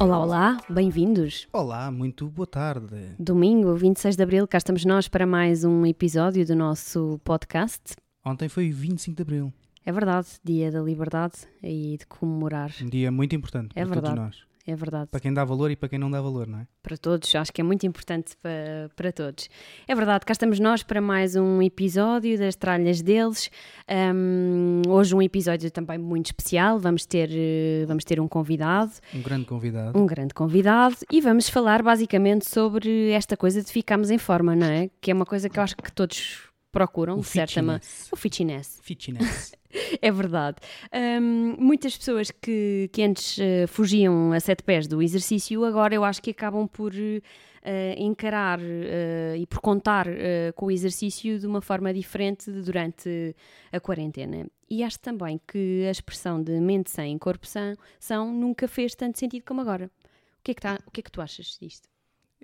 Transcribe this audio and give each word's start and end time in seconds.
Olá, 0.00 0.18
olá, 0.18 0.58
bem-vindos. 0.66 1.46
Olá, 1.52 1.90
muito 1.90 2.26
boa 2.30 2.46
tarde. 2.46 3.14
Domingo, 3.18 3.74
26 3.74 4.16
de 4.16 4.22
abril, 4.22 4.48
cá 4.48 4.56
estamos 4.56 4.82
nós 4.86 5.08
para 5.08 5.26
mais 5.26 5.62
um 5.62 5.84
episódio 5.84 6.46
do 6.46 6.56
nosso 6.56 7.20
podcast. 7.22 7.96
Ontem 8.24 8.48
foi 8.48 8.70
25 8.70 9.14
de 9.14 9.22
abril, 9.22 9.52
É 9.84 9.92
verdade, 9.92 10.26
Dia 10.44 10.70
da 10.70 10.80
Liberdade 10.80 11.34
e 11.62 11.96
de 11.98 12.06
comemorar. 12.06 12.70
um 12.82 12.88
dia 12.88 13.10
muito 13.10 13.34
importante 13.34 13.70
É 13.74 13.84
para 13.84 13.94
verdade. 13.94 14.14
todos 14.16 14.36
nós. 14.38 14.50
É 14.66 14.76
verdade. 14.76 15.08
Para 15.10 15.18
quem 15.20 15.32
dá 15.32 15.42
valor 15.42 15.70
e 15.70 15.74
para 15.74 15.88
quem 15.88 15.98
não 15.98 16.10
dá 16.10 16.20
valor, 16.20 16.46
não 16.46 16.58
é? 16.60 16.66
Para 16.82 16.96
todos, 16.96 17.34
acho 17.34 17.50
que 17.50 17.62
é 17.62 17.64
muito 17.64 17.86
importante 17.86 18.36
para, 18.42 18.90
para 18.94 19.10
todos. 19.10 19.48
É 19.88 19.94
verdade, 19.94 20.24
cá 20.26 20.32
estamos 20.32 20.60
nós 20.60 20.82
para 20.82 21.00
mais 21.00 21.34
um 21.34 21.62
episódio 21.62 22.38
das 22.38 22.54
tralhas 22.54 23.00
deles. 23.00 23.50
Ahm, 23.88 24.82
hoje 24.86 25.14
um 25.14 25.22
episódio 25.22 25.70
também 25.70 25.98
muito 25.98 26.26
especial. 26.26 26.78
Vamos 26.78 27.06
ter, 27.06 27.30
eh, 27.32 27.84
vamos 27.86 28.04
ter 28.04 28.20
um 28.20 28.28
convidado. 28.28 28.92
Um 29.14 29.22
grande 29.22 29.46
convidado. 29.46 29.98
um 29.98 30.06
grande 30.06 30.34
convidado 30.34 30.96
e 31.10 31.20
vamos 31.22 31.48
falar 31.48 31.82
basicamente 31.82 32.48
sobre 32.48 33.10
esta 33.10 33.36
coisa 33.38 33.62
de 33.62 33.72
ficarmos 33.72 34.10
em 34.10 34.18
forma, 34.18 34.54
não 34.54 34.66
é? 34.66 34.90
Que 35.00 35.10
é 35.10 35.14
uma 35.14 35.26
coisa 35.26 35.48
que 35.48 35.58
eu 35.58 35.62
acho 35.62 35.74
que 35.76 35.90
todos 35.90 36.42
procuram, 36.70 37.16
o 37.16 37.20
de 37.22 37.26
certa 37.26 37.60
maneira. 37.62 37.82
O 38.12 38.16
fitness, 38.16 38.78
Fitness. 38.82 39.52
é 40.00 40.10
verdade. 40.10 40.58
Hum, 40.92 41.56
muitas 41.58 41.96
pessoas 41.96 42.30
que, 42.30 42.88
que 42.92 43.02
antes 43.02 43.38
eh, 43.38 43.66
fugiam 43.66 44.32
a 44.32 44.40
sete 44.40 44.62
pés 44.62 44.86
do 44.86 45.02
exercício, 45.02 45.64
agora 45.64 45.94
eu 45.94 46.04
acho 46.04 46.20
que 46.22 46.30
acabam 46.30 46.66
por 46.66 46.92
eh, 46.94 47.94
encarar 47.98 48.60
eh, 48.60 49.36
e 49.38 49.46
por 49.46 49.60
contar 49.60 50.06
com 50.54 50.66
o 50.66 50.70
exercício 50.70 51.38
de 51.38 51.46
uma 51.46 51.60
forma 51.60 51.92
diferente 51.92 52.50
durante 52.50 53.34
a 53.72 53.80
quarentena. 53.80 54.46
E 54.68 54.84
acho 54.84 55.00
também 55.00 55.40
que 55.46 55.84
a 55.86 55.90
expressão 55.90 56.42
de 56.42 56.60
mente 56.60 56.90
sem 56.90 57.16
corpo 57.18 57.46
são, 57.46 57.74
são 57.98 58.32
nunca 58.32 58.68
fez 58.68 58.94
tanto 58.94 59.18
sentido 59.18 59.44
como 59.44 59.60
agora. 59.60 59.90
O 60.38 60.42
que 60.42 60.52
é 60.52 60.54
que, 60.54 60.60
tá, 60.62 60.78
o 60.86 60.90
que, 60.90 61.00
é 61.00 61.02
que 61.02 61.12
tu 61.12 61.20
achas 61.20 61.58
disto? 61.60 61.88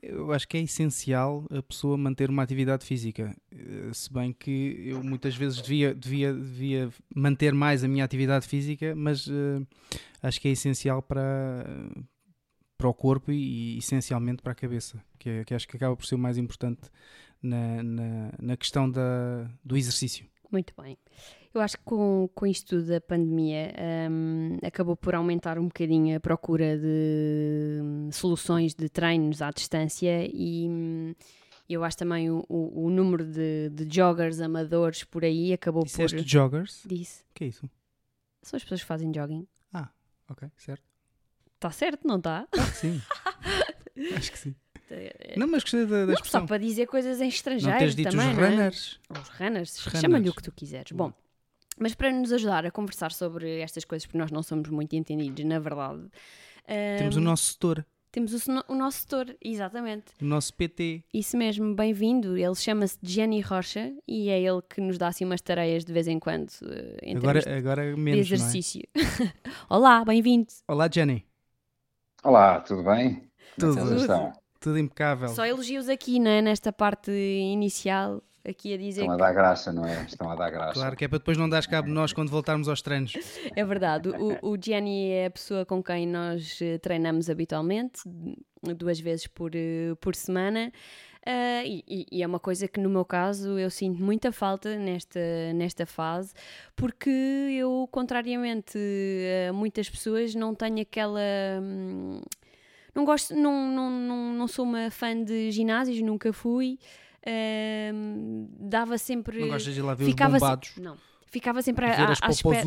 Eu 0.02 0.30
acho 0.32 0.46
que 0.46 0.58
é 0.58 0.60
essencial 0.60 1.46
a 1.50 1.62
pessoa 1.62 1.96
manter 1.96 2.28
uma 2.28 2.42
atividade 2.42 2.84
física. 2.84 3.34
Eh, 3.68 3.92
Se 3.92 4.12
bem 4.12 4.32
que 4.32 4.82
eu 4.86 5.02
muitas 5.02 5.34
vezes 5.36 5.60
devia, 5.60 5.94
devia, 5.94 6.32
devia 6.32 6.90
manter 7.14 7.52
mais 7.52 7.82
a 7.84 7.88
minha 7.88 8.04
atividade 8.04 8.46
física, 8.46 8.94
mas 8.94 9.26
eh, 9.28 9.60
acho 10.22 10.40
que 10.40 10.48
é 10.48 10.52
essencial 10.52 11.02
para, 11.02 11.64
para 12.78 12.88
o 12.88 12.94
corpo 12.94 13.32
e, 13.32 13.74
e 13.74 13.78
essencialmente 13.78 14.42
para 14.42 14.52
a 14.52 14.54
cabeça, 14.54 15.02
que, 15.18 15.28
é- 15.28 15.44
que 15.44 15.54
acho 15.54 15.66
que 15.68 15.76
acaba 15.76 15.96
por 15.96 16.06
ser 16.06 16.14
o 16.14 16.18
mais 16.18 16.38
importante 16.38 16.82
na, 17.42 17.82
na, 17.82 18.32
na 18.40 18.56
questão 18.56 18.90
da, 18.90 19.50
do 19.64 19.76
exercício. 19.76 20.26
Muito 20.50 20.72
bem. 20.80 20.96
Eu 21.52 21.60
acho 21.60 21.76
que 21.78 21.84
com, 21.84 22.28
com 22.34 22.46
isto 22.46 22.82
da 22.82 23.00
pandemia 23.00 23.72
hum, 24.10 24.58
acabou 24.62 24.94
por 24.94 25.14
aumentar 25.14 25.58
um 25.58 25.64
bocadinho 25.66 26.16
a 26.16 26.20
procura 26.20 26.78
de 26.78 27.80
hum, 27.82 28.10
soluções 28.12 28.74
de 28.74 28.88
treinos 28.90 29.40
à 29.40 29.50
distância 29.50 30.28
e 30.32 30.68
hum, 31.68 31.74
eu 31.74 31.84
acho 31.84 31.96
também 31.96 32.30
o, 32.30 32.44
o, 32.48 32.86
o 32.86 32.90
número 32.90 33.24
de, 33.24 33.70
de 33.70 33.94
joggers 33.94 34.40
amadores 34.40 35.04
por 35.04 35.24
aí 35.24 35.52
acabou 35.52 35.84
Disseste 35.84 36.16
por. 36.16 36.26
joggers? 36.26 36.82
Disse. 36.86 37.22
O 37.30 37.34
que 37.34 37.44
é 37.44 37.46
isso? 37.48 37.70
São 38.42 38.56
as 38.56 38.62
pessoas 38.62 38.80
que 38.80 38.86
fazem 38.86 39.12
jogging. 39.14 39.46
Ok, 40.28 40.48
certo. 40.56 40.82
Está 41.54 41.70
certo, 41.70 42.06
não 42.06 42.16
está? 42.18 42.46
Acho 42.52 42.70
que 42.72 42.78
sim. 42.78 43.00
Acho 44.16 44.32
que 44.32 44.38
sim. 44.38 44.54
Não, 45.36 45.46
mas 45.48 45.62
gostei 45.62 45.86
da, 45.86 46.06
da 46.06 46.12
Não, 46.12 46.24
só 46.24 46.46
para 46.46 46.58
dizer 46.58 46.86
coisas 46.86 47.18
em 47.20 47.24
Não 47.24 47.28
estrangeiro 47.28 47.78
teres 47.78 47.94
dito 47.94 48.10
também, 48.10 48.30
os 48.30 48.36
não 48.36 48.44
é? 48.44 48.50
runners. 48.50 49.00
Os 49.08 49.28
runners, 49.28 49.78
Runners. 49.78 50.00
chama-lhe 50.00 50.28
o 50.30 50.34
que 50.34 50.42
tu 50.42 50.52
quiseres. 50.52 50.92
Bom, 50.92 51.12
mas 51.78 51.94
para 51.94 52.12
nos 52.12 52.32
ajudar 52.32 52.66
a 52.66 52.70
conversar 52.70 53.12
sobre 53.12 53.60
estas 53.60 53.84
coisas, 53.84 54.06
porque 54.06 54.18
nós 54.18 54.30
não 54.30 54.42
somos 54.42 54.68
muito 54.68 54.94
entendidos, 54.94 55.44
na 55.44 55.58
verdade. 55.58 56.08
Temos 56.98 57.16
o 57.16 57.20
hum, 57.20 57.24
nosso 57.24 57.52
setor, 57.52 57.86
temos 58.16 58.32
o, 58.32 58.64
o 58.68 58.74
nosso 58.74 59.00
setor, 59.00 59.36
exatamente. 59.44 60.06
o 60.22 60.24
nosso 60.24 60.54
PT. 60.54 61.04
Isso 61.12 61.36
mesmo, 61.36 61.74
bem-vindo. 61.74 62.34
Ele 62.38 62.54
chama-se 62.54 62.96
Jenny 63.02 63.42
Rocha 63.42 63.92
e 64.08 64.30
é 64.30 64.40
ele 64.40 64.62
que 64.62 64.80
nos 64.80 64.96
dá 64.96 65.08
assim 65.08 65.26
umas 65.26 65.42
tareias 65.42 65.84
de 65.84 65.92
vez 65.92 66.08
em 66.08 66.18
quando 66.18 66.50
eh, 66.64 66.96
em 67.02 67.16
Agora, 67.18 67.58
agora 67.58 67.94
de 67.94 68.00
menos, 68.00 68.26
não 68.30 68.34
é? 68.34 68.38
exercício. 68.38 68.80
Olá, 69.68 70.02
bem-vindo. 70.02 70.46
Olá, 70.66 70.88
Jenny. 70.90 71.26
Olá, 72.24 72.58
tudo 72.60 72.84
bem? 72.84 73.16
Como 73.60 73.72
é 73.72 73.74
Tudo. 73.74 73.80
vocês 73.86 74.00
estão? 74.00 74.32
Tudo 74.60 74.78
impecável. 74.78 75.28
Só 75.28 75.44
elogios 75.44 75.86
aqui, 75.90 76.18
não 76.18 76.30
é? 76.30 76.40
Nesta 76.40 76.72
parte 76.72 77.10
inicial, 77.10 78.22
aqui 78.48 78.74
a 78.74 78.76
dizer 78.76 79.00
Estão 79.02 79.14
a 79.14 79.16
dar 79.16 79.32
graça, 79.32 79.72
não 79.72 79.84
é? 79.86 80.02
Estão 80.04 80.30
a 80.30 80.34
dar 80.34 80.50
graça. 80.50 80.74
Claro 80.74 80.96
que 80.96 81.04
é 81.04 81.08
para 81.08 81.18
depois 81.18 81.36
não 81.36 81.48
dares 81.48 81.66
cabo 81.66 81.88
de 81.88 81.94
nós 81.94 82.12
quando 82.12 82.30
voltarmos 82.30 82.68
aos 82.68 82.80
treinos. 82.82 83.12
É 83.54 83.64
verdade, 83.64 84.08
o, 84.10 84.50
o 84.52 84.56
Jenny 84.62 85.10
é 85.10 85.26
a 85.26 85.30
pessoa 85.30 85.64
com 85.66 85.82
quem 85.82 86.06
nós 86.06 86.58
eh, 86.62 86.78
treinamos 86.78 87.28
habitualmente, 87.30 88.00
duas 88.76 88.98
vezes 89.00 89.26
por, 89.26 89.50
eh, 89.54 89.94
por 90.00 90.14
semana. 90.14 90.72
E, 91.64 91.82
e- 91.88 92.06
e 92.18 92.22
é 92.22 92.26
uma 92.26 92.38
coisa 92.38 92.68
que 92.68 92.78
no 92.78 92.88
meu 92.88 93.04
caso 93.04 93.58
eu 93.58 93.68
sinto 93.68 94.00
muita 94.00 94.30
falta 94.30 94.76
nesta, 94.78 95.18
nesta 95.56 95.84
fase, 95.84 96.32
porque 96.76 97.10
eu, 97.10 97.88
contrariamente 97.90 98.78
a 99.48 99.52
muitas 99.52 99.90
pessoas, 99.90 100.36
não 100.36 100.54
tenho 100.54 100.80
aquela. 100.82 101.18
hum, 101.60 102.20
Não 102.94 103.04
gosto, 103.04 103.34
não, 103.34 103.68
não, 103.68 103.90
não, 103.90 104.32
não 104.34 104.46
sou 104.48 104.64
uma 104.64 104.88
fã 104.90 105.20
de 105.20 105.50
ginásios, 105.50 106.00
nunca 106.00 106.32
fui. 106.32 106.78
Dava 108.58 108.98
sempre. 108.98 109.40
Não 109.40 109.48
gostas 109.48 109.74
de 109.74 109.80
ir 109.80 109.82
lá 109.82 109.94
ver 109.94 110.04
os 110.04 110.10
ficava 110.10 110.34
se- 110.34 110.40
bombados? 110.40 110.72
Não. 110.78 110.96
Ficava 111.26 111.60
sempre 111.62 111.84
à, 111.86 112.10
as 112.10 112.18
à 112.22 112.28
espera. 112.30 112.62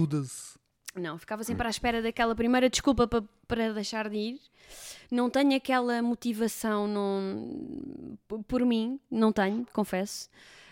Não, 0.96 1.18
ficava 1.18 1.44
sempre 1.44 1.66
à 1.68 1.70
espera 1.70 2.02
daquela 2.02 2.36
primeira 2.36 2.70
desculpa 2.70 3.08
pa- 3.08 3.24
para 3.48 3.74
deixar 3.74 4.10
de 4.10 4.18
ir. 4.18 4.40
Não 5.12 5.30
tenho 5.30 5.56
aquela 5.56 6.02
motivação 6.02 6.88
não, 6.88 8.18
por 8.48 8.66
mim, 8.66 9.00
não 9.10 9.32
tenho, 9.32 9.66
confesso. 9.74 10.30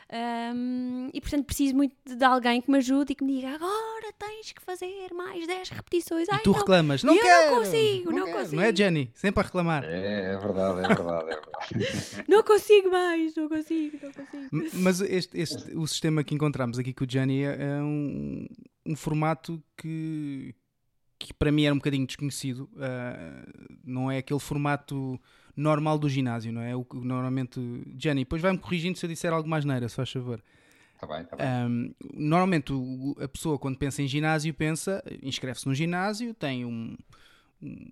Ahm, 0.10 1.10
e 1.14 1.20
portanto 1.20 1.46
preciso 1.46 1.76
muito 1.76 1.94
de, 2.06 2.16
de 2.16 2.24
alguém 2.24 2.62
que 2.62 2.72
me 2.72 2.78
ajude 2.78 3.12
e 3.12 3.16
que 3.16 3.24
me 3.26 3.36
diga 3.36 3.50
agora 3.56 4.14
tens 4.18 4.54
que 4.54 4.62
fazer 4.62 5.14
mais 5.14 5.46
10 5.46 5.70
repetições. 5.70 6.28
Ai, 6.30 6.40
E 6.40 6.44
tu 6.44 6.52
não, 6.52 6.60
reclamas. 6.60 7.04
Não 7.04 7.14
eu 7.14 7.18
não 7.22 7.24
quero! 7.26 7.56
consigo, 7.58 8.12
não 8.12 8.26
quero." 8.26 8.38
consigo. 8.38 8.56
Não 8.56 8.64
é, 8.64 8.76
Jenny? 8.76 9.12
Sempre 9.14 9.42
a 9.42 9.44
reclamar. 9.44 9.84
É, 9.84 10.34
é 10.34 10.38
verdade, 10.38 10.80
é 10.80 10.88
verdade, 10.88 11.30
é 11.30 11.36
verdade. 11.36 12.24
não 12.30 12.42
consigo 12.44 12.90
mais, 12.90 13.36
não 13.36 13.50
consigo, 13.50 13.98
não 14.02 14.12
consigo. 14.14 14.70
Mas 14.82 15.02
este, 15.02 15.38
este- 15.40 15.76
o 15.76 15.86
sistema 15.86 16.24
que 16.24 16.34
encontramos 16.34 16.80
aqui 16.80 16.94
com 16.94 17.04
o 17.04 17.10
Jenny 17.10 17.44
é 17.44 17.58
é 17.62 17.82
um, 17.82 18.48
um 18.86 18.96
formato 18.96 19.62
que, 19.76 20.56
que 21.20 21.34
para 21.34 21.52
mim 21.52 21.66
era 21.66 21.74
um 21.74 21.80
bocadinho 21.80 22.08
desconhecido. 22.08 22.70
Ah, 22.78 23.46
não 23.84 24.10
é 24.10 24.20
aquele 24.20 24.40
formato 24.40 25.20
normal 25.58 25.98
do 25.98 26.08
ginásio, 26.08 26.54
não 26.54 26.62
é? 26.62 26.74
O 26.76 26.86
que 26.86 26.96
normalmente. 26.98 27.60
Jenny, 27.98 28.22
depois 28.22 28.42
vai-me 28.42 28.58
corrigindo 28.60 28.98
se 28.98 29.06
eu 29.06 29.10
disser 29.10 29.34
algo 29.34 29.50
mais 29.50 29.66
neira, 29.66 29.90
se 29.90 29.96
faz 29.96 30.10
favor. 30.12 30.42
Está 30.94 31.06
bem, 31.08 31.22
está 31.24 31.36
bem. 31.36 31.46
Um, 31.48 31.94
normalmente 32.14 32.72
o- 32.74 33.16
a 33.20 33.28
pessoa 33.28 33.58
quando 33.60 33.78
pensa 33.78 34.02
em 34.02 34.08
ginásio 34.08 34.54
pensa, 34.54 35.04
inscreve-se 35.22 35.68
no 35.68 35.74
ginásio, 35.76 36.34
tem 36.34 36.64
um- 36.66 36.96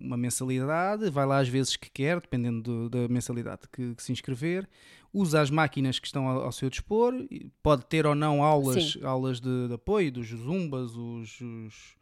uma 0.00 0.16
mensalidade, 0.16 1.10
vai 1.10 1.26
lá 1.26 1.38
às 1.38 1.48
vezes 1.48 1.76
que 1.76 1.90
quer, 1.90 2.20
dependendo 2.20 2.62
do- 2.62 2.88
da 2.88 3.08
mensalidade 3.08 3.62
que, 3.72 3.94
que 3.96 4.02
se 4.02 4.12
inscrever, 4.12 4.68
usa 5.12 5.40
as 5.40 5.50
máquinas 5.50 5.98
que 5.98 6.06
estão 6.06 6.28
ao, 6.28 6.42
ao 6.44 6.52
seu 6.52 6.70
dispor, 6.70 7.12
pode 7.62 7.84
ter 7.86 8.06
ou 8.06 8.14
não 8.14 8.42
aulas, 8.44 8.92
Sim. 8.92 9.04
aulas 9.04 9.40
de, 9.40 9.68
de 9.68 9.74
apoio, 9.74 10.12
dos 10.12 10.28
zumbas, 10.28 10.94
os... 10.96 11.40
os- 11.40 11.95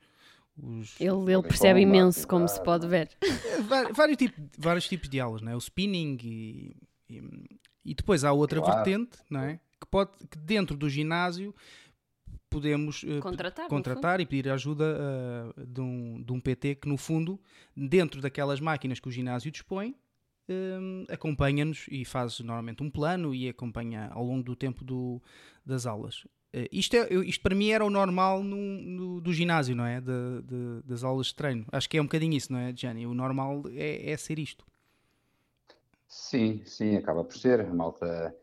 os- 0.57 1.01
Ele, 1.01 1.33
ele 1.33 1.43
percebe 1.43 1.81
imenso, 1.81 2.27
como 2.29 2.49
se 2.49 2.63
pode 2.63 2.87
ver. 2.87 3.11
é, 3.23 3.93
vários, 3.93 4.17
tipo, 4.19 4.41
vários 4.59 4.89
tipos 4.89 5.09
de 5.09 5.19
aulas, 5.21 5.43
não 5.43 5.53
é? 5.53 5.55
O 5.57 5.59
spinning 5.59 6.19
e, 6.23 6.77
e, 7.09 7.23
e 7.85 7.95
depois 7.95 8.25
há 8.25 8.33
outra 8.33 8.61
Claro. 8.61 8.75
vertente, 8.77 9.19
não 9.31 9.41
é? 9.41 9.61
Que 9.81 9.87
pode 9.91 10.11
que 10.31 10.39
dentro 10.39 10.77
do 10.77 10.89
ginásio 10.89 11.55
podemos 12.49 13.05
eh, 13.07 13.21
Contratar, 13.21 13.69
contratar 13.69 14.21
e 14.21 14.27
pedir 14.27 14.49
ajuda 14.51 14.85
eh, 15.59 15.65
de, 15.67 15.81
um, 15.81 16.23
de 16.23 16.33
um 16.33 16.41
PT 16.41 16.77
que 16.77 16.89
no 16.89 16.97
fundo 16.97 17.41
dentro 17.77 18.21
daquelas 18.21 18.61
máquinas 18.61 19.01
que 19.01 19.09
o 19.09 19.11
ginásio 19.11 19.51
dispõe 19.51 19.95
eh, 20.49 20.79
acompanha-nos 21.13 21.87
e 21.91 22.05
faz 22.05 22.39
normalmente 22.41 22.83
um 22.83 22.91
plano 22.91 23.35
e 23.35 23.49
acompanha 23.49 24.09
ao 24.13 24.25
longo 24.25 24.43
do 24.45 24.55
tempo 24.55 24.85
do- 24.85 25.21
das 25.67 25.85
aulas. 25.87 26.27
Eh, 26.55 26.69
isto, 26.71 26.95
é, 26.97 27.13
isto 27.27 27.43
para 27.43 27.55
mim 27.55 27.71
era 27.71 27.85
o 27.85 27.91
normal 27.91 28.43
no, 28.43 28.57
no- 28.57 29.21
do 29.21 29.33
ginásio, 29.33 29.75
não 29.75 29.85
é? 29.85 30.01
De- 30.01 30.43
de- 30.43 30.83
das 30.85 31.03
aulas 31.03 31.27
de 31.29 31.35
treino. 31.35 31.67
Acho 31.73 31.89
que 31.91 31.99
é 31.99 32.01
um 32.01 32.05
bocadinho 32.05 32.35
isso, 32.35 32.53
não 32.53 32.61
é, 32.61 32.73
Jenny? 32.77 33.07
O 33.07 33.15
normal 33.15 33.63
é, 33.75 34.13
é 34.13 34.17
ser 34.17 34.39
isto. 34.39 34.65
Sim, 36.07 36.63
sim, 36.65 36.97
acaba 36.97 37.25
por 37.25 37.37
ser. 37.37 37.61
A 37.61 37.75
malta 37.75 38.35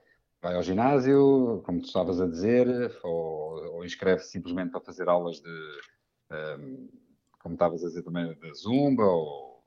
vai 0.41 0.55
ao 0.55 0.63
ginásio, 0.63 1.61
como 1.65 1.79
tu 1.81 1.85
estavas 1.87 2.19
a 2.19 2.27
dizer, 2.27 2.99
ou, 3.03 3.75
ou 3.75 3.85
inscreve-se 3.85 4.29
simplesmente 4.31 4.71
para 4.71 4.81
fazer 4.81 5.07
aulas 5.07 5.39
de, 5.41 5.49
um, 5.49 6.35
ehm, 6.35 6.89
como 7.39 7.55
estavas 7.55 7.83
a 7.83 7.87
dizer 7.87 8.03
também, 8.03 8.33
da 8.39 8.53
Zumba, 8.53 9.03
ou 9.05 9.63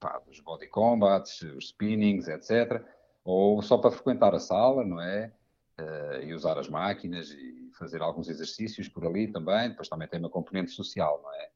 pá, 0.00 0.18
dos 0.20 0.40
body 0.40 0.68
combats, 0.68 1.42
os 1.42 1.68
spinnings, 1.68 2.28
etc. 2.28 2.84
Ou 3.24 3.62
só 3.62 3.78
para 3.78 3.90
frequentar 3.90 4.34
a 4.34 4.38
sala, 4.38 4.84
não 4.84 5.00
é? 5.00 5.32
Uh, 5.80 6.22
e 6.22 6.34
usar 6.34 6.56
as 6.58 6.68
máquinas 6.68 7.30
e 7.32 7.63
fazer 7.78 8.02
alguns 8.02 8.28
exercícios 8.28 8.88
por 8.88 9.06
ali 9.06 9.30
também. 9.30 9.70
Depois 9.70 9.88
também 9.88 10.08
tem 10.08 10.20
uma 10.20 10.30
componente 10.30 10.70
social, 10.70 11.20
não 11.22 11.32
é? 11.34 11.50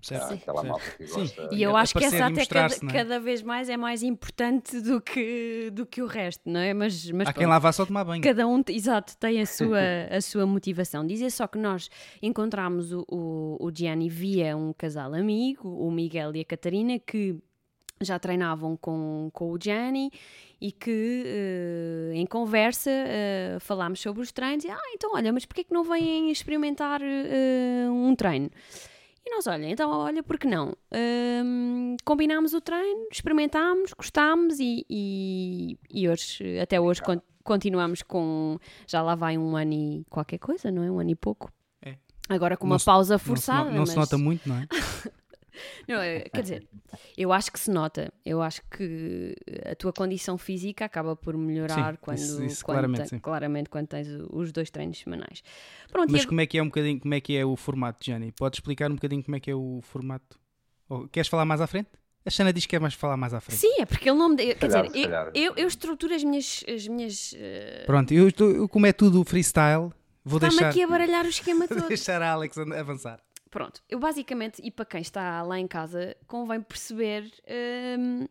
Certo, 0.00 0.34
aquela 0.34 0.60
certo. 0.60 0.68
malta 0.68 0.90
que 0.96 1.06
gosta. 1.06 1.48
E 1.50 1.62
eu 1.62 1.76
acho 1.76 1.94
que 1.94 2.04
essa 2.04 2.26
até 2.26 2.46
cada, 2.46 2.74
é? 2.74 2.92
cada, 2.92 3.18
vez 3.18 3.42
mais 3.42 3.68
é 3.68 3.76
mais 3.76 4.02
importante 4.02 4.80
do 4.80 5.00
que, 5.00 5.70
do 5.72 5.84
que 5.84 6.02
o 6.02 6.06
resto, 6.06 6.48
não 6.48 6.60
é? 6.60 6.72
Mas, 6.72 7.10
mas 7.10 7.28
Há 7.28 7.32
quem 7.32 7.46
lá 7.46 7.58
vá 7.58 7.72
só 7.72 7.84
tomar 7.84 8.04
banho. 8.04 8.22
Cada 8.22 8.46
um, 8.46 8.62
exato, 8.68 9.16
tem 9.16 9.40
a 9.40 9.46
sua, 9.46 9.80
a 10.10 10.20
sua 10.20 10.46
motivação. 10.46 11.04
Dizer 11.04 11.30
só 11.30 11.46
que 11.46 11.58
nós 11.58 11.88
encontramos 12.22 12.92
o, 12.92 13.04
o, 13.10 13.56
o 13.60 13.72
Gianni 13.74 14.08
via 14.08 14.56
um 14.56 14.72
casal 14.72 15.12
amigo, 15.12 15.68
o 15.68 15.90
Miguel 15.90 16.36
e 16.36 16.40
a 16.40 16.44
Catarina, 16.44 16.98
que 16.98 17.36
já 18.00 18.18
treinavam 18.18 18.76
com, 18.76 19.30
com 19.32 19.52
o 19.52 19.58
Gianni 19.60 20.10
e 20.60 20.72
que 20.72 21.24
uh, 21.26 22.12
em 22.14 22.26
conversa 22.26 22.90
uh, 22.90 23.60
falámos 23.60 24.00
sobre 24.00 24.22
os 24.22 24.32
treinos 24.32 24.64
e, 24.64 24.70
ah, 24.70 24.78
então 24.94 25.12
olha, 25.14 25.32
mas 25.32 25.44
porquê 25.44 25.64
que 25.64 25.72
não 25.72 25.84
vêm 25.84 26.30
experimentar 26.30 27.00
uh, 27.00 27.92
um 27.92 28.14
treino? 28.14 28.50
E 29.24 29.30
nós, 29.34 29.46
olha, 29.48 29.66
então 29.66 29.90
olha, 29.90 30.22
por 30.22 30.38
que 30.38 30.46
não? 30.46 30.72
Um, 31.44 31.96
combinámos 32.04 32.54
o 32.54 32.60
treino, 32.60 33.08
experimentámos, 33.10 33.92
gostámos 33.92 34.60
e, 34.60 34.86
e, 34.88 35.76
e 35.90 36.08
hoje, 36.08 36.60
até 36.60 36.80
hoje, 36.80 37.02
con 37.02 37.20
continuamos 37.42 38.02
com. 38.02 38.58
Já 38.86 39.02
lá 39.02 39.14
vai 39.14 39.38
um 39.38 39.56
ano 39.56 39.72
e 39.72 40.06
qualquer 40.10 40.38
coisa, 40.38 40.70
não 40.70 40.82
é? 40.82 40.90
Um 40.90 41.00
ano 41.00 41.10
e 41.10 41.14
pouco. 41.14 41.50
É. 41.82 41.96
Agora 42.28 42.56
com 42.56 42.66
uma 42.66 42.78
pausa 42.78 43.18
forçada. 43.18 43.64
Não, 43.64 43.70
se, 43.70 43.74
não 43.74 43.80
mas... 43.80 43.90
se 43.90 43.96
nota 43.96 44.18
muito, 44.18 44.48
não 44.48 44.56
é? 44.58 44.66
Não, 45.88 46.00
é, 46.00 46.20
quer 46.20 46.42
dizer, 46.42 46.68
eu 47.16 47.32
acho 47.32 47.52
que 47.52 47.58
se 47.58 47.70
nota. 47.70 48.12
Eu 48.24 48.42
acho 48.42 48.62
que 48.70 49.34
a 49.70 49.74
tua 49.74 49.92
condição 49.92 50.36
física 50.38 50.84
acaba 50.84 51.16
por 51.16 51.36
melhorar 51.36 51.94
sim, 51.94 51.98
quando, 52.00 52.18
isso, 52.18 52.44
isso, 52.44 52.64
quando 52.64 52.76
claramente, 52.78 53.08
te, 53.08 53.20
claramente, 53.20 53.70
quando 53.70 53.86
tens 53.86 54.08
os 54.30 54.52
dois 54.52 54.70
treinos 54.70 54.98
semanais. 54.98 55.42
Pronto, 55.90 56.10
Mas 56.12 56.24
como 56.24 56.40
é 56.40 56.46
que 56.46 56.58
é 56.58 56.62
um 56.62 56.66
bocadinho, 56.66 57.00
como 57.00 57.14
é 57.14 57.20
que 57.20 57.36
é 57.36 57.44
o 57.44 57.56
formato, 57.56 58.04
Jani? 58.04 58.32
Podes 58.32 58.58
explicar 58.58 58.90
um 58.90 58.94
bocadinho 58.94 59.22
como 59.22 59.36
é 59.36 59.40
que 59.40 59.50
é 59.50 59.54
o 59.54 59.80
formato? 59.82 60.38
Ou, 60.88 61.08
queres 61.08 61.28
falar 61.28 61.44
mais 61.44 61.60
à 61.60 61.66
frente? 61.66 61.90
A 62.26 62.30
Xana 62.30 62.52
diz 62.52 62.66
que 62.66 62.70
quer 62.70 62.80
mais 62.80 62.94
falar 62.94 63.16
mais 63.16 63.32
à 63.32 63.40
frente. 63.40 63.60
Sim, 63.60 63.80
é 63.80 63.86
porque 63.86 64.10
ele 64.10 64.18
não 64.18 64.30
me. 64.30 64.36
Quer 64.36 64.54
calhar, 64.56 64.88
dizer, 64.88 65.30
eu, 65.32 65.32
eu, 65.32 65.54
eu, 65.56 65.68
estruturo 65.68 66.12
as 66.12 66.24
minhas. 66.24 66.64
As 66.68 66.88
minhas 66.88 67.32
uh... 67.32 67.86
Pronto, 67.86 68.12
eu, 68.12 68.28
eu, 68.36 68.68
como 68.68 68.84
é 68.84 68.92
tudo 68.92 69.22
freestyle, 69.24 69.92
vou 70.24 70.40
deixar. 70.40 70.70
aqui 70.70 70.82
a 70.82 70.88
baralhar 70.88 71.24
o 71.24 71.28
esquema 71.28 71.66
todo. 71.68 71.78
Vou 71.78 71.88
deixar 71.88 72.20
a 72.20 72.32
Alex 72.32 72.58
avançar. 72.58 73.20
Pronto, 73.50 73.82
eu 73.88 73.98
basicamente, 73.98 74.60
e 74.62 74.70
para 74.70 74.84
quem 74.84 75.00
está 75.00 75.42
lá 75.42 75.58
em 75.58 75.66
casa, 75.66 76.16
convém 76.26 76.60
perceber 76.60 77.32
um, 77.98 78.26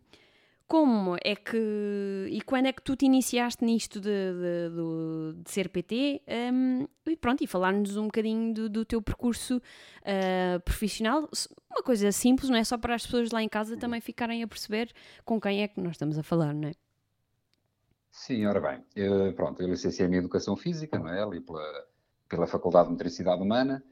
como 0.68 1.16
é 1.24 1.36
que 1.36 2.28
e 2.30 2.42
quando 2.42 2.66
é 2.66 2.74
que 2.74 2.82
tu 2.82 2.96
te 2.96 3.06
iniciaste 3.06 3.64
nisto 3.64 4.00
de, 4.00 4.10
de, 4.10 4.70
de, 4.76 5.44
de 5.44 5.52
ser 5.52 5.70
PT 5.70 6.22
um, 6.52 6.88
e 7.06 7.16
pronto, 7.16 7.44
e 7.44 7.48
falar-nos 7.48 7.96
um 7.98 8.06
bocadinho 8.06 8.54
do, 8.54 8.70
do 8.70 8.86
teu 8.86 9.02
percurso 9.02 9.58
uh, 9.58 10.60
profissional. 10.62 11.30
Uma 11.70 11.84
coisa 11.84 12.12
simples, 12.12 12.50
não 12.50 12.58
é 12.58 12.64
só 12.64 12.78
para 12.78 12.96
as 12.96 13.06
pessoas 13.06 13.32
lá 13.32 13.42
em 13.42 13.50
casa 13.50 13.78
também 13.78 14.02
ficarem 14.02 14.44
a 14.44 14.48
perceber 14.48 14.92
com 15.24 15.40
quem 15.40 15.62
é 15.62 15.68
que 15.68 15.80
nós 15.80 15.94
estamos 15.94 16.18
a 16.18 16.24
falar, 16.24 16.54
não 16.54 16.70
é? 16.70 16.74
Sim, 18.12 18.46
ora 18.46 18.62
bem, 18.62 18.84
eu, 18.96 19.34
pronto, 19.34 19.62
eu 19.62 19.68
licenciei-me 19.68 20.16
em 20.16 20.20
Educação 20.20 20.56
Física, 20.56 20.98
não 20.98 21.10
é? 21.10 21.22
Ali 21.22 21.42
pela, 21.42 21.86
pela 22.30 22.48
Faculdade 22.48 22.88
de 22.88 22.94
Motricidade 22.94 23.42
Humana. 23.42 23.84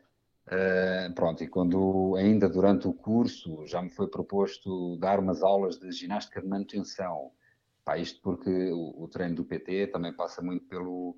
Uh, 0.47 1.13
pronto, 1.13 1.43
e 1.43 1.47
quando 1.47 2.15
ainda 2.17 2.49
durante 2.49 2.87
o 2.87 2.93
curso 2.93 3.65
já 3.65 3.81
me 3.81 3.89
foi 3.89 4.07
proposto 4.09 4.97
dar 4.97 5.19
umas 5.19 5.41
aulas 5.41 5.79
de 5.79 5.89
ginástica 5.91 6.41
de 6.41 6.47
manutenção, 6.47 7.31
Pá, 7.83 7.97
isto 7.97 8.21
porque 8.21 8.49
o, 8.71 9.03
o, 9.03 9.07
treino 9.09 9.35
do 9.35 9.43
PT 9.43 9.87
também 9.87 10.13
passa 10.13 10.41
muito 10.41 10.65
pelo, 10.65 11.17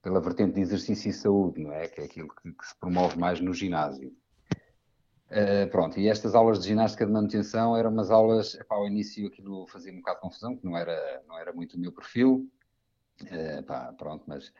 pela 0.00 0.20
vertente 0.20 0.54
de 0.54 0.60
exercício 0.60 1.10
e 1.10 1.12
saúde, 1.12 1.60
não 1.60 1.72
é? 1.72 1.88
Que 1.88 2.02
é 2.02 2.04
aquilo 2.04 2.28
que, 2.28 2.52
que 2.52 2.66
se 2.66 2.78
promove 2.78 3.18
mais 3.18 3.40
no 3.40 3.52
ginásio. 3.52 4.14
Uh, 5.26 5.68
pronto, 5.70 5.98
e 5.98 6.08
estas 6.08 6.36
aulas 6.36 6.60
de 6.60 6.68
ginástica 6.68 7.04
de 7.04 7.10
manutenção 7.10 7.76
eram 7.76 7.90
umas 7.90 8.10
aulas, 8.10 8.54
epá, 8.54 8.76
ao 8.76 8.86
início 8.86 9.26
aquilo 9.26 9.66
fazia 9.66 9.92
um 9.92 9.96
bocado 9.96 10.18
de 10.18 10.22
confusão, 10.22 10.56
que 10.56 10.64
não 10.64 10.76
era, 10.76 11.22
não 11.26 11.36
era 11.36 11.52
muito 11.52 11.76
o 11.76 11.80
meu 11.80 11.90
perfil, 11.90 12.48
uh, 13.22 13.96
pronto, 13.96 14.22
mas 14.28 14.52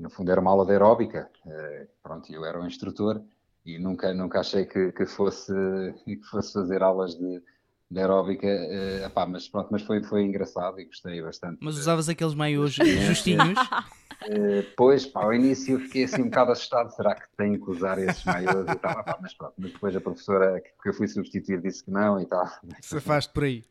no 0.00 0.10
fundo 0.10 0.30
era 0.30 0.40
uma 0.40 0.50
aula 0.50 0.64
de 0.64 0.72
aeróbica, 0.72 1.30
uh, 1.46 1.88
pronto, 2.02 2.32
eu 2.32 2.44
era 2.44 2.60
um 2.60 2.66
instrutor 2.66 3.22
e 3.64 3.78
nunca, 3.78 4.12
nunca 4.14 4.40
achei 4.40 4.64
que, 4.64 4.92
que, 4.92 5.06
fosse, 5.06 5.52
que 6.04 6.22
fosse 6.30 6.52
fazer 6.52 6.82
aulas 6.82 7.14
de, 7.14 7.42
de 7.90 8.00
aeróbica, 8.00 8.46
uh, 8.46 9.06
epá, 9.06 9.26
mas 9.26 9.48
pronto, 9.48 9.68
mas 9.70 9.82
foi, 9.82 10.02
foi 10.02 10.22
engraçado 10.22 10.80
e 10.80 10.86
gostei 10.86 11.20
bastante. 11.22 11.58
Mas 11.60 11.76
usavas 11.76 12.08
aqueles 12.08 12.34
maiôs 12.34 12.72
justinhos? 12.72 13.58
Uh, 13.58 14.64
pois, 14.76 15.06
pá, 15.06 15.24
ao 15.24 15.34
início 15.34 15.74
eu 15.76 15.80
fiquei 15.80 16.04
assim 16.04 16.22
um 16.22 16.30
bocado 16.30 16.52
assustado, 16.52 16.90
será 16.94 17.14
que 17.14 17.26
tenho 17.36 17.62
que 17.62 17.70
usar 17.70 17.98
esses 17.98 18.24
maiôs 18.24 18.68
e 18.68 18.76
tal, 18.76 19.00
epá, 19.00 19.18
mas 19.20 19.34
pronto, 19.34 19.54
mas 19.58 19.72
depois 19.72 19.96
a 19.96 20.00
professora 20.00 20.60
que 20.60 20.88
eu 20.88 20.94
fui 20.94 21.08
substituir 21.08 21.60
disse 21.60 21.84
que 21.84 21.90
não 21.90 22.20
e 22.20 22.26
tal. 22.26 22.46
Se 22.80 23.00
faz 23.00 23.26
por 23.26 23.44
aí. 23.44 23.64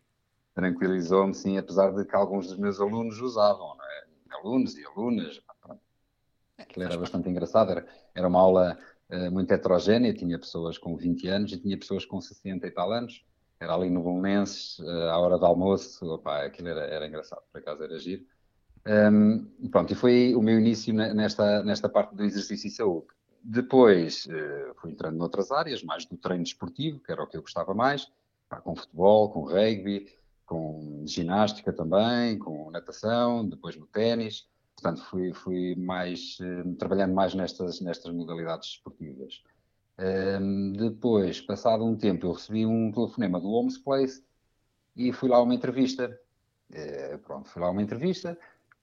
Tranquilizou-me, 0.53 1.35
sim, 1.35 1.57
apesar 1.59 1.91
de 1.91 2.03
que 2.03 2.15
alguns 2.15 2.47
dos 2.47 2.57
meus 2.57 2.81
alunos 2.81 3.21
usavam, 3.21 3.75
não 3.77 3.85
é? 3.85 4.06
Alunos 4.35 4.77
e 4.77 4.85
alunas. 4.85 5.41
Aquilo 6.57 6.85
era 6.85 6.97
bastante 6.97 7.29
engraçado, 7.29 7.71
era, 7.71 7.87
era 8.15 8.27
uma 8.27 8.39
aula 8.39 8.77
uh, 9.09 9.31
muito 9.31 9.51
heterogénea, 9.51 10.13
tinha 10.13 10.39
pessoas 10.39 10.77
com 10.77 10.95
20 10.95 11.27
anos 11.27 11.51
e 11.51 11.57
tinha 11.57 11.77
pessoas 11.77 12.05
com 12.05 12.19
60 12.19 12.65
e 12.65 12.71
tal 12.71 12.91
anos. 12.91 13.23
Era 13.59 13.73
ali 13.73 13.89
no 13.89 14.01
Bolonenses, 14.01 14.79
uh, 14.79 15.09
à 15.09 15.17
hora 15.19 15.37
do 15.37 15.45
almoço, 15.45 16.05
opa, 16.05 16.43
aquilo 16.43 16.69
era, 16.69 16.81
era 16.81 17.07
engraçado, 17.07 17.41
por 17.51 17.59
acaso 17.59 17.83
era 17.83 17.99
giro. 17.99 18.25
Um, 18.87 19.69
pronto, 19.69 19.91
e 19.91 19.95
foi 19.95 20.33
o 20.33 20.41
meu 20.41 20.59
início 20.59 20.93
nesta, 20.93 21.61
nesta 21.63 21.89
parte 21.89 22.15
do 22.15 22.23
exercício 22.23 22.67
e 22.67 22.71
saúde. 22.71 23.07
Depois 23.43 24.25
uh, 24.25 24.73
fui 24.75 24.91
entrando 24.91 25.17
noutras 25.17 25.51
áreas, 25.51 25.83
mais 25.83 26.05
do 26.05 26.17
treino 26.17 26.43
desportivo, 26.43 26.99
que 26.99 27.11
era 27.11 27.21
o 27.21 27.27
que 27.27 27.37
eu 27.37 27.41
gostava 27.41 27.73
mais, 27.73 28.07
pá, 28.49 28.61
com 28.61 28.75
futebol, 28.75 29.29
com 29.29 29.45
rugby, 29.45 30.07
com 30.47 31.03
ginástica 31.05 31.73
também, 31.73 32.39
com 32.39 32.71
natação, 32.71 33.47
depois 33.47 33.75
no 33.75 33.85
ténis. 33.85 34.47
Portanto, 34.73 35.03
fui, 35.05 35.33
fui 35.33 35.75
mais, 35.75 36.37
uh, 36.39 36.73
trabalhando 36.75 37.13
mais 37.13 37.35
nestas, 37.35 37.81
nestas 37.81 38.13
modalidades 38.13 38.69
esportivas. 38.69 39.43
Um, 39.99 40.73
depois, 40.73 41.41
passado 41.41 41.83
um 41.83 41.95
tempo, 41.95 42.27
eu 42.27 42.31
recebi 42.31 42.65
um 42.65 42.91
telefonema 42.91 43.39
do 43.39 43.49
Homes 43.49 43.77
Place 43.77 44.23
e 44.95 45.11
fui 45.11 45.29
lá 45.29 45.37
a 45.37 45.41
uma 45.41 45.53
entrevista. 45.53 46.17
Uh, 46.71 47.17
pronto, 47.19 47.49
fui 47.49 47.61
lá 47.61 47.67
a 47.67 47.71
uma 47.71 47.81
entrevista. 47.81 48.37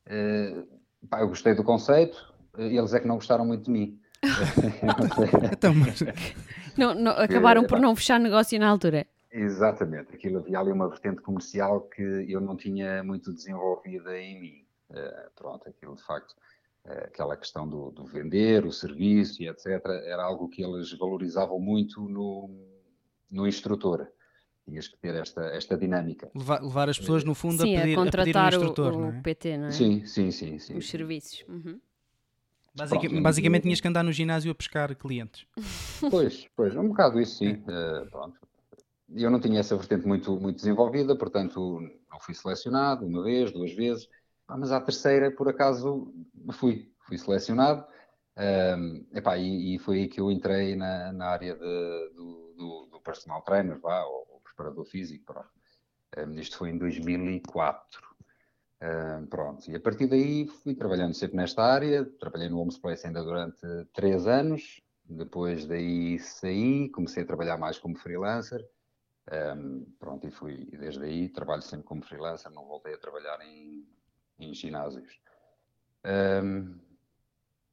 Uh, 0.07 0.67
pá, 1.09 1.21
eu 1.21 1.29
gostei 1.29 1.55
do 1.55 1.65
conceito, 1.65 2.35
eles 2.59 2.93
é 2.93 3.01
que 3.01 3.09
não 3.09 3.15
gostaram 3.15 3.47
muito 3.47 3.65
de 3.65 3.71
mim. 3.71 4.01
então, 5.53 5.75
mas... 5.75 6.03
não, 6.77 6.95
não, 6.95 7.13
acabaram 7.13 7.65
por 7.65 7.81
não 7.81 7.97
fechar 7.97 8.21
negócio 8.21 8.59
na 8.59 8.69
altura. 8.69 9.07
Exatamente, 9.37 10.15
aquilo 10.15 10.39
havia 10.39 10.61
ali 10.61 10.71
uma 10.71 10.89
vertente 10.89 11.21
comercial 11.21 11.81
que 11.81 12.01
eu 12.03 12.41
não 12.41 12.57
tinha 12.57 13.03
muito 13.03 13.33
desenvolvida 13.33 14.17
em 14.17 14.41
mim. 14.41 14.65
Uh, 14.91 15.31
pronto, 15.35 15.69
aquilo 15.69 15.97
de 15.97 16.05
facto, 16.05 16.37
uh, 16.85 17.05
aquela 17.07 17.37
questão 17.37 17.69
do, 17.69 17.91
do, 17.91 18.05
vender, 18.05 18.65
o 18.65 18.71
serviço 18.71 19.43
e 19.43 19.49
etc., 19.49 19.67
era 20.05 20.23
algo 20.23 20.49
que 20.49 20.63
eles 20.63 20.93
valorizavam 20.93 21.59
muito 21.59 22.01
no, 22.09 22.49
no 23.29 23.45
instrutor. 23.45 24.07
Tinhas 24.65 24.87
que 24.87 24.97
ter 24.99 25.17
esta, 25.17 25.43
esta 25.47 25.77
dinâmica. 25.77 26.31
Levar, 26.33 26.63
levar 26.63 26.89
as 26.89 26.97
pessoas, 26.97 27.25
no 27.25 27.35
fundo, 27.35 27.61
sim, 27.61 27.77
a, 27.77 27.81
pedir, 27.81 27.93
a 27.95 27.97
contratar 27.97 28.47
a 28.47 28.51
pedir 28.51 28.57
um 28.57 28.61
instrutor, 28.61 28.95
o, 28.95 29.01
não 29.01 29.09
é? 29.09 29.19
o 29.19 29.23
PT, 29.23 29.59
não 29.59 29.67
é? 29.67 29.71
Sim, 29.73 30.07
sim, 30.07 30.31
sim. 30.31 30.61
sim 30.61 30.77
Os 30.77 30.85
sim. 30.85 30.91
serviços. 30.93 31.45
Uhum. 31.49 31.81
Basic, 32.73 33.01
Pronto, 33.01 33.23
basicamente 33.23 33.63
tinhas 33.65 33.81
que 33.81 33.89
andar 33.89 34.05
no 34.05 34.13
ginásio 34.13 34.53
a 34.53 34.55
pescar 34.55 34.95
clientes. 34.95 35.45
Pois, 36.09 36.49
pois, 36.55 36.77
um 36.77 36.89
bocado 36.89 37.21
isso 37.21 37.39
sim. 37.39 37.53
Uh, 37.53 38.09
pronto, 38.11 38.39
eu 39.13 39.31
não 39.31 39.41
tinha 39.41 39.61
essa 39.61 39.77
vertente 39.77 40.07
muito, 40.07 40.39
muito 40.41 40.57
desenvolvida, 40.57 41.17
portanto 41.17 41.81
não 42.11 42.21
fui 42.21 42.35
selecionado 42.35 43.07
uma 43.07 43.23
vez, 43.23 43.53
duas 43.53 43.73
vezes, 43.73 44.09
mas 44.49 44.73
à 44.73 44.81
terceira, 44.81 45.31
por 45.31 45.49
acaso, 45.49 46.13
fui, 46.53 46.93
fui 47.07 47.19
selecionado. 47.19 47.87
Um, 48.37 49.07
epá, 49.15 49.39
e, 49.39 49.77
e, 49.77 49.79
foi 49.79 50.01
aí 50.01 50.09
que 50.09 50.21
eu 50.21 50.31
entrei 50.31 50.75
na, 50.75 51.13
na 51.13 51.27
área 51.27 51.55
de, 51.55 52.15
do, 52.15 52.55
do, 52.57 52.89
do, 52.91 53.01
personal 53.01 53.43
trainer, 53.43 53.79
vá, 53.79 54.03
ou, 54.05 54.27
ou 54.29 54.41
preparador 54.41 54.85
físico. 54.85 55.35
Um, 56.19 56.35
isto 56.39 56.59
foi 56.59 56.71
em 56.71 56.79
2004. 56.79 58.03
Um, 58.83 59.27
pronto, 59.27 59.71
e 59.71 59.77
a 59.77 59.81
partir 59.81 60.09
daí 60.09 60.47
fui 60.47 60.75
trabalhando 60.75 61.15
sempre 61.15 61.37
nesta 61.37 61.63
área. 61.63 62.05
Trabalhei 62.19 62.49
no 62.49 62.59
Homes 62.59 62.79
Place 62.79 63.07
ainda 63.07 63.23
durante 63.23 63.67
três 63.93 64.27
anos. 64.27 64.83
Depois 65.05 65.67
daí 65.67 66.19
saí, 66.19 66.89
comecei 66.91 67.23
a 67.23 67.27
trabalhar 67.27 67.57
mais 67.57 67.79
como 67.79 67.97
freelancer. 67.97 68.61
Um, 69.33 69.87
pronto, 69.99 70.27
e 70.27 70.31
fui, 70.31 70.69
e 70.71 70.77
desde 70.77 71.03
aí 71.03 71.29
trabalho 71.31 71.63
sempre 71.63 71.87
como 71.87 72.03
freelancer, 72.03 72.51
não 72.51 72.67
voltei 72.67 72.95
a 72.95 72.99
trabalhar 72.99 73.39
em, 73.41 73.87
em 74.39 74.53
ginásios. 74.53 75.19
Um, 76.05 76.79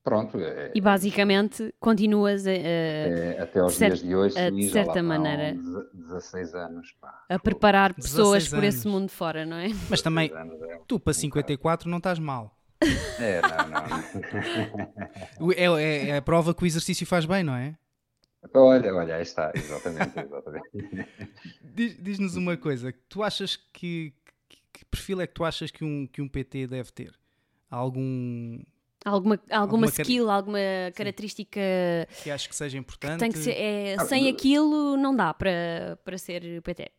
pronto. 0.02 0.40
É, 0.40 0.72
e 0.74 0.80
basicamente 0.80 1.74
continuas 1.78 2.48
a, 2.48 2.52
até, 2.52 3.40
até 3.42 3.60
aos 3.60 3.78
dias 3.78 4.00
de 4.02 4.16
hoje, 4.16 4.40
a, 4.40 4.50
de 4.50 4.70
certa 4.70 5.04
maneira, 5.04 5.54
16 5.94 6.56
anos. 6.56 6.94
Pá, 7.02 7.26
a 7.28 7.38
preparar 7.38 7.94
pessoas 7.94 8.48
por 8.48 8.64
esse 8.64 8.88
mundo 8.88 9.10
fora, 9.10 9.46
não 9.46 9.58
é? 9.58 9.68
Mas 9.90 10.02
também, 10.02 10.32
é 10.34 10.80
tu 10.88 11.00
para 11.00 11.14
54 11.14 11.90
não 11.90 11.98
estás 11.98 12.18
mal. 12.18 12.58
É, 13.20 13.42
não, 13.42 13.68
não. 15.40 15.52
é, 15.52 15.84
é, 15.84 16.10
é 16.10 16.18
a 16.18 16.22
prova 16.22 16.54
que 16.54 16.64
o 16.64 16.66
exercício 16.66 17.06
faz 17.06 17.26
bem, 17.26 17.44
não 17.44 17.54
é? 17.54 17.78
Olha, 18.54 18.94
olha, 18.96 19.16
aí 19.16 19.22
está, 19.22 19.52
exatamente. 19.56 20.20
exatamente. 20.20 21.08
Diz-nos 22.02 22.36
uma 22.36 22.58
coisa, 22.58 22.94
tu 23.08 23.22
achas 23.22 23.56
que, 23.56 24.14
que, 24.50 24.58
que, 24.74 24.86
perfil 24.86 25.22
é 25.22 25.28
que 25.28 25.34
tu 25.34 25.44
achas 25.44 25.70
que 25.70 25.84
um, 25.84 26.08
que 26.08 26.22
um 26.22 26.28
PT 26.28 26.68
deve 26.68 26.92
ter? 26.92 27.14
Algum... 27.70 28.60
Alguma, 29.04 29.36
alguma, 29.36 29.50
alguma 29.52 29.86
skill, 29.88 30.28
car... 30.28 30.36
alguma 30.36 30.60
característica 30.94 31.60
que 32.22 32.30
acho 32.30 32.48
que 32.48 32.56
seja 32.56 32.78
importante? 32.78 33.14
Que 33.14 33.20
tem 33.20 33.32
que 33.32 33.40
ser, 33.40 33.54
é, 33.54 33.96
ah, 33.96 34.06
sem 34.06 34.30
aquilo 34.30 34.96
não 34.96 35.16
dá 35.16 35.34
para, 35.34 35.98
para 36.04 36.18
ser 36.18 36.62
PT. 36.62 36.92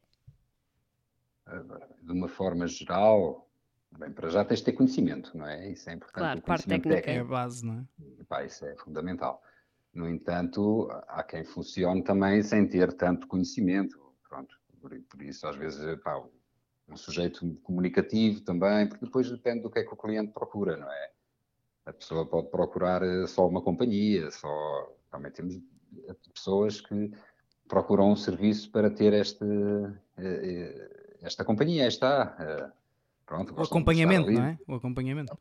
De 2.03 2.13
uma 2.13 2.29
forma 2.29 2.67
geral, 2.67 3.49
bem, 3.99 4.11
para 4.11 4.29
já 4.31 4.45
tens 4.45 4.61
de 4.61 4.65
ter 4.65 4.73
conhecimento, 4.73 5.37
não 5.37 5.47
é? 5.47 5.71
Isso 5.71 5.89
é 5.91 5.93
importante. 5.93 6.23
Claro, 6.23 6.43
parte 6.43 6.67
técnica. 6.67 7.11
É 7.11 7.21
a 7.21 7.25
base, 7.25 7.65
não 7.65 7.79
é? 7.81 8.25
Pá, 8.25 8.45
isso 8.45 8.65
é 8.65 8.75
fundamental. 8.77 9.43
No 9.95 10.09
entanto, 10.09 10.89
há 11.09 11.23
quem 11.23 11.45
funcione 11.45 12.03
também 12.03 12.43
sem 12.43 12.67
ter 12.67 12.93
tanto 12.95 13.27
conhecimento. 13.27 14.01
Pronto, 14.29 14.57
por, 14.81 14.91
por 15.11 15.23
isso, 15.23 15.47
às 15.47 15.57
vezes, 15.57 16.01
pá, 16.03 16.23
um 16.89 16.97
sujeito 16.97 17.55
comunicativo 17.63 18.41
também, 18.41 18.89
porque 18.89 19.05
depois 19.05 19.31
depende 19.31 19.63
do 19.63 19.71
que 19.71 19.81
é 19.81 19.85
que 19.85 19.93
o 19.93 19.97
cliente 19.97 20.33
procura, 20.33 20.77
não 20.77 20.91
é? 20.91 21.11
A 21.85 21.93
pessoa 21.93 22.25
pode 22.25 22.49
procurar 22.49 23.03
eh, 23.03 23.27
só 23.27 23.47
uma 23.47 23.61
companhia, 23.61 24.31
só. 24.31 24.95
Também 25.11 25.33
temos 25.33 25.57
eh, 25.57 26.15
pessoas 26.33 26.81
que 26.81 27.11
procuram 27.69 28.13
um 28.13 28.17
serviço 28.17 28.71
para 28.71 28.91
ter 28.91 29.13
este, 29.13 29.45
eh, 30.17 31.17
esta 31.21 31.45
companhia, 31.45 31.87
está. 31.87 32.73
Pronto, 33.27 33.55
o 33.55 33.63
acompanhamento, 33.63 34.31
não 34.31 34.45
é? 34.45 34.59
O 34.67 34.75
acompanhamento. 34.75 35.37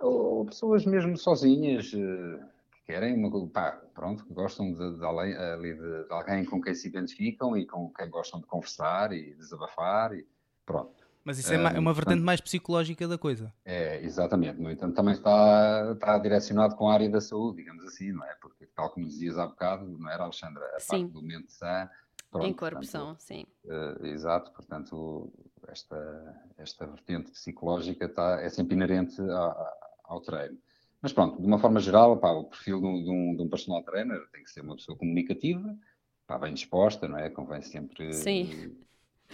Ou 0.00 0.44
pessoas 0.46 0.84
mesmo 0.84 1.16
sozinhas 1.16 1.92
querem, 2.86 3.14
uma, 3.16 3.48
pá, 3.48 3.72
pronto, 3.92 4.24
gostam 4.30 4.72
de, 4.72 4.98
de, 4.98 5.04
ali, 5.04 5.74
de, 5.74 6.04
de, 6.04 6.12
alguém 6.12 6.44
com 6.44 6.60
quem 6.60 6.74
se 6.74 6.88
identificam 6.88 7.56
e 7.56 7.66
com 7.66 7.92
quem 7.92 8.08
gostam 8.08 8.40
de 8.40 8.46
conversar 8.46 9.12
e 9.12 9.34
desabafar 9.34 10.14
e 10.14 10.26
pronto. 10.64 11.04
Mas 11.24 11.38
isso 11.38 11.52
é, 11.52 11.58
uma, 11.58 11.70
é 11.70 11.78
uma 11.80 11.92
vertente 11.92 12.22
mais 12.22 12.40
psicológica 12.40 13.08
da 13.08 13.18
coisa. 13.18 13.52
É, 13.64 14.00
exatamente. 14.00 14.60
No 14.60 14.70
entanto, 14.70 14.94
também 14.94 15.12
está, 15.12 15.90
está 15.92 16.16
direcionado 16.18 16.76
com 16.76 16.88
a 16.88 16.94
área 16.94 17.10
da 17.10 17.20
saúde, 17.20 17.56
digamos 17.56 17.84
assim, 17.84 18.12
não 18.12 18.24
é? 18.24 18.32
Porque, 18.40 18.64
tal 18.66 18.90
como 18.90 19.04
dizias 19.04 19.36
há 19.36 19.44
bocado, 19.44 19.84
não 19.84 20.08
era, 20.08 20.22
Alexandra? 20.22 20.64
A 20.76 20.78
sim. 20.78 20.88
parte 20.88 21.12
do 21.12 21.22
mente 21.22 21.52
sã. 21.52 21.90
Pronto, 22.30 22.46
em 22.46 22.52
corrupção, 22.52 23.16
sim. 23.18 23.44
Uh, 23.64 24.06
exato, 24.06 24.52
portanto, 24.52 25.32
esta, 25.66 26.42
esta 26.58 26.86
vertente 26.86 27.32
psicológica 27.32 28.04
está, 28.04 28.40
é 28.40 28.48
sempre 28.48 28.76
inerente 28.76 29.20
a, 29.20 29.46
a, 29.46 29.76
ao 30.04 30.20
treino. 30.20 30.58
Mas 31.06 31.12
pronto, 31.12 31.40
de 31.40 31.46
uma 31.46 31.60
forma 31.60 31.78
geral, 31.78 32.16
pá, 32.16 32.32
o 32.32 32.42
perfil 32.42 32.80
de 32.80 32.86
um, 32.88 33.04
de, 33.04 33.10
um, 33.10 33.36
de 33.36 33.42
um, 33.44 33.48
personal 33.48 33.80
trainer 33.84 34.20
tem 34.32 34.42
que 34.42 34.50
ser 34.50 34.62
uma 34.62 34.74
pessoa 34.74 34.98
comunicativa, 34.98 35.72
pá, 36.26 36.36
bem 36.36 36.52
disposta, 36.52 37.06
não 37.06 37.16
é? 37.16 37.30
Convém 37.30 37.62
sempre. 37.62 38.12
Sim. 38.12 38.74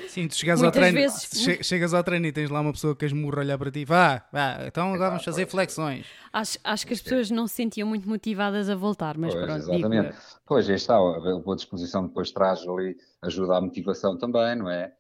Sim, 0.07 0.29
tu 0.29 0.35
chegas 0.35 0.63
ao 0.63 0.71
treino, 0.71 0.99
vezes... 0.99 1.31
chegas 1.67 1.95
ao 1.95 2.05
treino 2.05 2.27
e 2.27 2.33
tens 2.33 2.51
lá 2.51 2.61
uma 2.61 2.73
pessoa 2.73 2.95
que 2.95 3.07
esmurra 3.07 3.39
olhar 3.39 3.57
para 3.57 3.71
ti, 3.71 3.87
vá, 3.87 4.23
vá, 4.31 4.67
então 4.67 4.93
agora 4.93 5.13
vamos 5.13 5.25
fazer 5.25 5.47
flexões. 5.47 6.05
Acho, 6.31 6.59
acho 6.63 6.87
que 6.87 6.93
as 6.93 7.01
pessoas 7.01 7.31
não 7.31 7.47
se 7.47 7.55
sentiam 7.55 7.89
muito 7.89 8.07
motivadas 8.07 8.69
a 8.69 8.75
voltar, 8.75 9.17
mas 9.17 9.33
pois, 9.33 9.47
pronto. 9.47 9.63
Exatamente. 9.63 10.11
Digo... 10.11 10.23
Pois, 10.45 10.69
aí 10.69 10.77
está, 10.77 10.97
a 10.97 11.39
boa 11.39 11.57
disposição 11.57 12.07
depois 12.07 12.31
traz 12.33 12.69
ali, 12.69 12.99
ajuda 13.23 13.57
à 13.57 13.61
motivação 13.63 14.19
também, 14.19 14.57
não 14.57 14.69
é? 14.69 14.93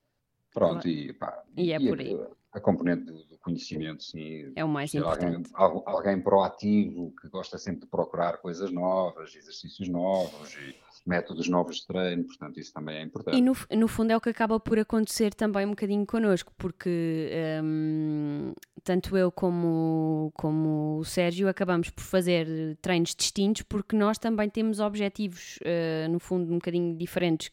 Pronto, 0.54 0.88
e 0.88 1.12
pá. 1.12 1.42
E 1.54 1.70
é 1.70 1.78
por 1.78 2.00
aí. 2.00 2.14
A, 2.14 2.56
a 2.56 2.60
componente 2.60 3.04
do, 3.04 3.31
conhecimento, 3.42 4.02
sim. 4.04 4.52
É 4.54 4.64
o 4.64 4.68
mais 4.68 4.94
importante. 4.94 5.50
Alguém, 5.52 5.82
alguém, 5.86 6.20
proativo 6.20 7.12
que 7.20 7.28
gosta 7.28 7.58
sempre 7.58 7.82
de 7.82 7.86
procurar 7.86 8.38
coisas 8.38 8.72
novas, 8.72 9.34
exercícios 9.34 9.88
novos 9.88 10.54
e 10.54 10.74
métodos 11.04 11.48
novos 11.48 11.78
de 11.78 11.86
treino, 11.86 12.24
portanto, 12.24 12.60
isso 12.60 12.72
também 12.72 12.98
é 12.98 13.02
importante. 13.02 13.36
E 13.36 13.40
no, 13.40 13.56
no 13.76 13.88
fundo 13.88 14.12
é 14.12 14.16
o 14.16 14.20
que 14.20 14.30
acaba 14.30 14.58
por 14.60 14.78
acontecer 14.78 15.34
também 15.34 15.66
um 15.66 15.70
bocadinho 15.70 16.06
connosco, 16.06 16.52
porque 16.56 17.30
um, 17.62 18.52
tanto 18.84 19.16
eu 19.16 19.30
como, 19.32 20.32
como 20.34 20.98
o 20.98 21.04
Sérgio 21.04 21.48
acabamos 21.48 21.90
por 21.90 22.04
fazer 22.04 22.76
treinos 22.80 23.14
distintos, 23.14 23.62
porque 23.62 23.96
nós 23.96 24.18
também 24.18 24.48
temos 24.48 24.78
objetivos, 24.78 25.58
uh, 25.62 26.10
no 26.10 26.20
fundo, 26.20 26.50
um 26.52 26.56
bocadinho 26.56 26.96
diferentes 26.96 27.50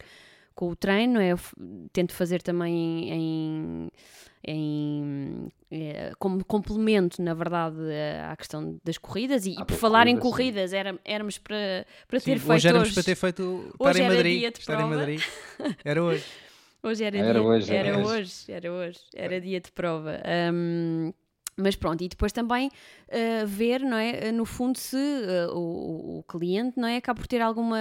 com 0.59 0.67
o 0.67 0.75
treino, 0.75 1.21
é, 1.21 1.31
eu 1.31 1.39
tento 1.93 2.11
fazer 2.11 2.41
também 2.41 3.09
em, 3.09 3.89
em, 4.45 5.47
é, 5.71 6.11
como 6.19 6.43
complemento, 6.43 7.21
na 7.21 7.33
verdade, 7.33 7.77
à 8.29 8.35
questão 8.35 8.77
das 8.83 8.97
corridas. 8.97 9.45
E, 9.45 9.55
ah, 9.57 9.63
por 9.63 9.77
falar 9.77 10.07
em 10.07 10.17
corridas, 10.17 10.73
era, 10.73 10.99
éramos 11.05 11.37
para, 11.37 11.85
para 12.05 12.19
sim, 12.19 12.33
ter 12.33 12.39
feito. 12.39 12.51
Hoje 12.51 12.67
éramos 12.67 12.91
para 12.91 13.03
ter 13.03 13.15
feito 13.15 13.71
estar 13.71 13.89
hoje 13.89 14.01
em 14.01 14.07
Madrid. 14.09 14.39
Dia 14.39 14.51
de 14.51 14.59
estar 14.59 14.75
prova. 14.75 14.93
em 14.93 14.97
Madrid. 14.97 15.21
Era 15.85 16.03
hoje. 16.03 16.25
Hoje 16.83 17.03
era, 17.05 17.17
era 17.17 17.39
dia, 17.39 17.41
hoje, 17.41 17.73
era, 17.73 17.87
era 17.87 17.97
hoje. 17.99 18.09
hoje, 18.09 18.51
era 18.51 18.71
hoje, 18.73 18.99
era 19.15 19.39
dia 19.39 19.61
de 19.61 19.71
prova. 19.71 20.21
Um, 20.53 21.13
mas 21.59 21.75
pronto, 21.75 22.03
e 22.03 22.07
depois 22.07 22.31
também 22.31 22.67
uh, 22.67 23.47
ver, 23.47 23.81
não 23.81 23.97
é, 23.97 24.31
no 24.31 24.45
fundo, 24.45 24.77
se 24.77 24.95
uh, 24.95 25.53
o, 25.53 26.19
o, 26.19 26.23
cliente 26.23 26.79
não 26.79 26.87
é, 26.87 26.97
acaba 26.97 27.19
por 27.19 27.27
ter 27.27 27.41
alguma 27.41 27.77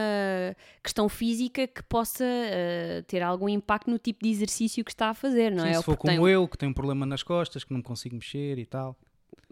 questão 0.82 1.08
física 1.08 1.66
que 1.66 1.82
possa 1.82 2.24
uh, 2.24 3.02
ter 3.04 3.22
algum 3.22 3.48
impacto 3.48 3.90
no 3.90 3.98
tipo 3.98 4.24
de 4.24 4.30
exercício 4.30 4.84
que 4.84 4.90
está 4.90 5.10
a 5.10 5.14
fazer, 5.14 5.50
não 5.50 5.64
Sim, 5.64 5.70
é? 5.70 5.74
Se 5.74 5.82
for 5.82 5.96
como 5.96 6.12
tem... 6.12 6.28
eu, 6.30 6.48
que 6.48 6.58
tenho 6.58 6.70
um 6.70 6.74
problema 6.74 7.06
nas 7.06 7.22
costas, 7.22 7.64
que 7.64 7.72
não 7.72 7.82
consigo 7.82 8.14
mexer 8.14 8.58
e 8.58 8.66
tal. 8.66 8.96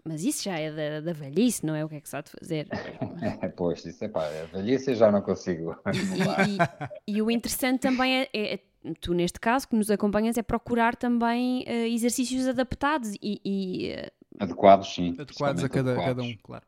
Mas 0.03 0.23
isso 0.23 0.43
já 0.43 0.57
é 0.57 0.71
da, 0.71 1.01
da 1.01 1.13
velhice, 1.13 1.65
não 1.65 1.75
é 1.75 1.83
o 1.83 1.89
que 1.89 1.95
é 1.95 1.99
que 1.99 2.07
se 2.07 2.15
há 2.15 2.21
de 2.21 2.31
fazer. 2.31 2.67
pois, 3.57 3.85
isso 3.85 4.05
é 4.05 4.07
pá, 4.07 4.25
a 4.25 4.57
velhice 4.57 4.91
eu 4.91 4.95
já 4.95 5.11
não 5.11 5.21
consigo. 5.21 5.75
E, 7.05 7.11
e, 7.11 7.17
e 7.17 7.21
o 7.21 7.29
interessante 7.29 7.81
também 7.81 8.21
é, 8.21 8.29
é, 8.33 8.59
tu 9.01 9.13
neste 9.13 9.39
caso 9.39 9.67
que 9.67 9.75
nos 9.75 9.91
acompanhas, 9.91 10.37
é 10.37 10.41
procurar 10.41 10.95
também 10.95 11.65
exercícios 11.93 12.47
adaptados 12.47 13.15
e, 13.21 13.41
e 13.43 13.95
Adequados, 14.39 14.93
sim. 14.93 15.15
Adequados 15.19 15.63
a 15.63 15.69
cada, 15.69 15.91
adequados. 15.91 16.15
cada 16.15 16.23
um, 16.23 16.37
claro. 16.41 16.65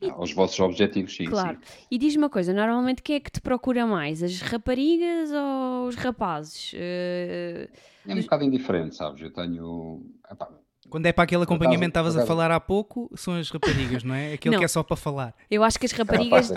E, 0.00 0.10
ah, 0.10 0.14
aos 0.14 0.32
vossos 0.32 0.58
objetivos, 0.60 1.14
sim. 1.14 1.24
Claro. 1.24 1.58
Sim. 1.62 1.86
E 1.90 1.98
diz-me 1.98 2.24
uma 2.24 2.30
coisa: 2.30 2.52
normalmente 2.52 3.02
quem 3.02 3.16
é 3.16 3.20
que 3.20 3.30
te 3.30 3.40
procura 3.40 3.86
mais? 3.86 4.22
As 4.22 4.40
raparigas 4.40 5.30
ou 5.32 5.86
os 5.86 5.96
rapazes? 5.96 6.72
Uh... 6.74 7.68
É 8.06 8.14
um 8.14 8.20
bocado 8.20 8.44
indiferente, 8.44 8.96
sabes? 8.96 9.22
Eu 9.22 9.32
tenho. 9.32 10.04
Epá, 10.30 10.48
quando 10.92 11.06
é 11.06 11.12
para 11.12 11.24
aquele 11.24 11.42
acompanhamento 11.44 11.92
que 11.92 11.98
estavas 11.98 12.16
a 12.18 12.26
falar 12.26 12.50
há 12.50 12.60
pouco, 12.60 13.10
são 13.14 13.34
as 13.34 13.48
raparigas, 13.48 14.04
não 14.04 14.14
é? 14.14 14.34
Aquele 14.34 14.56
não. 14.56 14.58
que 14.60 14.64
é 14.66 14.68
só 14.68 14.82
para 14.82 14.94
falar. 14.94 15.34
Eu 15.50 15.64
acho 15.64 15.78
que 15.78 15.86
as 15.86 15.92
raparigas, 15.92 16.52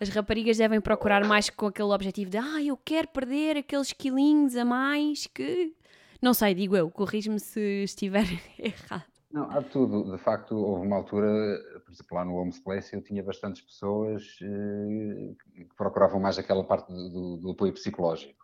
as 0.00 0.08
raparigas 0.08 0.56
devem 0.56 0.80
procurar 0.80 1.24
mais 1.24 1.48
com 1.48 1.66
aquele 1.66 1.92
objetivo 1.92 2.28
de 2.28 2.38
ah, 2.38 2.60
eu 2.60 2.76
quero 2.76 3.06
perder 3.06 3.58
aqueles 3.58 3.92
quilinhos 3.92 4.56
a 4.56 4.64
mais 4.64 5.28
que. 5.28 5.72
Não 6.20 6.34
sei, 6.34 6.54
digo 6.54 6.76
eu, 6.76 6.90
corrijo-me 6.90 7.38
se 7.38 7.84
estiver 7.84 8.24
errado. 8.58 9.11
Não, 9.32 9.50
há 9.50 9.62
tudo. 9.62 10.12
De 10.12 10.18
facto, 10.22 10.54
houve 10.54 10.86
uma 10.86 10.96
altura, 10.96 11.58
por 11.84 11.92
exemplo, 11.92 12.16
lá 12.16 12.24
no 12.24 12.34
Homes 12.34 12.58
Place, 12.58 12.94
eu 12.94 13.02
tinha 13.02 13.22
bastantes 13.22 13.62
pessoas 13.62 14.38
eh, 14.42 15.34
que 15.54 15.74
procuravam 15.74 16.20
mais 16.20 16.38
aquela 16.38 16.62
parte 16.62 16.92
do, 16.92 17.38
do 17.38 17.50
apoio 17.52 17.72
psicológico. 17.72 18.42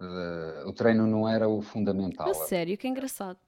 Uh, 0.00 0.66
o 0.66 0.72
treino 0.72 1.06
não 1.06 1.28
era 1.28 1.48
o 1.48 1.60
fundamental. 1.60 2.30
A 2.30 2.34
sério, 2.34 2.76
que 2.76 2.88
engraçado. 2.88 3.38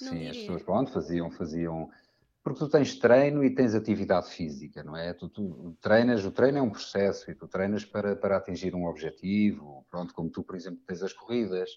Não 0.00 0.08
Sim, 0.08 0.14
diria. 0.16 0.30
as 0.30 0.36
pessoas, 0.38 0.62
pronto, 0.62 0.90
faziam, 0.92 1.30
faziam... 1.30 1.90
Porque 2.42 2.58
tu 2.60 2.68
tens 2.68 2.96
treino 2.96 3.42
e 3.42 3.54
tens 3.54 3.74
atividade 3.74 4.30
física, 4.30 4.84
não 4.84 4.96
é? 4.96 5.12
Tu, 5.12 5.28
tu 5.28 5.76
treinas, 5.80 6.24
o 6.24 6.30
treino 6.30 6.58
é 6.58 6.62
um 6.62 6.70
processo 6.70 7.28
e 7.30 7.34
tu 7.34 7.48
treinas 7.48 7.84
para, 7.84 8.14
para 8.14 8.36
atingir 8.36 8.74
um 8.74 8.86
objetivo. 8.86 9.84
Pronto, 9.90 10.14
como 10.14 10.30
tu, 10.30 10.44
por 10.44 10.54
exemplo, 10.54 10.80
tens 10.86 11.02
as 11.02 11.12
corridas, 11.12 11.70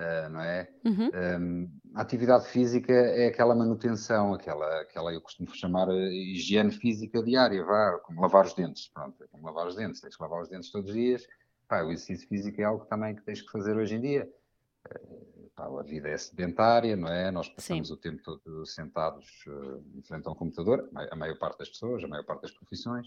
Uh, 0.00 0.30
não 0.30 0.40
é? 0.40 0.66
Uhum. 0.82 1.10
Um, 1.14 1.70
a 1.94 2.00
atividade 2.00 2.46
física 2.46 2.90
é 2.90 3.26
aquela 3.26 3.54
manutenção, 3.54 4.32
aquela, 4.32 4.80
aquela 4.80 5.12
eu 5.12 5.20
costumo 5.20 5.54
chamar 5.54 5.88
higiene 5.90 6.70
física 6.70 7.22
diária, 7.22 7.62
vá, 7.62 7.98
como 7.98 8.22
lavar 8.22 8.46
os 8.46 8.54
dentes, 8.54 8.88
pronto, 8.88 9.22
é 9.22 9.26
como 9.26 9.44
lavar 9.44 9.66
os 9.66 9.76
dentes, 9.76 10.00
tens 10.00 10.16
que 10.16 10.22
lavar 10.22 10.40
os 10.40 10.48
dentes 10.48 10.70
todos 10.72 10.88
os 10.88 10.96
dias, 10.96 11.26
pá, 11.68 11.82
o 11.82 11.92
exercício 11.92 12.26
físico 12.28 12.62
é 12.62 12.64
algo 12.64 12.86
também 12.86 13.14
que 13.14 13.22
tens 13.22 13.42
que 13.42 13.52
fazer 13.52 13.76
hoje 13.76 13.96
em 13.96 14.00
dia. 14.00 14.32
Uh, 14.88 15.50
pá, 15.54 15.66
a 15.66 15.82
vida 15.82 16.08
é 16.08 16.16
sedentária, 16.16 16.96
não 16.96 17.08
é? 17.08 17.30
Nós 17.30 17.50
passamos 17.50 17.88
Sim. 17.88 17.94
o 17.94 17.96
tempo 17.98 18.22
todo 18.22 18.64
sentados 18.64 19.26
uh, 19.48 19.84
em 19.98 20.02
frente 20.02 20.26
a 20.26 20.30
um 20.30 20.34
computador, 20.34 20.88
a 20.94 21.14
maior 21.14 21.38
parte 21.38 21.58
das 21.58 21.68
pessoas, 21.68 22.02
a 22.02 22.08
maior 22.08 22.24
parte 22.24 22.40
das 22.40 22.52
profissões. 22.52 23.06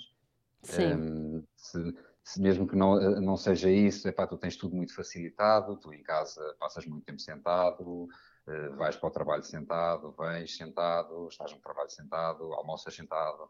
Sim. 0.62 0.94
Um, 0.94 1.44
se, 1.56 1.96
se 2.24 2.42
mesmo 2.42 2.68
que 2.68 2.76
não, 2.76 3.00
eh, 3.00 3.20
não 3.20 3.36
seja 3.36 3.70
isso, 3.70 4.08
epá, 4.08 4.26
tu 4.26 4.38
tens 4.38 4.56
tudo 4.56 4.76
muito 4.76 4.96
facilitado, 4.96 5.76
tu 5.76 5.94
em 5.94 6.02
casa 6.02 6.56
passas 6.58 6.86
muito 6.86 7.04
tempo 7.04 7.20
sentado, 7.20 8.04
uh, 8.04 8.76
vais 8.78 8.96
para 8.96 9.10
o 9.10 9.12
trabalho 9.12 9.44
sentado, 9.44 10.16
vens 10.18 10.56
sentado, 10.56 11.28
estás 11.28 11.52
no 11.52 11.60
trabalho 11.60 11.90
sentado, 11.90 12.54
almoças 12.54 12.96
sentado. 12.96 13.50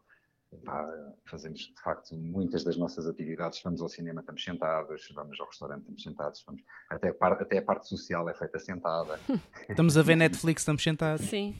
Pá, 0.64 0.88
fazemos 1.24 1.60
de 1.62 1.82
facto 1.82 2.14
muitas 2.14 2.62
das 2.62 2.76
nossas 2.76 3.08
atividades. 3.08 3.60
Vamos 3.62 3.80
ao 3.80 3.88
cinema, 3.88 4.20
estamos 4.20 4.44
sentados, 4.44 5.08
vamos 5.12 5.40
ao 5.40 5.46
restaurante, 5.46 5.80
estamos 5.80 6.02
sentados, 6.02 6.44
vamos... 6.46 6.62
Até, 6.88 7.08
a 7.08 7.14
parte, 7.14 7.42
até 7.42 7.58
a 7.58 7.62
parte 7.62 7.88
social 7.88 8.28
é 8.28 8.34
feita 8.34 8.60
sentada. 8.60 9.18
Estamos 9.68 9.96
a 9.96 10.02
ver 10.02 10.14
Netflix, 10.14 10.62
estamos 10.62 10.82
sentados. 10.82 11.26
Sim. 11.26 11.58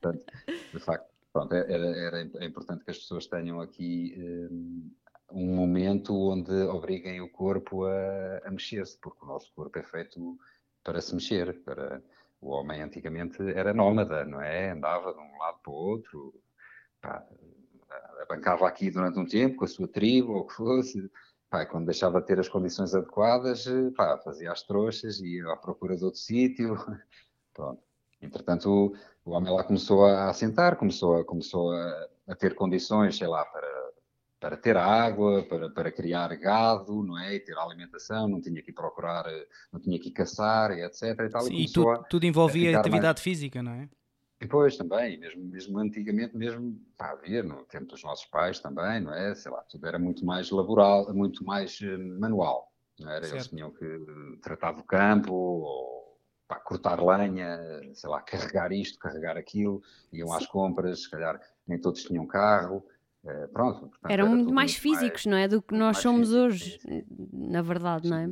Portanto, 0.00 0.24
de 0.72 0.78
facto, 0.78 1.10
pronto, 1.32 1.52
era, 1.54 1.86
era, 1.86 2.20
é 2.20 2.44
importante 2.44 2.84
que 2.84 2.90
as 2.92 2.98
pessoas 2.98 3.26
tenham 3.26 3.60
aqui 3.60 4.14
um, 4.16 4.92
um 5.30 5.54
momento 5.54 6.14
onde 6.14 6.52
obriguem 6.52 7.20
o 7.20 7.30
corpo 7.30 7.84
a, 7.84 8.38
a 8.44 8.50
mexer-se, 8.50 8.98
porque 8.98 9.24
o 9.24 9.28
nosso 9.28 9.52
corpo 9.54 9.78
é 9.78 9.82
feito 9.82 10.38
para 10.82 11.00
se 11.00 11.14
mexer. 11.14 11.62
Para... 11.62 12.02
O 12.40 12.50
homem 12.50 12.82
antigamente 12.82 13.42
era 13.42 13.74
nómada, 13.74 14.24
não 14.24 14.40
é? 14.40 14.70
Andava 14.70 15.12
de 15.12 15.18
um 15.18 15.38
lado 15.38 15.58
para 15.62 15.72
o 15.72 15.74
outro, 15.74 16.34
pá, 17.00 17.26
abancava 18.22 18.68
aqui 18.68 18.90
durante 18.90 19.18
um 19.18 19.26
tempo 19.26 19.56
com 19.56 19.64
a 19.64 19.68
sua 19.68 19.88
tribo 19.88 20.32
ou 20.32 20.40
o 20.40 20.46
que 20.46 20.54
fosse. 20.54 21.10
Pá, 21.50 21.66
quando 21.66 21.86
deixava 21.86 22.20
de 22.20 22.26
ter 22.26 22.38
as 22.38 22.48
condições 22.48 22.94
adequadas, 22.94 23.66
pá, 23.96 24.18
fazia 24.18 24.52
as 24.52 24.62
trouxas, 24.62 25.18
ia 25.20 25.50
à 25.50 25.56
procura 25.56 25.96
de 25.96 26.04
outro 26.04 26.20
sítio. 26.20 26.76
Pronto. 27.54 27.82
Entretanto, 28.20 28.68
o, 28.68 28.96
o 29.24 29.32
homem 29.32 29.52
lá 29.52 29.64
começou 29.64 30.04
a 30.04 30.28
assentar, 30.28 30.76
começou 30.76 31.16
a, 31.16 31.24
começou 31.24 31.72
a, 31.72 32.08
a 32.28 32.34
ter 32.36 32.54
condições, 32.54 33.16
sei 33.16 33.26
lá, 33.26 33.44
para 33.44 33.77
para 34.40 34.56
ter 34.56 34.76
água, 34.76 35.42
para, 35.42 35.68
para 35.70 35.92
criar 35.92 36.34
gado, 36.36 37.02
não 37.02 37.18
é? 37.18 37.34
E 37.34 37.40
ter 37.40 37.56
alimentação, 37.56 38.28
não 38.28 38.40
tinha 38.40 38.62
que 38.62 38.72
procurar, 38.72 39.24
não 39.72 39.80
tinha 39.80 39.98
que 39.98 40.10
caçar, 40.10 40.70
e 40.72 40.84
etc. 40.84 41.02
E, 41.02 41.28
tal, 41.28 41.42
Sim, 41.42 41.56
e, 41.56 41.72
tu, 41.72 41.84
tudo 42.08 42.24
envolvia 42.24 42.78
atividade 42.78 43.18
mais... 43.18 43.20
física, 43.20 43.62
não 43.62 43.72
é? 43.72 43.88
Depois 44.40 44.76
também, 44.76 45.18
mesmo, 45.18 45.44
mesmo 45.44 45.78
antigamente, 45.80 46.36
mesmo, 46.36 46.80
pá, 46.96 47.10
havia 47.10 47.42
no 47.42 47.64
tempo 47.64 47.86
dos 47.86 48.04
nossos 48.04 48.26
pais 48.26 48.60
também, 48.60 49.00
não 49.00 49.12
é? 49.12 49.34
Sei 49.34 49.50
lá, 49.50 49.62
tudo 49.62 49.84
era 49.84 49.98
muito 49.98 50.24
mais 50.24 50.50
laboral, 50.50 51.12
muito 51.12 51.44
mais 51.44 51.80
uh, 51.80 51.98
manual, 52.20 52.72
não 53.00 53.10
era? 53.10 53.24
Certo. 53.24 53.34
Eles 53.34 53.48
tinham 53.48 53.72
que 53.72 54.38
tratar 54.40 54.72
do 54.72 54.84
campo, 54.84 55.32
ou 55.32 56.20
pá, 56.46 56.60
cortar 56.60 57.02
lenha, 57.02 57.58
sei 57.92 58.08
lá, 58.08 58.22
carregar 58.22 58.70
isto, 58.70 58.96
carregar 59.00 59.36
aquilo, 59.36 59.82
iam 60.12 60.28
Sim. 60.28 60.34
às 60.36 60.46
compras, 60.46 61.02
se 61.02 61.10
calhar 61.10 61.40
nem 61.66 61.80
todos 61.80 62.04
tinham 62.04 62.24
carro, 62.24 62.86
é, 63.26 63.46
pronto, 63.48 63.80
portanto, 63.80 64.10
Eram 64.10 64.28
muito 64.28 64.52
mais 64.52 64.74
físicos, 64.74 65.26
mais, 65.26 65.26
não 65.26 65.36
é? 65.36 65.48
Do 65.48 65.60
que 65.60 65.74
nós 65.74 65.98
somos 65.98 66.28
físico, 66.28 66.46
hoje, 66.46 66.78
sim, 66.80 67.02
na 67.32 67.62
verdade, 67.62 68.04
sim. 68.04 68.10
não 68.10 68.16
é? 68.16 68.30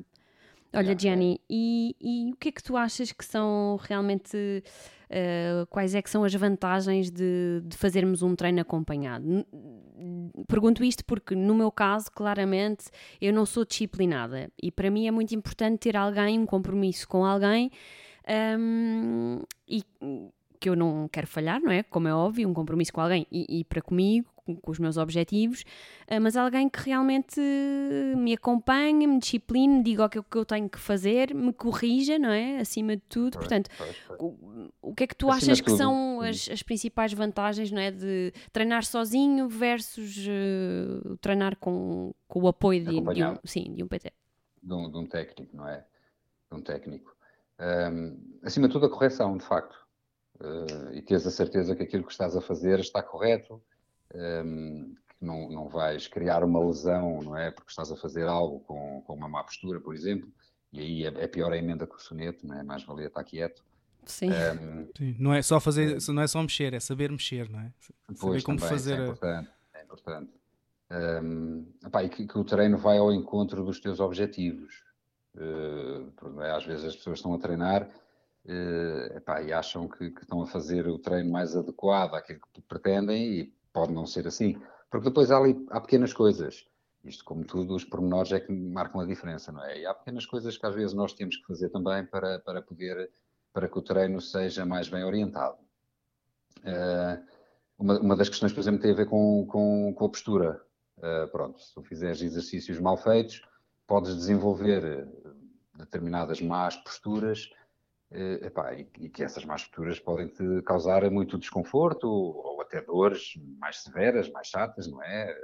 Olha, 0.75 0.93
é, 0.93 0.99
Jenny, 0.99 1.41
e, 1.49 1.97
e, 2.01 2.33
o 2.33 2.37
que 2.37 2.49
é 2.49 2.53
que 2.53 2.63
tu 2.63 2.77
achas 2.77 3.11
que 3.11 3.25
são 3.25 3.79
realmente, 3.83 4.37
uh, 4.37 5.67
quais 5.69 5.95
é 5.95 6.03
que 6.03 6.11
são 6.11 6.23
as 6.23 6.35
vantagens 6.35 7.11
de, 7.11 7.63
de, 7.65 7.77
fazermos 7.77 8.23
um 8.23 8.37
treino 8.37 8.61
acompanhado? 8.61 9.47
Pergunto 10.47 10.85
isto 10.85 11.05
porque, 11.05 11.35
no 11.35 11.55
meu 11.55 11.71
caso, 11.71 12.11
claramente, 12.13 12.87
eu 13.21 13.33
não 13.33 13.47
sou 13.47 13.65
disciplinada 13.65 14.51
e 14.63 14.71
para 14.71 14.91
mim 14.91 15.07
é 15.07 15.11
muito 15.11 15.35
importante 15.35 15.79
ter 15.79 15.97
alguém, 15.97 16.39
um 16.39 16.47
compromisso 16.47 17.09
com 17.09 17.25
alguém 17.25 17.71
um, 18.59 19.41
e 19.67 19.83
que 20.61 20.69
eu 20.69 20.77
não 20.77 21.09
quero 21.09 21.27
falhar, 21.27 21.61
não 21.61 21.71
é? 21.71 21.83
Como 21.83 22.09
é 22.09 22.15
óbvio, 22.15 22.49
um 22.49 22.55
compromisso 22.55 22.93
com 22.93 23.01
alguém 23.01 23.27
e, 23.31 23.61
e 23.61 23.65
para 23.65 23.81
comigo, 23.81 24.29
com, 24.47 24.57
com, 24.57 24.71
os 24.71 24.79
meus 24.79 24.97
objetivos, 24.97 25.63
uh, 26.11 26.21
mas 26.21 26.37
alguém 26.37 26.69
que 26.69 26.81
realmente 26.81 27.41
me 28.17 28.33
acompanhe, 28.33 29.07
me 29.07 29.19
discipline, 29.19 29.79
me 29.79 29.83
diga 29.83 30.05
o 30.07 30.09
que, 30.09 30.19
o 30.21 30.23
que 30.23 30.37
eu 30.37 30.45
tenho 30.45 30.69
que 30.69 30.79
fazer, 30.79 31.35
me 31.35 31.53
corrija, 31.53 32.19
não 32.19 32.31
é? 32.31 32.59
Acima 32.61 32.97
de 32.97 33.03
tudo. 33.09 33.39
Portanto, 33.39 33.69
o, 34.19 34.71
o, 34.81 34.95
que 34.95 35.05
é 35.05 35.07
que 35.07 35.17
tu 35.17 35.29
Acima 35.31 35.53
achas 35.53 35.61
que 35.61 35.71
são 35.73 36.21
as, 36.21 36.49
as, 36.49 36.63
principais 36.63 37.13
vantagens, 37.13 37.71
não 37.73 37.81
é? 37.81 37.91
De 37.91 38.33
treinar 38.53 38.85
sozinho 38.85 39.49
versus 39.49 40.27
uh, 40.27 41.17
treinar 41.19 41.57
com, 41.57 42.15
com 42.29 42.43
o 42.43 42.49
apoio 42.49 42.85
de, 42.85 43.01
de, 43.01 43.25
um, 43.25 43.37
sim, 43.45 43.75
de 43.75 43.83
um 43.83 43.89
PT? 43.89 44.13
De 44.63 44.73
um, 44.73 44.91
de 44.91 44.97
um 44.97 45.07
técnico, 45.07 45.57
não 45.57 45.69
é? 45.69 45.85
De 46.51 46.57
um 46.57 46.63
técnico. 46.63 47.15
Um, 47.59 48.39
acima 48.43 48.69
de 48.69 48.73
tudo, 48.73 48.87
a 48.87 48.91
correção, 48.91 49.37
de 49.37 49.45
facto 49.45 49.87
uh, 50.41 50.93
e 50.93 51.03
teres 51.03 51.27
a 51.27 51.31
certeza 51.31 51.75
que 51.75 51.83
aquilo 51.83 52.05
que 52.05 52.13
estás 52.13 52.37
a 52.37 52.41
fazer 52.41 52.79
está 52.81 53.03
correto, 53.03 53.63
um, 54.15 54.95
que 55.19 55.25
não, 55.25 55.49
não 55.49 55.69
vais 55.69 56.07
criar 56.07 56.45
uma 56.45 56.65
lesão, 56.65 57.23
não 57.23 57.37
é? 57.37 57.51
Porque 57.51 57.71
estás 57.71 57.91
a 57.91 57.97
fazer 57.97 58.27
algo 58.27 58.61
com, 58.61 59.03
com 59.03 59.15
uma 59.15 59.29
má 59.29 59.43
postura, 59.43 59.81
por 59.81 59.95
exemplo, 59.95 60.29
e 60.73 60.81
aí 60.81 61.05
é, 61.05 61.25
é 61.25 61.27
pior 61.27 61.53
a 61.53 61.57
emenda 61.57 61.87
que 61.87 61.95
o 61.95 61.99
soneto, 61.99 62.47
não 62.47 62.59
é? 62.59 62.63
Mais 62.63 62.85
valia 62.85 63.07
estar 63.07 63.25
quieto. 63.25 63.65
Sim. 64.05 64.31
Um, 64.31 64.89
Sim. 64.97 65.17
Não 65.19 65.35
é 65.35 65.43
só 65.43 65.59
fazer, 65.59 65.99
não 66.09 66.23
é 66.23 66.27
só 66.27 66.41
mexer, 66.41 66.73
é 66.75 66.81
saber 66.81 67.11
mexer, 67.11 67.51
não 67.51 67.61
é? 67.61 67.73
Saber 68.15 68.43
como 68.43 68.59
também, 68.59 68.71
fazer. 68.71 68.99
É 69.01 69.05
importante. 69.05 69.51
É 69.75 69.83
importante. 69.83 70.33
Um, 70.89 71.67
epá, 71.85 72.05
e 72.05 72.09
que, 72.09 72.27
que, 72.27 72.39
o 72.39 72.45
treino 72.45 72.79
vai 72.79 72.99
ao 72.99 73.13
encontro 73.13 73.65
dos 73.65 73.81
teus 73.81 73.99
objetivos. 73.99 74.85
Uh, 75.35 76.41
é? 76.41 76.53
Às 76.53 76.65
vezes 76.65 76.85
as 76.85 76.97
pessoas 76.97 77.19
estão 77.19 77.35
a 77.35 77.39
treinar 77.39 77.83
uh, 77.83 79.17
epá, 79.17 79.43
e 79.43 79.53
acham 79.53 79.89
que, 79.89 80.11
que, 80.11 80.23
estão 80.23 80.41
a 80.41 80.47
fazer 80.47 80.87
o 80.87 80.99
treino 80.99 81.31
mais 81.31 81.57
adequado 81.57 82.15
àquilo 82.15 82.41
que 82.55 82.61
pretendem 82.63 83.41
e 83.41 83.56
pode 83.77 83.93
não 83.93 84.07
ser 84.07 84.27
assim. 84.27 84.59
Porque 84.91 85.09
depois 85.09 85.31
há, 85.31 85.37
ali, 85.37 85.55
há 85.69 85.79
pequenas 85.79 86.15
coisas. 86.15 86.65
Isto, 87.05 87.23
como 87.25 87.45
tudo, 87.45 87.75
os 87.75 87.85
pormenores 87.85 88.33
é 88.33 88.41
que 88.41 88.51
marcam 88.51 89.03
a 89.03 89.05
diferença, 89.05 89.53
não 89.53 89.63
é? 89.63 89.81
E 89.81 89.87
há 89.87 89.93
pequenas 89.93 90.25
coisas 90.25 90.57
que 90.57 90.65
às 90.65 90.75
vezes 90.75 90.95
nós 90.95 91.13
temos 91.13 91.37
que 91.37 91.47
fazer 91.47 91.69
também 91.69 92.07
para, 92.07 92.39
para 92.39 92.63
poder, 92.63 93.11
para 93.53 93.69
que 93.69 93.79
o 93.79 93.83
treino 93.83 94.19
seja 94.19 94.65
mais 94.65 94.89
bem 94.89 95.05
orientado. 95.05 95.59
Uh, 96.61 97.23
uma, 97.79 98.01
uma, 98.01 98.17
das 98.17 98.31
questões, 98.31 98.55
por 98.55 98.61
exemplo, 98.61 98.81
tem 98.81 98.93
a 98.93 98.97
ver 98.97 99.07
com, 99.07 99.47
com, 99.47 99.93
com 99.95 100.05
a 100.07 100.09
postura. 100.09 100.63
Uh, 100.97 101.31
pronto, 101.31 101.61
se 101.61 101.75
tu 101.75 101.83
fizeres 101.83 102.23
exercícios 102.23 102.81
mal 102.81 102.97
feitos, 102.97 103.43
podes 103.87 104.17
desenvolver 104.17 105.07
determinadas 105.77 106.41
más 106.41 106.77
posturas 106.77 107.51
Uh, 108.09 108.39
epá, 108.47 108.73
e, 108.73 108.89
e, 109.01 109.09
que 109.09 109.25
essas 109.25 109.45
más 109.45 109.65
posturas 109.65 109.99
podem 109.99 110.29
te 110.29 110.63
causar 110.63 111.11
muito 111.11 111.37
desconforto 111.37 112.09
ou 112.09 112.56
até 112.67 112.81
dores 112.83 113.35
mais 113.59 113.83
severas, 113.83 114.31
mais 114.31 114.49
chatas, 114.49 114.87
não 114.87 115.03
é? 115.03 115.37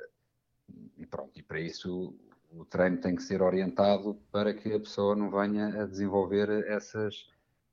E 0.97 1.07
pronto, 1.07 1.39
e 1.39 1.43
para 1.43 1.61
isso 1.61 2.15
o 2.51 2.65
treino 2.65 2.99
tem 2.99 3.15
que 3.17 3.23
ser 3.23 3.41
orientado 3.41 4.15
para 4.31 4.53
que 4.53 4.73
a 4.73 4.81
pessoa 4.81 5.17
não 5.17 5.31
venha 5.31 5.83
a 5.83 5.87
desenvolver 5.87 6.49
essas 6.69 7.27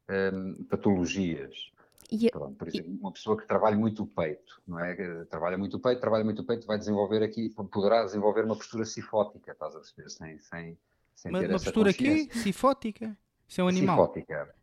um, 0.10 0.64
patologias. 0.66 1.72
E, 2.12 2.32
pronto, 2.32 2.56
por 2.56 2.68
exemplo, 2.68 2.92
e... 2.92 2.98
uma 2.98 3.12
pessoa 3.12 3.38
que 3.38 3.46
trabalha 3.46 3.78
muito 3.78 4.04
o 4.04 4.08
peito, 4.08 4.62
não 4.68 4.80
é? 4.80 5.26
Trabalha 5.26 5.58
muito 5.58 5.78
o 5.78 5.80
peito, 5.80 6.00
trabalha 6.00 6.24
muito 6.24 6.42
o 6.42 6.46
peito, 6.46 6.66
vai 6.66 6.78
desenvolver 6.78 7.22
aqui, 7.22 7.50
poderá 7.50 8.04
desenvolver 8.04 8.46
uma 8.46 8.56
postura 8.56 8.86
sifótica, 8.86 9.52
estás 9.52 9.76
a 9.76 9.80
perceber? 9.80 10.10
Sem, 10.10 10.40
sem, 10.40 10.78
sem 11.14 11.32
uma, 11.32 11.40
ter 11.40 11.50
uma 11.50 11.60
postura 11.60 11.92
aqui, 11.92 12.30
sifótica? 12.34 13.16
Isso 13.48 13.62
é 13.62 13.64
um 13.64 13.68
animal. 13.68 13.98
Sifótica. 13.98 14.56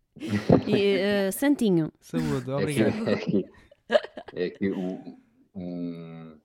E, 0.67 1.29
uh, 1.29 1.33
Santinho. 1.33 1.93
Saúde, 2.01 2.51
obrigado. 2.51 3.09
É 3.09 3.15
aqui, 3.15 3.45
é 3.45 3.66
aqui 4.45 4.71
um, 4.71 5.19
um, 5.55 6.39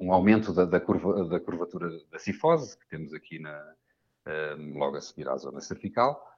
um, 0.00 0.12
aumento 0.12 0.52
da, 0.52 0.64
da, 0.64 0.80
curva, 0.80 1.24
da 1.28 1.40
curvatura 1.40 1.90
da 2.10 2.18
cifose, 2.18 2.78
que 2.78 2.88
temos 2.88 3.12
aqui 3.12 3.38
na, 3.38 3.74
uh, 4.26 4.78
logo 4.78 4.96
a 4.96 5.00
seguir 5.00 5.28
à 5.28 5.36
zona 5.36 5.60
cervical. 5.60 6.30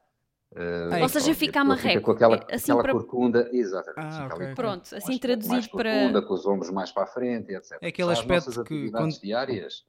Uh, 0.52 1.02
Ou 1.02 1.08
seja, 1.08 1.34
fica 1.34 1.60
a 1.60 1.64
marreco. 1.64 2.02
Com 2.02 2.12
aquela, 2.12 2.36
assim 2.50 2.70
aquela 2.70 2.82
para... 2.82 2.92
corcunda, 2.92 3.48
exatamente. 3.52 4.16
Ah, 4.16 4.28
okay. 4.32 4.54
Pronto, 4.54 4.82
assim 4.82 5.06
mais, 5.08 5.18
traduzido 5.18 5.54
mais 5.54 5.66
corcunda, 5.66 6.12
para. 6.12 6.22
com 6.22 6.34
os 6.34 6.46
ombros 6.46 6.70
mais 6.70 6.92
para 6.92 7.02
a 7.02 7.06
frente, 7.06 7.52
etc. 7.52 7.78
É 7.82 7.88
aquele 7.88 8.12
aspecto 8.12 8.64
que. 8.64 8.90
Quando... 8.90 9.20
diárias 9.20 9.84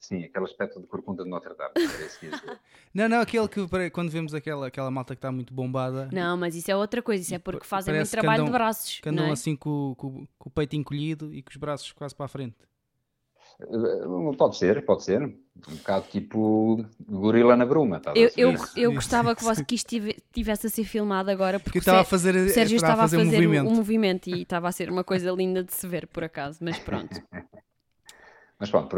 Sim, 0.00 0.24
aquele 0.24 0.46
aspecto 0.46 0.80
de 0.80 0.86
corcunda 0.86 1.22
de 1.22 1.28
Notre 1.28 1.54
Dame. 1.54 1.74
não, 2.94 3.06
não, 3.06 3.20
aquele 3.20 3.46
que 3.46 3.90
quando 3.90 4.08
vemos 4.08 4.32
aquela, 4.34 4.66
aquela 4.66 4.90
malta 4.90 5.14
que 5.14 5.18
está 5.18 5.30
muito 5.30 5.52
bombada. 5.52 6.08
Não, 6.10 6.38
mas 6.38 6.56
isso 6.56 6.70
é 6.70 6.76
outra 6.76 7.02
coisa, 7.02 7.22
isso 7.22 7.34
é 7.34 7.38
porque 7.38 7.66
fazem 7.66 7.94
muito 7.94 8.10
trabalho 8.10 8.42
andam, 8.42 8.46
de 8.46 8.52
braços. 8.52 8.98
Que 8.98 9.08
andam 9.10 9.26
é? 9.26 9.32
assim 9.32 9.54
com, 9.54 9.94
com, 9.98 10.26
com, 10.38 10.48
o 10.48 10.50
peito 10.50 10.74
encolhido 10.74 11.34
e 11.34 11.42
com 11.42 11.50
os 11.50 11.56
braços 11.56 11.92
quase 11.92 12.14
para 12.14 12.24
a 12.24 12.28
frente. 12.28 12.56
Eh, 13.60 14.36
pode 14.38 14.56
ser, 14.56 14.82
pode 14.86 15.04
ser. 15.04 15.22
Um 15.22 15.76
bocado 15.76 16.06
tipo 16.08 16.82
gorila 17.06 17.54
na 17.54 17.66
bruma. 17.66 18.00
Eu, 18.14 18.30
eu, 18.38 18.54
eu 18.74 18.94
gostava 18.94 19.36
que, 19.36 19.44
você, 19.44 19.62
que 19.66 19.74
isto 19.74 19.94
tivesse 20.32 20.66
a 20.66 20.70
ser 20.70 20.84
filmado 20.84 21.30
agora 21.30 21.60
porque 21.60 21.78
estava 21.78 22.00
a 22.00 22.04
fazer, 22.04 22.34
o 22.34 22.48
Sérgio 22.48 22.76
estava 22.76 23.02
a 23.02 23.08
fazer, 23.08 23.18
um, 23.18 23.26
movimento. 23.26 23.68
um 23.68 23.74
movimento 23.76 24.30
e 24.30 24.42
estava 24.42 24.66
a 24.66 24.72
ser 24.72 24.88
uma 24.88 25.04
coisa 25.04 25.30
linda 25.30 25.62
de 25.62 25.74
se 25.74 25.86
ver, 25.86 26.06
por 26.06 26.24
acaso, 26.24 26.58
mas 26.62 26.78
pronto. 26.78 27.20
Mas 28.60 28.70
pronto, 28.70 28.88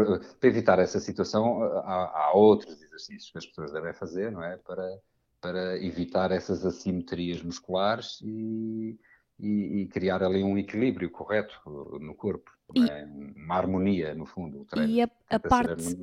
para 0.41 0.49
evitar 0.49 0.81
essa 0.81 0.99
situação, 0.99 1.63
há, 1.63 2.27
há, 2.27 2.33
outros 2.35 2.83
exercícios 2.83 3.31
que 3.31 3.39
as 3.39 3.47
pessoas 3.47 3.73
devem 3.73 3.95
fazer, 3.95 4.33
não 4.33 4.43
é? 4.43 4.57
Para, 4.57 4.99
para 5.41 5.81
evitar 5.81 6.33
essas 6.33 6.67
assimetrias 6.67 7.41
musculares 7.41 8.21
e, 8.23 8.99
e, 9.39 9.83
e 9.83 9.87
criar 9.87 10.21
ali 10.25 10.43
um 10.43 10.59
equilíbrio 10.59 11.09
correto 11.09 11.55
no 12.01 12.13
corpo. 12.17 12.51
E, 12.75 12.91
é? 12.91 13.05
Uma 13.37 13.55
harmonia, 13.55 14.15
no 14.17 14.27
fundo. 14.27 14.63
O 14.63 14.65
treino 14.65 14.93
e 14.93 15.01
a, 15.01 15.09
a 15.31 15.39
parte, 15.39 15.97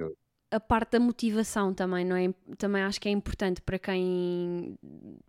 a 0.52 0.60
parte 0.62 0.92
da 0.94 1.00
motivação 1.02 1.74
também, 1.74 2.06
não 2.06 2.16
é? 2.16 2.34
Também 2.58 2.82
acho 2.84 3.02
que 3.02 3.10
é 3.10 3.12
importante 3.12 3.62
para 3.62 3.78
quem. 3.78 4.78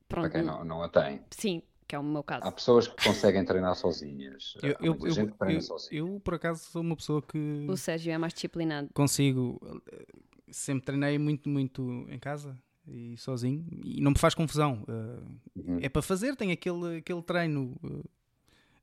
Pronto, 0.08 0.30
para 0.30 0.30
quem 0.30 0.42
não, 0.42 0.64
não 0.64 0.82
a 0.84 0.88
tem. 0.88 1.20
Sim, 1.30 1.62
que 1.90 1.96
é 1.96 1.98
o 1.98 2.04
meu 2.04 2.22
caso. 2.22 2.46
Há 2.46 2.52
pessoas 2.52 2.86
que 2.86 3.02
conseguem 3.02 3.44
treinar 3.44 3.74
sozinhas. 3.74 4.54
Eu, 4.62 4.76
eu, 4.80 4.98
eu, 5.04 5.30
treina 5.36 5.58
eu- 5.58 5.60
sozinha. 5.60 5.98
eu, 6.00 6.20
por 6.20 6.34
acaso, 6.34 6.62
sou 6.70 6.82
uma 6.82 6.94
pessoa 6.94 7.20
que 7.20 7.66
O 7.68 7.76
Sérgio 7.76 8.12
é 8.12 8.16
mais 8.18 8.32
disciplinado. 8.32 8.88
consigo. 8.94 9.60
eh, 9.92 10.06
Sempre 10.52 10.84
treinei 10.86 11.16
muito, 11.18 11.48
muito 11.48 12.06
em 12.08 12.18
casa 12.18 12.56
e 12.86 13.16
sozinho 13.16 13.64
e 13.84 14.00
não 14.00 14.10
me 14.12 14.18
faz 14.18 14.34
confusão. 14.34 14.84
Eh, 14.88 15.40
Uhum. 15.56 15.78
É 15.82 15.88
para 15.88 16.00
fazer, 16.02 16.34
tem 16.36 16.52
aquele, 16.52 16.98
aquele 16.98 17.22
treino, 17.22 17.76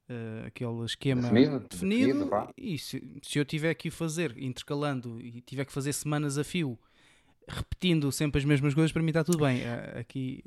eh, 0.09 0.43
aquele 0.47 0.83
esquema 0.85 1.21
Definido, 1.21 1.59
definido, 1.69 2.19
definido, 2.25 2.53
e 2.57 2.77
se, 2.77 3.03
se 3.21 3.39
eu 3.39 3.45
tiver 3.45 3.73
que 3.73 3.87
o 3.89 3.91
fazer 3.91 4.37
intercalando 4.37 5.19
e 5.21 5.41
tiver 5.41 5.65
que 5.65 5.71
fazer 5.73 5.91
semanas 5.93 6.37
a 6.37 6.43
fio, 6.43 6.77
repetindo 7.47 8.11
sempre 8.11 8.39
as 8.39 8.45
mesmas 8.45 8.73
coisas, 8.73 8.91
para 8.91 9.01
mim 9.01 9.09
está 9.09 9.23
tudo 9.23 9.39
bem. 9.39 9.61
Eh, 9.61 9.99
Aqui 9.99 10.43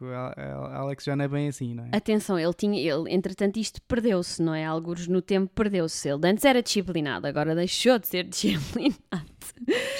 a 0.00 0.34
a 0.76 0.76
Alex 0.80 1.04
já 1.04 1.16
não 1.16 1.24
é 1.24 1.28
bem 1.28 1.48
assim, 1.48 1.74
não 1.74 1.84
é? 1.84 1.90
Atenção, 1.96 2.38
ele 2.38 2.52
tinha, 2.54 2.80
ele, 2.80 3.12
entretanto, 3.12 3.58
isto 3.58 3.80
perdeu-se, 3.82 4.40
não 4.42 4.54
é? 4.54 4.64
Alguns 4.64 5.06
no 5.08 5.20
tempo 5.22 5.50
perdeu-se. 5.54 6.08
Ele 6.08 6.26
antes 6.28 6.44
era 6.44 6.62
disciplinado, 6.62 7.26
agora 7.26 7.54
deixou 7.54 7.98
de 7.98 8.06
ser 8.08 8.24
disciplinado. 8.28 8.98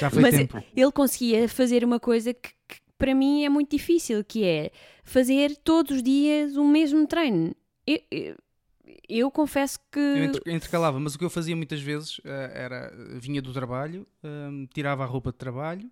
Já 0.01 0.09
foi 0.11 0.23
Mas 0.23 0.35
tempo. 0.37 0.63
ele 0.77 0.93
conseguia 0.93 1.49
fazer 1.49 1.85
uma 1.85 1.99
coisa 2.01 2.33
que, 2.33 2.51
que 2.69 2.77
para 2.97 3.15
mim 3.15 3.45
é 3.45 3.49
muito 3.49 3.71
difícil, 3.71 4.25
que 4.25 4.45
é 4.45 4.71
fazer 5.05 5.57
todos 5.59 5.97
os 5.97 6.03
dias 6.03 6.57
o 6.57 6.65
mesmo 6.65 7.07
treino. 7.07 7.55
Eu, 7.87 8.01
eu, 8.11 8.37
eu 9.09 9.31
confesso 9.31 9.79
que 9.91 9.99
Eu 9.99 10.25
inter- 10.25 10.43
intercalava, 10.55 10.99
mas 11.01 11.15
o 11.15 11.19
que 11.19 11.25
eu 11.25 11.31
fazia 11.31 11.57
muitas 11.57 11.81
vezes 11.81 12.21
eh, 12.25 12.53
era 12.55 12.93
vinha 13.21 13.41
do 13.41 13.53
trabalho, 13.53 14.07
eh, 14.23 14.67
tirava 14.73 15.03
a 15.05 15.07
roupa 15.07 15.33
de 15.33 15.39
trabalho, 15.39 15.91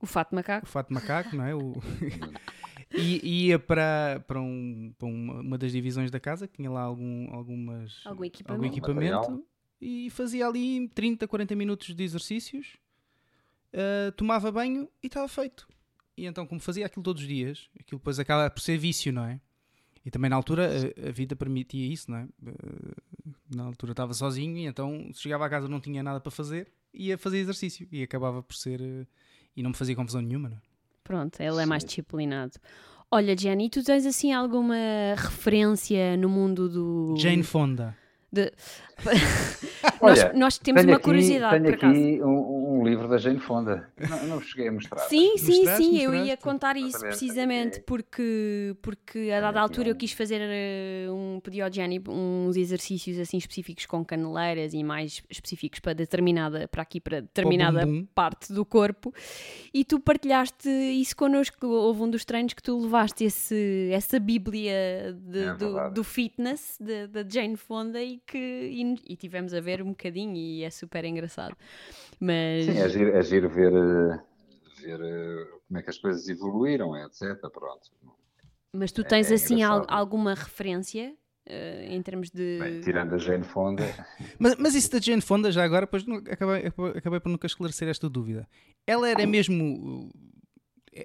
o 0.00 0.06
fato 0.06 0.30
de 0.30 0.34
o 0.34 0.36
macaco, 0.36 0.66
fato 0.66 0.88
de 0.88 0.94
macaco, 0.94 1.36
não 1.36 1.44
é? 1.46 1.54
O... 1.54 1.74
e 2.96 3.46
ia 3.48 3.58
para, 3.58 4.22
para, 4.26 4.40
um, 4.40 4.92
para 4.98 5.06
uma, 5.08 5.40
uma 5.40 5.58
das 5.58 5.72
divisões 5.72 6.10
da 6.10 6.20
casa, 6.20 6.46
que 6.46 6.54
tinha 6.56 6.70
lá 6.70 6.82
algum, 6.82 7.32
algumas, 7.34 8.00
Algum 8.04 8.24
equipamento. 8.24 8.66
equipamento, 8.74 9.14
Material. 9.30 9.42
e 9.80 10.10
fazia 10.10 10.46
ali 10.46 10.88
30, 10.88 11.26
40 11.28 11.54
minutos 11.56 11.94
de 11.94 12.02
exercícios, 12.04 12.76
eh, 13.72 14.10
tomava 14.16 14.50
banho 14.52 14.88
e 15.02 15.06
estava 15.06 15.28
feito. 15.28 15.66
E 16.16 16.26
então, 16.26 16.46
como 16.46 16.60
fazia 16.60 16.86
aquilo 16.86 17.02
todos 17.02 17.22
os 17.22 17.28
dias, 17.28 17.68
aquilo 17.80 17.98
depois 17.98 18.18
acaba 18.18 18.50
por 18.50 18.60
ser 18.60 18.76
vício, 18.78 19.12
não 19.12 19.24
é? 19.24 19.40
E 20.04 20.10
também 20.10 20.28
na 20.28 20.36
altura 20.36 20.68
a, 20.68 21.08
a 21.08 21.12
vida 21.12 21.34
permitia 21.36 21.86
isso, 21.90 22.10
não 22.10 22.18
é? 22.18 22.28
Eh, 22.46 23.32
Na 23.54 23.64
altura 23.64 23.92
estava 23.92 24.12
sozinho 24.12 24.56
e 24.58 24.66
então 24.66 25.10
se 25.14 25.22
chegava 25.22 25.46
a 25.46 25.48
casa 25.50 25.68
não 25.68 25.80
tinha 25.80 26.02
nada 26.02 26.20
para 26.20 26.30
fazer, 26.30 26.72
ia 26.92 27.16
fazer 27.16 27.38
exercício 27.38 27.86
e 27.90 28.02
acabava 28.02 28.42
por 28.42 28.54
ser. 28.54 28.80
eh, 28.80 29.06
E 29.56 29.62
não 29.62 29.70
me 29.70 29.76
fazia 29.76 29.94
confusão 29.96 30.20
nenhuma, 30.20 30.48
não 30.50 30.56
é? 30.56 30.60
Pronto, 31.12 31.40
ele 31.40 31.60
é 31.62 31.66
mais 31.66 31.82
Sim. 31.82 31.88
disciplinado. 31.88 32.52
Olha, 33.10 33.36
Jenny, 33.36 33.68
tu 33.68 33.84
tens 33.84 34.06
assim 34.06 34.32
alguma 34.32 34.74
referência 35.14 36.16
no 36.16 36.28
mundo 36.30 36.68
do. 36.70 37.14
Jane 37.18 37.42
Fonda. 37.42 37.94
de- 38.32 38.50
Olha, 40.00 40.24
nós, 40.28 40.38
nós 40.38 40.58
temos 40.58 40.80
tenho 40.82 40.92
uma 40.92 40.96
aqui, 40.96 41.04
curiosidade, 41.04 41.52
tenho 41.62 41.64
por 41.64 41.74
acaso. 41.86 42.00
aqui 42.00 42.22
um, 42.22 42.78
um 42.80 42.84
livro 42.84 43.08
da 43.08 43.18
Jane 43.18 43.38
Fonda. 43.38 43.88
Não, 44.08 44.26
não 44.26 44.40
cheguei 44.40 44.68
a 44.68 44.72
mostrar. 44.72 44.98
Sim, 45.00 45.36
sim, 45.38 45.56
Mostraste, 45.58 45.84
sim, 45.84 45.98
eu 45.98 46.14
ia 46.14 46.36
contar 46.36 46.76
isso 46.76 46.88
Exatamente, 46.88 47.08
precisamente 47.18 47.80
porque, 47.80 48.76
porque 48.82 49.30
a 49.30 49.40
dada 49.40 49.60
altura 49.60 49.88
eu 49.88 49.96
quis 49.96 50.12
fazer 50.12 50.40
eh, 50.40 51.06
um 51.10 51.40
pedi 51.42 51.60
ao 51.60 51.72
Jenny 51.72 52.02
uns 52.08 52.56
exercícios 52.56 53.18
assim 53.18 53.36
específicos 53.36 53.86
com 53.86 54.04
caneleiras 54.04 54.74
e 54.74 54.82
mais 54.82 55.22
específicos 55.30 55.80
para 55.80 55.92
determinada, 55.94 56.66
para 56.68 56.82
aqui, 56.82 57.00
para 57.00 57.20
determinada 57.20 57.86
parte 58.14 58.52
do 58.52 58.64
corpo. 58.64 59.12
E 59.72 59.84
tu 59.84 60.00
partilhaste 60.00 60.68
isso 60.68 61.16
connosco, 61.16 61.66
houve 61.66 62.02
um 62.02 62.10
dos 62.10 62.24
treinos 62.24 62.52
que 62.54 62.62
tu 62.62 62.76
levaste 62.78 63.24
esse, 63.24 63.90
essa 63.92 64.18
bíblia 64.18 65.16
de- 65.18 65.38
É 65.42 65.54
do, 65.54 65.90
do 65.90 66.04
fitness 66.04 66.78
da 67.10 67.24
Jane 67.28 67.56
Fonda 67.56 68.02
e 68.02 68.20
que 68.26 68.38
e, 68.38 68.91
e 69.06 69.16
tivemos 69.16 69.54
a 69.54 69.60
ver 69.60 69.82
um 69.82 69.90
bocadinho 69.90 70.34
e 70.36 70.62
é 70.64 70.70
super 70.70 71.04
engraçado. 71.04 71.56
Mas 72.20 72.66
Sim, 72.66 72.78
é 72.78 72.88
giro, 72.88 73.16
é 73.16 73.22
giro 73.22 73.48
ver, 73.48 73.72
eh, 73.72 74.20
ver 74.80 75.00
eh, 75.00 75.46
como 75.68 75.78
é 75.78 75.82
que 75.82 75.90
as 75.90 75.98
coisas 75.98 76.28
evoluíram, 76.28 76.96
etc. 76.96 77.36
Pronto. 77.52 77.90
Mas 78.72 78.90
tu 78.92 79.02
É- 79.02 79.04
tens 79.04 79.30
é 79.30 79.34
assim 79.34 79.62
al- 79.62 79.86
alguma 79.88 80.34
referência 80.34 81.14
eh, 81.46 81.86
em 81.90 82.00
termos 82.02 82.30
de. 82.30 82.58
Bem, 82.60 82.80
tirando 82.80 83.14
a 83.14 83.18
Jane 83.18 83.44
Fonda, 83.44 83.84
Mas, 84.38 84.56
mas 84.56 84.74
isso 84.74 84.90
da 84.92 85.00
Jane 85.00 85.20
Fonda, 85.20 85.50
já 85.50 85.64
agora, 85.64 85.86
pois 85.86 86.06
não- 86.06 86.16
acabei, 86.16 86.66
acabei 86.96 87.20
por 87.20 87.28
nunca 87.28 87.46
esclarecer 87.46 87.88
esta 87.88 88.08
dúvida. 88.08 88.48
Ela 88.86 89.08
era 89.08 89.26
mesmo. 89.26 90.08
uh, 90.08 90.10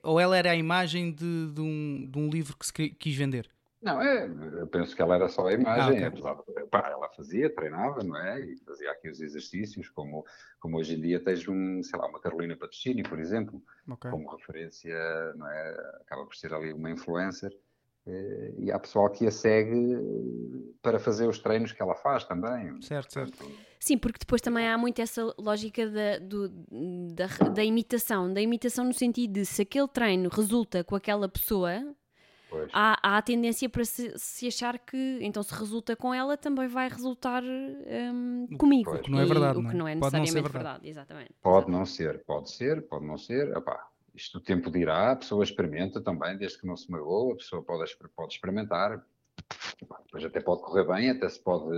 Ou 0.03 0.19
ela 0.19 0.37
era 0.37 0.51
a 0.51 0.55
imagem 0.55 1.11
de, 1.11 1.51
de 1.53 1.61
um, 1.61 2.07
de 2.09 2.19
um 2.19 2.29
livro 2.29 2.55
que 2.57 2.65
se 2.65 2.73
quis 2.73 3.15
vender? 3.15 3.49
Não, 3.81 4.01
é, 4.01 4.25
eu 4.59 4.67
penso 4.67 4.95
que 4.95 5.01
ela 5.01 5.15
era 5.15 5.27
só 5.29 5.47
a 5.47 5.53
imagem, 5.53 6.03
Ah, 6.03 6.07
ok. 6.07 6.07
apesar 6.07 6.35
de, 6.35 6.67
pá, 6.69 6.89
ela 6.89 7.09
fazia, 7.09 7.53
treinava, 7.53 8.03
não 8.03 8.15
é? 8.17 8.39
E 8.41 8.57
fazia 8.65 8.91
aqui 8.91 9.09
os 9.09 9.21
exercícios, 9.21 9.89
como, 9.89 10.25
como 10.59 10.77
hoje 10.77 10.95
em 10.95 11.01
dia 11.01 11.19
tens 11.23 11.47
um, 11.47 11.81
sei 11.83 11.99
lá, 11.99 12.07
uma 12.07 12.19
Carolina 12.19 12.55
Patrocínio, 12.57 13.07
por 13.07 13.19
exemplo, 13.19 13.61
Ok. 13.89 14.09
como 14.09 14.29
referência, 14.35 14.93
não 15.35 15.47
é? 15.47 15.71
Acaba 16.01 16.25
por 16.25 16.35
ser 16.35 16.53
ali 16.53 16.73
uma 16.73 16.89
influencer. 16.91 17.51
eh, 18.05 18.53
E 18.57 18.71
há 18.71 18.79
pessoal 18.79 19.09
que 19.09 19.27
a 19.27 19.31
segue 19.31 19.93
eh, 19.93 19.99
para 20.81 20.99
fazer 20.99 21.27
os 21.27 21.39
treinos 21.39 21.71
que 21.71 21.81
ela 21.81 21.95
faz 21.95 22.23
também. 22.23 22.81
Certo, 22.81 23.13
certo. 23.13 23.37
Sim, 23.79 23.97
porque 23.97 24.19
depois 24.19 24.41
também 24.41 24.67
há 24.67 24.77
muito 24.77 24.99
essa 25.01 25.21
lógica 25.37 25.87
da, 25.89 26.17
do- 26.19 26.49
da, 27.13 27.27
da 27.53 27.63
imitação. 27.63 28.33
Da 28.33 28.41
imitação 28.41 28.85
no 28.85 28.93
sentido 28.93 29.33
de 29.33 29.45
se 29.45 29.61
aquele 29.61 29.87
treino 29.87 30.29
resulta 30.29 30.83
com 30.83 30.95
aquela 30.95 31.29
pessoa, 31.29 31.71
pois. 32.49 32.69
há, 32.73 32.97
há 33.01 33.17
a 33.17 33.21
tendência 33.21 33.69
para 33.69 33.83
se, 33.85 34.13
se 34.17 34.47
achar 34.47 34.77
que 34.79 35.19
então 35.21 35.41
se 35.43 35.53
resulta 35.53 35.95
com 35.95 36.13
ela 36.13 36.35
também 36.37 36.67
vai 36.67 36.89
resultar 36.89 37.43
hum, 37.43 38.47
comigo. 38.57 38.89
Pois. 38.91 39.01
O 39.01 39.03
que 39.03 39.11
não 39.11 39.19
é 39.19 39.23
E 39.23 39.27
verdade, 39.27 39.57
O 39.57 39.61
não 39.61 39.69
que 39.69 39.75
é? 39.75 39.79
não 39.79 39.87
é 39.87 39.95
Pode 39.95 40.01
não 40.03 40.09
ser 40.11 40.19
necessariamente 40.19 40.53
verdade. 40.53 40.63
verdade. 40.81 40.89
Exatamente. 40.89 41.33
Pode 41.41 41.71
não 41.71 41.85
ser, 41.85 42.23
pode 42.25 42.51
ser, 42.51 42.81
pode 42.87 43.05
não 43.05 43.17
ser. 43.17 43.55
Epá, 43.55 43.87
isto 44.13 44.37
o 44.37 44.41
tempo 44.41 44.71
dirá, 44.71 45.11
a 45.11 45.15
pessoa 45.15 45.43
experimenta 45.43 46.01
também, 46.01 46.37
desde 46.37 46.59
que 46.59 46.67
não 46.67 46.75
se 46.75 46.89
magoa, 46.91 47.33
a 47.33 47.37
pessoa 47.37 47.61
pode, 47.63 47.95
pode 48.15 48.33
experimentar. 48.33 49.03
Depois 50.05 50.25
até 50.25 50.39
pode 50.41 50.61
correr 50.63 50.85
bem, 50.87 51.09
até 51.11 51.29
se 51.29 51.39
pode 51.39 51.69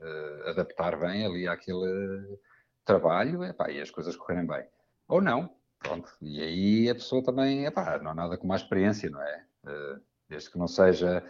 eh, 0.00 0.50
adaptar 0.50 0.98
bem 0.98 1.26
ali 1.26 1.48
àquele 1.48 2.38
trabalho 2.84 3.42
epá, 3.44 3.70
e 3.70 3.80
as 3.80 3.90
coisas 3.90 4.16
correrem 4.16 4.46
bem. 4.46 4.64
Ou 5.08 5.20
não, 5.20 5.50
pronto. 5.80 6.08
E 6.22 6.40
aí 6.40 6.88
a 6.88 6.94
pessoa 6.94 7.22
também, 7.22 7.66
epá, 7.66 7.98
não 7.98 8.12
há 8.12 8.14
nada 8.14 8.38
como 8.38 8.52
a 8.52 8.56
experiência, 8.56 9.10
não 9.10 9.20
é? 9.20 9.44
Eh, 9.68 9.98
desde 10.28 10.50
que 10.50 10.58
não 10.58 10.66
seja, 10.68 11.22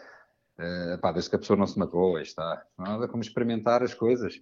eh, 0.58 0.94
epá, 0.94 1.12
desde 1.12 1.30
que 1.30 1.36
a 1.36 1.38
pessoa 1.38 1.56
não 1.56 1.66
se 1.66 1.78
magoa, 1.78 2.20
está. 2.22 2.64
Não 2.76 2.86
há 2.86 2.88
nada 2.90 3.08
como 3.08 3.22
experimentar 3.22 3.82
as 3.82 3.94
coisas 3.94 4.40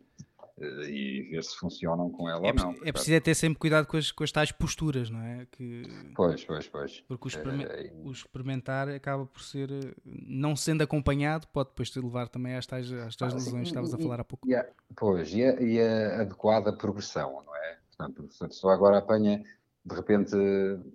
eh, 0.59 0.88
e 0.90 1.28
ver 1.30 1.44
se 1.44 1.56
funcionam 1.56 2.09
com 2.11 2.28
ela 2.28 2.46
É, 2.46 2.50
ou 2.50 2.54
não. 2.54 2.74
é 2.82 2.90
preciso 2.92 3.14
é 3.14 3.20
ter 3.20 3.35
sempre 3.35 3.59
cuidado 3.59 3.87
com 3.87 3.96
as, 3.98 4.11
com 4.11 4.24
as 4.24 4.32
tais 4.32 4.50
posturas, 4.52 5.11
não 5.11 5.20
é? 5.20 5.46
Que, 5.52 5.82
Pois, 6.14 6.42
pois, 6.44 6.66
pois. 6.68 7.00
porque 7.06 7.28
o, 7.28 7.30
Eh, 7.62 7.92
o 8.02 8.11
experimentar 8.11 8.88
acaba 8.88 9.26
por 9.26 9.42
ser, 9.42 9.68
não 10.04 10.56
sendo 10.56 10.82
acompanhado, 10.82 11.46
pode 11.48 11.68
depois 11.70 11.90
te 11.90 12.00
levar 12.00 12.28
também 12.28 12.54
às 12.56 12.66
tais, 12.66 12.90
às 12.92 13.14
tais 13.16 13.35
Ah, 13.35 13.38
sim, 13.38 13.44
lesões 13.44 13.62
que 13.64 13.68
estavas 13.68 13.92
a 13.92 13.98
falar 13.98 14.20
há 14.20 14.24
pouco. 14.24 14.48
E 14.48 14.54
a, 14.54 14.66
pois, 14.96 15.32
e 15.35 15.44
a, 15.44 15.61
e 15.61 15.80
a 15.80 16.22
adequada 16.22 16.72
progressão, 16.72 17.42
não 17.44 17.54
é? 17.56 17.76
Portanto, 17.96 18.26
se 18.32 18.42
a 18.44 18.48
pessoa 18.48 18.72
agora 18.72 18.98
apanha, 18.98 19.42
de 19.85 19.94
repente, 19.94 20.35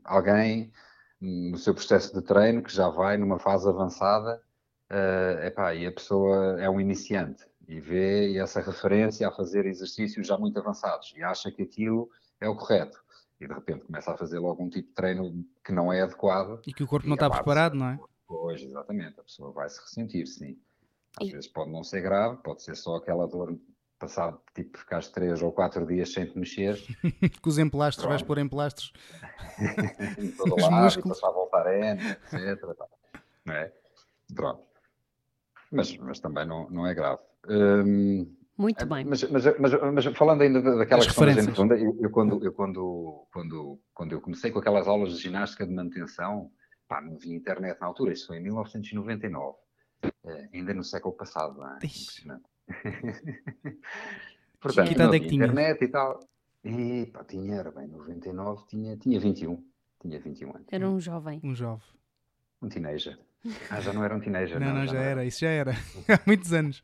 alguém 0.04 0.72
no 1.22 1.58
seu 1.58 1.74
processo 1.74 2.14
de 2.14 2.22
treino 2.26 2.64
que 2.64 2.74
já 2.74 2.90
vai 2.90 3.16
numa 3.18 3.38
fase 3.40 3.68
avançada, 3.70 4.42
eh, 4.90 5.48
epá, 5.48 5.74
e 5.76 5.86
a 5.86 5.92
pessoa 5.92 6.60
é 6.60 6.70
um 6.70 6.82
iniciante 6.82 7.46
e 7.68 7.80
vê 7.80 8.36
essa 8.38 8.60
referência 8.60 9.28
a 9.28 9.32
fazer 9.32 9.66
exercícios 9.66 10.26
já 10.28 10.38
muito 10.38 10.58
avançados 10.60 11.14
e 11.16 11.24
acha 11.24 11.52
que 11.52 11.62
aquilo 11.62 12.10
é 12.40 12.50
o 12.50 12.56
correto. 12.56 13.00
E 13.40 13.48
de 13.48 13.54
repente 13.54 13.86
começa 13.86 14.12
a 14.12 14.18
fazer 14.18 14.40
logo 14.40 14.64
um 14.64 14.70
tipo 14.70 14.90
de 14.90 14.94
treino 14.96 15.46
que 15.64 15.72
não 15.72 15.92
é 15.94 16.02
adequado 16.02 16.60
E 16.66 16.74
que 16.74 16.84
o 16.84 16.88
corpo 16.88 17.08
não 17.08 17.14
está 17.16 17.28
abate-se. 17.28 17.44
preparado, 17.44 17.76
não 17.76 17.88
é? 17.90 18.00
Pois, 18.28 18.62
exatamente, 18.62 19.20
a 19.20 19.24
pessoa 19.24 19.52
vai 19.52 19.70
se 19.70 19.80
ressentir, 19.82 20.26
sim. 20.28 20.58
Às 21.20 21.28
E- 21.28 21.32
vezes 21.32 21.48
pode 21.48 21.72
não 21.72 21.84
ser 21.84 22.02
grave, 22.02 22.38
pode 22.44 22.62
ser 22.64 22.76
só 22.76 22.96
aquela 22.96 23.28
dor 23.28 23.58
passado, 24.02 24.42
tipo, 24.54 24.78
ficares 24.78 25.08
três 25.10 25.42
ou 25.42 25.52
quatro 25.54 25.86
dias 25.86 26.12
sem 26.12 26.26
te 26.26 26.38
mexer, 26.38 26.76
Que 27.42 27.48
os 27.48 27.58
emplastres, 27.58 28.06
vais 28.08 28.22
pôr 28.24 28.40
emplastres. 28.40 28.92
em 30.18 30.32
todo 30.36 30.56
Os 30.58 30.62
lado, 30.64 30.84
músculos. 30.84 31.20
passar 31.20 31.32
a 31.32 31.36
voltar 31.36 31.68
a 31.68 31.78
N, 31.78 32.02
etc. 32.12 32.60
Não 33.46 33.54
é? 33.54 33.72
Pronto. 34.36 34.64
Mas, 35.72 35.96
mas 35.98 36.20
também 36.20 36.46
não, 36.46 36.70
não 36.70 36.86
é 36.86 36.94
grave. 36.94 37.22
Hum, 37.48 38.36
Muito 38.58 38.86
bem. 38.86 39.06
Mas, 39.06 39.24
mas, 39.24 39.46
mas, 39.58 39.72
mas 39.94 40.06
falando 40.18 40.42
ainda 40.42 40.62
da- 40.62 40.76
daquela 40.76 41.00
As 41.02 41.08
questão 41.08 41.26
da 41.26 41.32
gente 41.34 41.56
funda, 41.56 41.76
eu, 41.78 41.98
eu 42.02 42.10
quando, 42.12 42.44
eu 42.44 42.52
quando, 42.54 43.28
quando, 43.32 43.80
quando 43.94 44.12
eu 44.12 44.22
comecei 44.22 44.52
com 44.52 44.60
aquelas 44.60 44.88
aulas 44.88 45.14
de 45.14 45.22
ginástica 45.22 45.66
de 45.66 45.74
manutenção, 45.74 46.52
pá, 46.88 47.00
não 47.02 47.16
havia 47.16 47.34
internet 47.36 47.80
na 47.80 47.88
altura, 47.88 48.12
isso 48.14 48.28
foi 48.28 48.38
em 48.38 48.44
1999, 48.44 49.58
eh, 50.26 50.50
ainda 50.54 50.74
no 50.74 50.84
século 50.84 51.16
passado, 51.16 51.58
não 51.58 51.68
é? 51.72 51.76
Impressionante. 51.78 52.44
Portanto, 54.60 54.88
Que 54.88 54.94
idade 54.94 55.16
é 55.16 55.20
que 55.20 55.28
tinhas? 55.28 55.50
internet 55.50 55.84
e 55.84 55.88
tal. 55.88 56.20
E 56.64 57.06
pá, 57.12 57.24
tinha, 57.24 57.56
era 57.56 57.72
bem, 57.72 57.88
99, 57.88 58.64
tinha, 58.68 58.96
tinha 58.98 59.20
21, 59.20 59.64
tinha 60.00 60.20
21 60.20 60.50
anos, 60.56 60.68
Era 60.72 60.88
um 60.90 61.00
jovem. 61.00 61.40
Um 61.44 61.56
jovem. 61.56 61.88
um 62.62 62.70
teenager. 62.70 63.18
Ah, 63.72 63.82
já 63.82 63.92
não 63.92 64.04
era 64.04 64.16
um 64.16 64.20
teenager. 64.20 64.60
Não, 64.60 64.68
não, 64.74 64.76
não 64.76 64.86
já, 64.86 64.94
já, 64.94 65.00
era. 65.00 65.10
era, 65.10 65.26
isso 65.26 65.40
já 65.40 65.50
era. 65.50 65.72
Há 66.08 66.20
muitos 66.28 66.54
anos. 66.54 66.84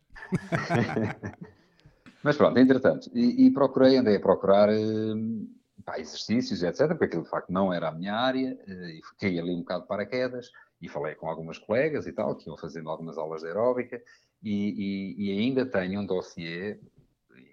Mas 2.24 2.36
pronto, 2.36 2.58
entretanto, 2.58 3.10
e, 3.14 3.46
e 3.46 3.52
procurei, 3.52 3.98
andei 3.98 4.16
a 4.16 4.20
procurar 4.20 4.70
uh, 4.70 5.48
pá, 5.86 6.00
exercícios, 6.00 6.64
etc., 6.64 6.88
porque 6.90 7.06
aquilo 7.06 7.24
de 7.24 7.30
facto 7.30 7.50
não 7.52 7.72
era 7.72 7.90
a 7.90 7.92
minha 7.92 8.14
área, 8.16 8.58
uh, 8.68 8.72
e 8.90 9.02
fiquei 9.12 9.40
ali 9.40 9.54
um 9.54 9.60
bocado 9.60 9.84
de 9.84 9.88
paraquedas, 9.88 10.52
e 10.82 10.90
falei 10.90 11.16
com 11.16 11.30
algumas 11.30 11.58
colegas 11.58 12.06
e 12.08 12.12
tal, 12.12 12.36
que 12.36 12.48
iam 12.50 12.58
fazendo 12.58 12.90
algumas 12.90 13.18
aulas 13.18 13.42
de 13.42 13.48
aeróbica, 13.48 14.02
e, 14.42 15.16
e, 15.18 15.26
e 15.26 15.40
ainda 15.40 15.66
tenho 15.66 16.02
um 16.02 16.06
dossiê 16.06 16.80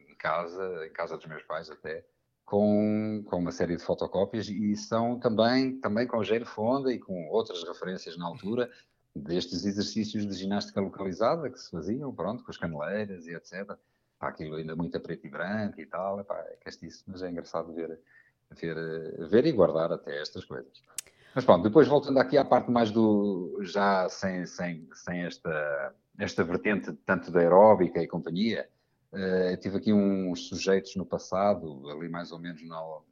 em 0.08 0.14
casa, 0.16 0.86
em 0.86 0.92
casa 0.92 1.16
dos 1.16 1.26
meus 1.26 1.42
pais 1.42 1.70
até, 1.70 2.04
com, 2.44 3.22
com 3.26 3.38
uma 3.38 3.52
série 3.52 3.76
de 3.76 3.82
fotocópias 3.82 4.48
e 4.48 4.76
são 4.76 5.18
também, 5.18 5.80
também 5.80 6.06
com 6.06 6.22
Gene 6.22 6.44
Fonda 6.44 6.92
e 6.92 6.98
com 6.98 7.28
outras 7.28 7.62
referências 7.64 8.16
na 8.16 8.26
altura 8.26 8.70
destes 9.14 9.64
exercícios 9.64 10.26
de 10.26 10.34
ginástica 10.34 10.80
localizada 10.80 11.48
que 11.48 11.58
se 11.58 11.70
faziam, 11.70 12.14
pronto, 12.14 12.44
com 12.44 12.50
as 12.50 12.56
caneleiras 12.56 13.26
e 13.26 13.34
etc. 13.34 13.76
Pá, 14.18 14.28
aquilo 14.28 14.56
ainda 14.56 14.74
muito 14.74 14.96
a 14.96 15.00
preto 15.00 15.26
e 15.26 15.30
branco 15.30 15.80
e 15.80 15.86
tal, 15.86 16.20
epá, 16.20 16.38
é 16.48 16.56
castiço, 16.56 17.04
mas 17.06 17.22
é 17.22 17.30
engraçado 17.30 17.72
ver, 17.72 17.98
ver, 18.50 19.28
ver 19.28 19.46
e 19.46 19.52
guardar 19.52 19.92
até 19.92 20.20
estas 20.20 20.44
coisas. 20.44 20.82
Mas 21.34 21.44
pronto, 21.44 21.64
depois 21.64 21.88
voltando 21.88 22.18
aqui 22.18 22.38
à 22.38 22.44
parte 22.44 22.70
mais 22.70 22.90
do, 22.90 23.58
já 23.62 24.08
sem, 24.08 24.46
sem, 24.46 24.88
sem 24.92 25.24
esta, 25.24 25.94
esta 26.18 26.44
vertente 26.44 26.92
tanto 27.04 27.30
da 27.30 27.40
aeróbica 27.40 28.00
e 28.00 28.06
companhia, 28.06 28.68
Uh, 29.14 29.56
tive 29.58 29.76
aqui 29.76 29.92
uns 29.92 30.48
sujeitos 30.48 30.96
no 30.96 31.06
passado, 31.06 31.88
ali 31.88 32.08
mais 32.08 32.32
ou 32.32 32.38
menos 32.40 32.60
no 32.62 33.04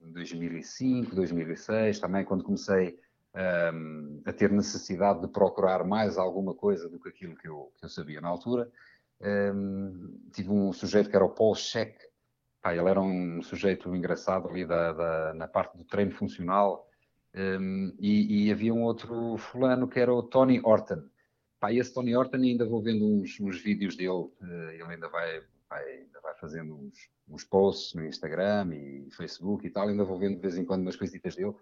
2005, 0.00 1.14
2006, 1.14 2.00
também 2.00 2.24
quando 2.24 2.42
comecei 2.42 2.98
um, 3.32 3.38
ehm, 3.38 4.22
a 4.26 4.32
ter 4.32 4.50
necessidade 4.50 5.20
de 5.20 5.28
procurar 5.28 5.84
mais 5.84 6.18
alguma 6.18 6.54
coisa 6.54 6.88
do 6.88 6.98
que 6.98 7.08
aquilo 7.08 7.36
que 7.36 7.48
eu, 7.48 7.72
que 7.78 7.84
eu 7.84 7.88
sabia 7.88 8.20
na 8.20 8.28
altura. 8.28 8.68
Um, 9.20 9.26
ehm, 9.26 10.30
tive 10.32 10.50
um 10.50 10.72
sujeito 10.72 11.08
que 11.08 11.14
era 11.14 11.24
o 11.24 11.30
Paul 11.30 11.54
Scheck, 11.54 11.96
ele 12.66 12.90
era 12.90 13.00
um 13.00 13.40
sujeito 13.40 13.94
engraçado 13.94 14.48
ali 14.48 14.66
da, 14.66 14.92
da 14.92 15.34
na 15.34 15.46
parte 15.46 15.78
do 15.78 15.84
treino 15.84 16.10
funcional, 16.10 16.90
um, 17.34 17.92
e, 17.98 18.46
e, 18.46 18.52
havia 18.52 18.72
um 18.72 18.82
outro 18.82 19.36
fulano 19.36 19.88
que 19.88 19.98
era 19.98 20.12
o 20.12 20.22
Tony 20.22 20.60
Orton. 20.62 21.02
Pá, 21.58 21.72
esse 21.72 21.92
Tony 21.92 22.14
Horton 22.14 22.36
ainda 22.36 22.64
vou 22.64 22.80
vendo 22.80 23.04
uns, 23.04 23.40
uns 23.40 23.60
vídeos 23.60 23.96
dele, 23.96 24.28
eh, 24.42 24.74
ele 24.74 24.82
ainda 24.84 25.08
vai, 25.08 25.42
vai, 25.68 25.84
ainda 25.84 26.20
vai 26.20 26.34
fazendo 26.34 26.76
uns, 26.76 27.10
uns, 27.28 27.42
posts 27.42 27.94
no 27.94 28.06
Instagram 28.06 28.74
e 28.74 29.08
Facebook 29.10 29.66
e 29.66 29.70
tal, 29.70 29.88
ainda 29.88 30.04
vou 30.04 30.18
vendo 30.18 30.36
de 30.36 30.42
vez 30.42 30.56
em 30.56 30.64
quando 30.64 30.82
umas 30.82 30.94
coisitas 30.94 31.34
dele, 31.34 31.54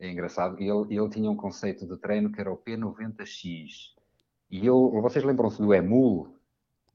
é 0.00 0.10
engraçado. 0.10 0.56
Ele, 0.58 0.94
ele 0.94 1.08
tinha 1.10 1.30
um 1.30 1.36
conceito 1.36 1.86
de 1.86 1.96
treino 1.98 2.32
que 2.32 2.40
era 2.40 2.50
o 2.50 2.56
P90X. 2.56 3.94
E 4.50 4.66
eu, 4.66 4.90
vocês 5.02 5.24
lembram-se 5.24 5.60
do 5.60 5.72
Emul? 5.72 6.34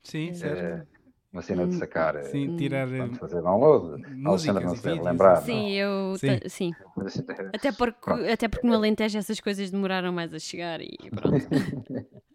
Sim, 0.04 0.34
certo. 0.34 0.62
É, 0.62 0.88
uma 1.36 1.41
cena 1.41 1.67
de 1.67 1.76
sacar. 1.76 2.24
Sim, 2.24 2.56
tirar. 2.56 2.88
Pronto, 2.88 3.19
fazer 3.19 3.41
download. 3.41 4.02
Músicas 4.15 4.63
não 4.63 4.76
se 4.76 4.88
lembrar. 4.88 5.36
Sim, 5.41 5.71
eu. 5.71 6.15
Sim. 6.17 6.39
sim. 6.48 6.71
Até, 7.54 7.74
porque, 7.74 8.10
até 8.32 8.48
porque 8.48 8.65
no 8.65 8.74
Alentejo 8.74 9.17
essas 9.17 9.39
coisas 9.39 9.69
demoraram 9.69 10.13
mais 10.13 10.34
a 10.34 10.39
chegar 10.39 10.80
e 10.82 10.98
pronto. 11.13 11.45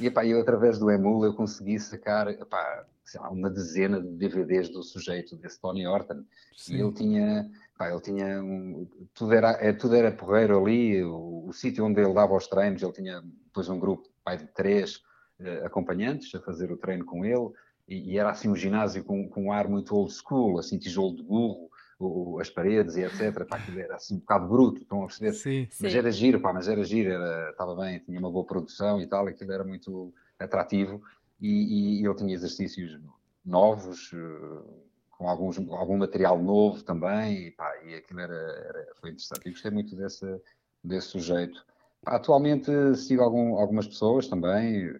E 0.00 0.06
epá, 0.06 0.26
eu, 0.26 0.40
através 0.40 0.76
do 0.76 0.90
Emul, 0.90 1.24
eu 1.24 1.34
consegui 1.34 1.78
sacar 1.78 2.26
epá, 2.26 2.84
lá, 3.14 3.30
uma 3.30 3.48
dezena 3.48 4.00
de 4.00 4.08
DVDs 4.08 4.70
do 4.70 4.82
sujeito, 4.82 5.36
desse 5.36 5.60
Tony 5.60 5.86
Horton. 5.86 6.24
Sim. 6.56 6.74
E 6.74 6.80
ele 6.80 6.92
tinha, 6.92 7.50
epá, 7.76 7.88
ele 7.88 8.00
tinha 8.00 8.42
um, 8.42 8.88
tudo, 9.14 9.34
era, 9.34 9.50
é, 9.60 9.72
tudo 9.72 9.94
era 9.94 10.10
porreiro 10.10 10.58
ali, 10.58 11.04
o, 11.04 11.46
o 11.46 11.52
sítio 11.52 11.84
onde 11.84 12.00
ele 12.00 12.12
dava 12.12 12.34
os 12.34 12.48
treinos, 12.48 12.82
ele 12.82 12.92
tinha 12.92 13.22
depois 13.44 13.68
um 13.68 13.78
grupo 13.78 14.08
pai, 14.24 14.38
de 14.38 14.46
três 14.46 15.00
eh, 15.40 15.62
acompanhantes 15.64 16.34
a 16.34 16.40
fazer 16.40 16.72
o 16.72 16.76
treino 16.76 17.04
com 17.04 17.24
ele. 17.24 17.52
E, 17.88 18.12
e, 18.12 18.18
era 18.18 18.30
assim 18.30 18.48
um 18.48 18.54
ginásio 18.54 19.02
com, 19.02 19.28
com 19.28 19.46
um 19.46 19.52
ar 19.52 19.66
muito 19.66 19.94
old 19.94 20.12
school, 20.12 20.58
assim 20.58 20.78
tijolo 20.78 21.16
de 21.16 21.22
burro, 21.22 21.70
o, 21.98 22.38
as 22.38 22.50
paredes 22.50 22.96
e 22.96 23.02
etc. 23.02 23.46
Pá, 23.46 23.56
aquilo 23.56 23.80
era 23.80 23.96
assim 23.96 24.16
um 24.16 24.18
bocado 24.18 24.46
bruto, 24.46 24.82
estão 24.82 25.02
a 25.02 25.06
perceber? 25.06 25.32
Sim, 25.32 25.68
mas 25.80 25.92
sim. 25.92 25.98
era 25.98 26.12
giro, 26.12 26.40
pá, 26.40 26.52
mas 26.52 26.68
era 26.68 26.84
giro, 26.84 27.10
era, 27.10 27.50
estava 27.50 27.74
bem, 27.74 27.98
tinha 28.00 28.18
uma 28.18 28.30
boa 28.30 28.44
produção 28.44 29.00
e 29.00 29.06
tal, 29.06 29.26
aquilo 29.26 29.52
era 29.52 29.64
muito 29.64 30.12
atrativo 30.38 31.02
e, 31.40 32.00
e 32.00 32.06
ele 32.06 32.14
tinha 32.14 32.34
exercícios 32.34 33.00
novos, 33.44 34.12
eh, 34.12 34.88
com 35.10 35.28
alguns, 35.28 35.58
algum 35.70 35.96
material 35.96 36.40
novo 36.40 36.82
também, 36.82 37.48
e, 37.48 37.50
pá, 37.50 37.72
e 37.84 37.94
aquilo 37.94 38.20
era, 38.20 38.34
era, 38.34 38.92
foi 39.00 39.10
interessante. 39.10 39.48
E 39.48 39.50
gostei 39.50 39.70
muito 39.70 39.96
desse, 39.96 40.40
desse 40.84 41.08
sujeito. 41.08 41.64
Pá, 42.02 42.16
atualmente 42.16 42.70
sigo 42.96 43.22
algum, 43.22 43.56
algumas 43.56 43.86
pessoas 43.86 44.28
também, 44.28 44.94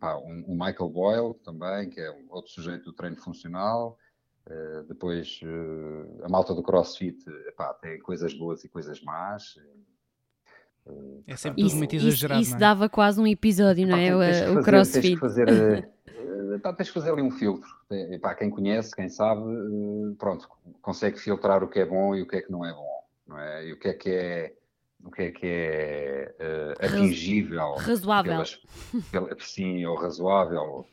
pá, 0.00 0.16
um, 0.16 0.44
um 0.48 0.54
Michael 0.54 0.90
Boyle 0.90 1.34
também, 1.44 1.90
que 1.90 2.00
é 2.00 2.10
outro 2.28 2.50
sujeito 2.50 2.84
do 2.84 2.92
treino 2.92 3.16
funcional, 3.16 3.98
Uh, 4.48 4.82
depois, 4.84 5.40
uh, 5.42 6.24
a 6.24 6.28
malta 6.28 6.54
do 6.54 6.62
CrossFit 6.62 7.22
epá, 7.48 7.74
tem 7.74 8.00
coisas 8.00 8.32
boas 8.32 8.64
e 8.64 8.68
coisas 8.68 9.02
más. 9.02 9.56
Uh, 10.86 11.22
é 11.26 11.36
sempre 11.36 11.62
tudo 11.64 11.76
muito 11.76 11.94
exagerado. 11.94 12.40
Isso, 12.40 12.50
isso 12.50 12.56
é? 12.56 12.58
dava 12.58 12.88
quase 12.88 13.20
um 13.20 13.26
episódio, 13.26 13.86
não 13.86 13.98
é? 13.98 14.14
o, 14.14 14.58
o 14.58 14.62
CrossFit. 14.64 15.02
Tens 15.02 15.14
que 15.14 15.20
fazer, 15.20 15.88
epá, 16.56 16.72
tens 16.72 16.88
que 16.88 16.94
fazer 16.94 17.12
ali 17.12 17.20
um 17.20 17.30
filtro. 17.30 17.68
Epá, 17.90 18.34
quem 18.34 18.48
conhece, 18.48 18.96
quem 18.96 19.10
sabe, 19.10 19.42
pronto, 20.18 20.48
consegue 20.80 21.18
filtrar 21.18 21.62
o 21.62 21.68
que 21.68 21.80
é 21.80 21.84
bom 21.84 22.14
e 22.14 22.22
o 22.22 22.26
que 22.26 22.36
é 22.36 22.40
que 22.40 22.50
não 22.50 22.64
é 22.64 22.72
bom. 22.72 23.04
Não 23.26 23.38
é? 23.38 23.66
E 23.66 23.72
o 23.74 23.78
que 23.78 23.88
é 23.88 23.92
que 23.92 24.10
é 24.10 24.54
o 25.08 25.10
que 25.10 25.22
é 25.22 25.30
que 25.30 25.46
é 25.46 26.34
atingível. 26.80 27.74
Razoável. 27.74 28.32
Pelas, 28.32 28.60
pela, 29.10 29.40
sim, 29.40 29.84
ou 29.86 29.96
razoável 29.96 30.86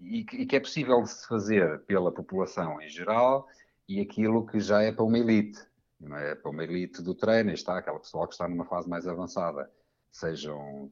e 0.00 0.24
que, 0.24 0.56
é 0.56 0.60
possível 0.60 1.02
de 1.02 1.10
se 1.10 1.26
fazer 1.26 1.80
pela 1.86 2.12
população 2.12 2.80
em 2.82 2.88
geral 2.88 3.46
e 3.88 4.00
aquilo 4.00 4.44
que 4.46 4.60
já 4.60 4.82
é 4.82 4.92
para 4.92 5.04
uma 5.04 5.18
elite. 5.18 5.60
Não 6.00 6.16
é 6.16 6.34
para 6.34 6.50
uma 6.50 6.64
elite 6.64 7.00
do 7.00 7.14
treino, 7.14 7.52
está 7.52 7.78
aquela 7.78 8.00
pessoa 8.00 8.26
que 8.26 8.34
está 8.34 8.48
numa 8.48 8.64
fase 8.64 8.88
mais 8.88 9.06
avançada, 9.06 9.70
seja 10.10 10.52
um, 10.52 10.90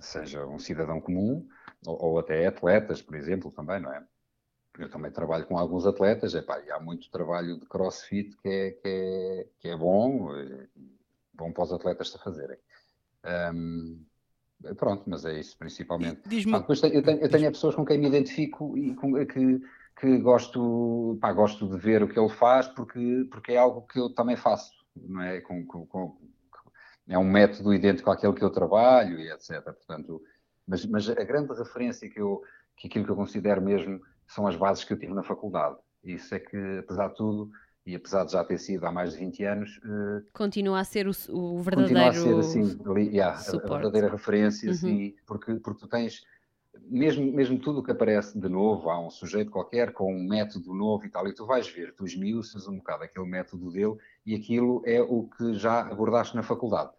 seja 0.00 0.44
um 0.46 0.58
cidadão 0.58 1.00
comum 1.00 1.46
ou, 1.86 2.02
ou 2.02 2.18
até 2.18 2.46
atletas, 2.46 3.02
por 3.02 3.14
exemplo, 3.14 3.52
também, 3.52 3.80
não 3.80 3.92
é? 3.92 4.02
Eu 4.78 4.90
também 4.90 5.12
trabalho 5.12 5.46
com 5.46 5.56
alguns 5.56 5.86
atletas, 5.86 6.34
epá, 6.34 6.58
e 6.60 6.70
há 6.70 6.80
muito 6.80 7.08
trabalho 7.10 7.60
de 7.60 7.66
crossfit 7.66 8.36
que 8.38 8.48
é, 8.48 8.70
que 8.72 8.88
é, 8.88 9.46
que 9.60 9.68
é 9.68 9.76
bom, 9.76 10.34
eh, 10.34 10.66
bom 11.34 11.52
para 11.52 11.64
os 11.64 11.72
atletas 11.72 12.14
a 12.14 12.18
fazerem. 12.18 12.58
Um, 13.52 14.04
Pronto, 14.76 15.02
mas 15.06 15.24
é 15.24 15.38
isso 15.38 15.58
principalmente. 15.58 16.22
Ah, 16.52 16.58
depois 16.60 16.80
tenho, 16.80 16.94
eu 16.94 17.02
tenho, 17.02 17.20
eu 17.20 17.28
tenho 17.28 17.52
pessoas 17.52 17.74
com 17.74 17.84
quem 17.84 17.98
me 17.98 18.06
identifico 18.06 18.76
e 18.78 18.94
com, 18.94 19.12
que, 19.26 19.60
que 20.00 20.18
gosto, 20.18 21.18
pá, 21.20 21.32
gosto 21.32 21.68
de 21.68 21.76
ver 21.76 22.02
o 22.02 22.08
que 22.08 22.18
ele 22.18 22.30
faz 22.30 22.66
porque, 22.68 23.28
porque 23.30 23.52
é 23.52 23.58
algo 23.58 23.82
que 23.82 23.98
eu 23.98 24.08
também 24.14 24.36
faço, 24.36 24.72
não 24.96 25.20
é? 25.20 25.40
Com, 25.42 25.66
com, 25.66 25.86
com, 25.86 26.16
é 27.08 27.18
um 27.18 27.24
método 27.24 27.74
idêntico 27.74 28.10
àquele 28.10 28.32
que 28.32 28.42
eu 28.42 28.50
trabalho 28.50 29.18
e 29.18 29.30
etc. 29.30 29.62
Portanto, 29.62 30.22
mas, 30.66 30.86
mas 30.86 31.08
a 31.10 31.24
grande 31.24 31.52
referência 31.52 32.08
que, 32.08 32.20
eu, 32.20 32.42
que 32.76 32.86
aquilo 32.86 33.04
que 33.04 33.10
eu 33.10 33.16
considero 33.16 33.60
mesmo 33.60 34.00
são 34.26 34.46
as 34.46 34.56
bases 34.56 34.84
que 34.84 34.94
eu 34.94 34.98
tive 34.98 35.12
na 35.12 35.22
faculdade. 35.22 35.76
Isso 36.02 36.34
é 36.34 36.38
que, 36.38 36.78
apesar 36.78 37.08
de 37.08 37.16
tudo, 37.16 37.50
e 37.86 37.94
apesar 37.94 38.24
de 38.24 38.32
já 38.32 38.42
ter 38.44 38.58
sido 38.58 38.86
há 38.86 38.92
mais 38.92 39.12
de 39.12 39.18
20 39.18 39.44
anos. 39.44 39.76
Uh, 39.78 40.24
continua 40.32 40.80
a 40.80 40.84
ser 40.84 41.06
o, 41.06 41.12
o 41.30 41.62
verdadeiro. 41.62 42.00
Continua 42.00 42.08
a 42.08 42.42
ser 42.42 42.60
assim, 42.60 42.80
ali, 42.86 43.08
yeah, 43.08 43.38
a, 43.38 43.68
verdadeira 43.68 44.10
referência, 44.10 44.68
uhum. 44.68 44.74
Assim, 44.74 45.14
porque, 45.26 45.54
porque 45.56 45.80
tu 45.80 45.88
tens. 45.88 46.22
Mesmo, 46.86 47.32
mesmo 47.32 47.58
tudo 47.58 47.80
o 47.80 47.82
que 47.82 47.92
aparece 47.92 48.38
de 48.38 48.48
novo, 48.48 48.90
há 48.90 49.00
um 49.00 49.08
sujeito 49.08 49.50
qualquer 49.50 49.92
com 49.92 50.12
um 50.12 50.28
método 50.28 50.74
novo 50.74 51.06
e 51.06 51.08
tal, 51.08 51.26
e 51.28 51.32
tu 51.32 51.46
vais 51.46 51.66
ver, 51.68 51.94
tu 51.94 52.04
esmiuças 52.04 52.66
um 52.66 52.76
bocado 52.76 53.04
aquele 53.04 53.26
método 53.26 53.70
dele 53.70 53.96
e 54.26 54.34
aquilo 54.34 54.82
é 54.84 55.00
o 55.00 55.22
que 55.22 55.54
já 55.54 55.80
abordaste 55.80 56.34
na 56.34 56.42
faculdade 56.42 56.90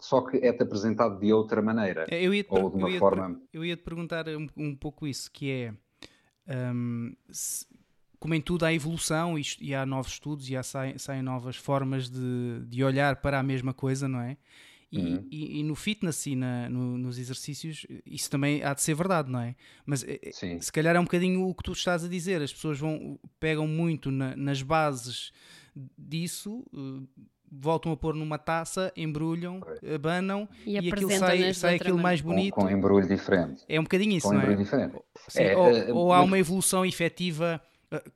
só 0.00 0.20
que 0.20 0.36
é-te 0.36 0.62
apresentado 0.62 1.18
de 1.18 1.32
outra 1.32 1.62
maneira. 1.62 2.06
É, 2.10 2.22
eu 2.22 2.34
ia 2.34 2.44
ou 2.48 2.68
de 2.70 2.76
uma 2.76 2.90
eu 2.90 2.98
forma. 2.98 3.40
eu 3.52 3.64
ia 3.64 3.76
te 3.76 3.82
perguntar 3.82 4.28
um, 4.28 4.46
um 4.56 4.76
pouco 4.76 5.06
isso, 5.06 5.30
que 5.32 5.50
é 5.50 5.74
um, 6.46 7.14
se, 7.30 7.66
como 8.24 8.32
em 8.32 8.40
tudo 8.40 8.64
há 8.64 8.72
evolução 8.72 9.38
e, 9.38 9.42
e 9.60 9.74
há 9.74 9.84
novos 9.84 10.12
estudos 10.12 10.48
e 10.48 10.56
há, 10.56 10.62
saem, 10.62 10.96
saem 10.96 11.20
novas 11.20 11.56
formas 11.56 12.08
de, 12.08 12.62
de 12.66 12.82
olhar 12.82 13.16
para 13.16 13.38
a 13.38 13.42
mesma 13.42 13.74
coisa, 13.74 14.08
não 14.08 14.18
é? 14.18 14.38
E, 14.90 14.98
uhum. 14.98 15.28
e, 15.30 15.60
e, 15.60 15.62
no 15.62 15.74
fitness 15.74 16.24
e 16.24 16.34
na, 16.34 16.70
no, 16.70 16.96
nos 16.96 17.18
exercícios, 17.18 17.86
isso 18.06 18.30
também 18.30 18.64
há 18.64 18.72
de 18.72 18.80
ser 18.80 18.94
verdade, 18.94 19.30
não 19.30 19.40
é? 19.40 19.54
Mas 19.84 20.04
eh, 20.04 20.18
eh, 20.22 20.32
Sim. 20.32 20.58
se 20.58 20.72
calhar 20.72 20.96
é 20.96 20.98
um 20.98 21.04
bocadinho 21.04 21.46
o 21.46 21.54
que 21.54 21.64
tu 21.64 21.72
estás 21.72 22.02
a 22.02 22.08
dizer. 22.08 22.40
As 22.40 22.50
pessoas 22.50 22.78
vão, 22.78 23.20
pegam 23.38 23.68
muito 23.68 24.10
na, 24.10 24.34
nas 24.34 24.62
bases 24.62 25.30
disso, 25.98 26.64
uh, 26.72 27.06
voltam 27.52 27.92
a 27.92 27.96
pôr 27.96 28.14
numa 28.14 28.38
taça, 28.38 28.90
embrulham, 28.96 29.60
abanam 29.94 30.48
e, 30.64 30.78
e 30.78 30.90
aquilo 30.90 31.10
sai, 31.10 31.52
sai 31.52 31.74
aquilo 31.74 31.98
mais 31.98 32.22
bonito. 32.22 32.54
Com, 32.54 32.62
com 32.62 32.70
embrulho 32.70 33.06
diferente. 33.06 33.62
É 33.68 33.78
um 33.78 33.82
bocadinho 33.82 34.16
isso, 34.16 34.28
com 34.28 34.32
não 34.32 34.40
é? 34.40 34.54
Diferente. 34.54 34.96
Sim, 35.28 35.42
é, 35.42 35.54
ou, 35.54 35.94
ou 35.94 36.12
há 36.14 36.22
uma 36.22 36.38
evolução 36.38 36.86
efetiva 36.86 37.60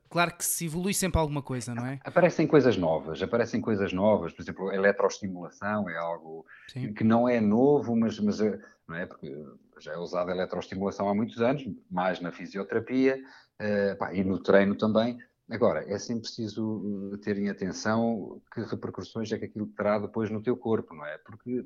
Claro 0.09 0.37
que 0.37 0.45
se 0.45 0.67
evolui 0.67 0.95
sempre 0.95 1.19
alguma 1.19 1.43
coisa, 1.43 1.75
não 1.75 1.87
é? 1.87 1.99
Aparecem 2.05 2.47
coisas 2.47 2.77
novas, 2.77 3.23
aparecem 3.23 3.61
coisas 3.61 3.93
novas, 3.93 4.33
por 4.33 4.43
exemplo, 4.43 4.69
a 4.69 4.75
eletroestimulação 4.75 5.89
é 5.89 5.97
algo 5.97 6.47
Sim. 6.69 6.93
que 6.93 7.05
não 7.05 7.29
é 7.29 7.41
novo, 7.41 7.95
mas, 7.97 8.19
mas 8.21 8.41
não 8.89 8.97
é? 8.97 9.07
Porque 9.07 9.35
já 9.81 9.93
é 9.93 9.99
usada 9.99 10.33
a 10.33 10.35
eletroestimulação 10.35 11.09
há 11.09 11.15
muitos 11.15 11.41
anos, 11.41 11.65
mais 11.91 12.21
na 12.21 12.33
fisioterapia 12.33 13.19
uh, 13.61 13.97
pá, 13.99 14.13
e 14.13 14.25
no 14.25 14.39
treino 14.39 14.75
também. 14.75 15.19
Agora, 15.51 15.85
é 15.91 15.99
sempre 15.99 16.23
preciso 16.23 17.19
terem 17.23 17.49
atenção 17.49 18.41
que 18.53 18.61
repercussões 18.63 19.33
é 19.33 19.39
que 19.39 19.47
aquilo 19.47 19.67
terá 19.69 19.99
depois 19.99 20.31
no 20.31 20.43
teu 20.43 20.57
corpo, 20.57 20.95
não 20.95 21.07
é? 21.07 21.17
Porque 21.19 21.65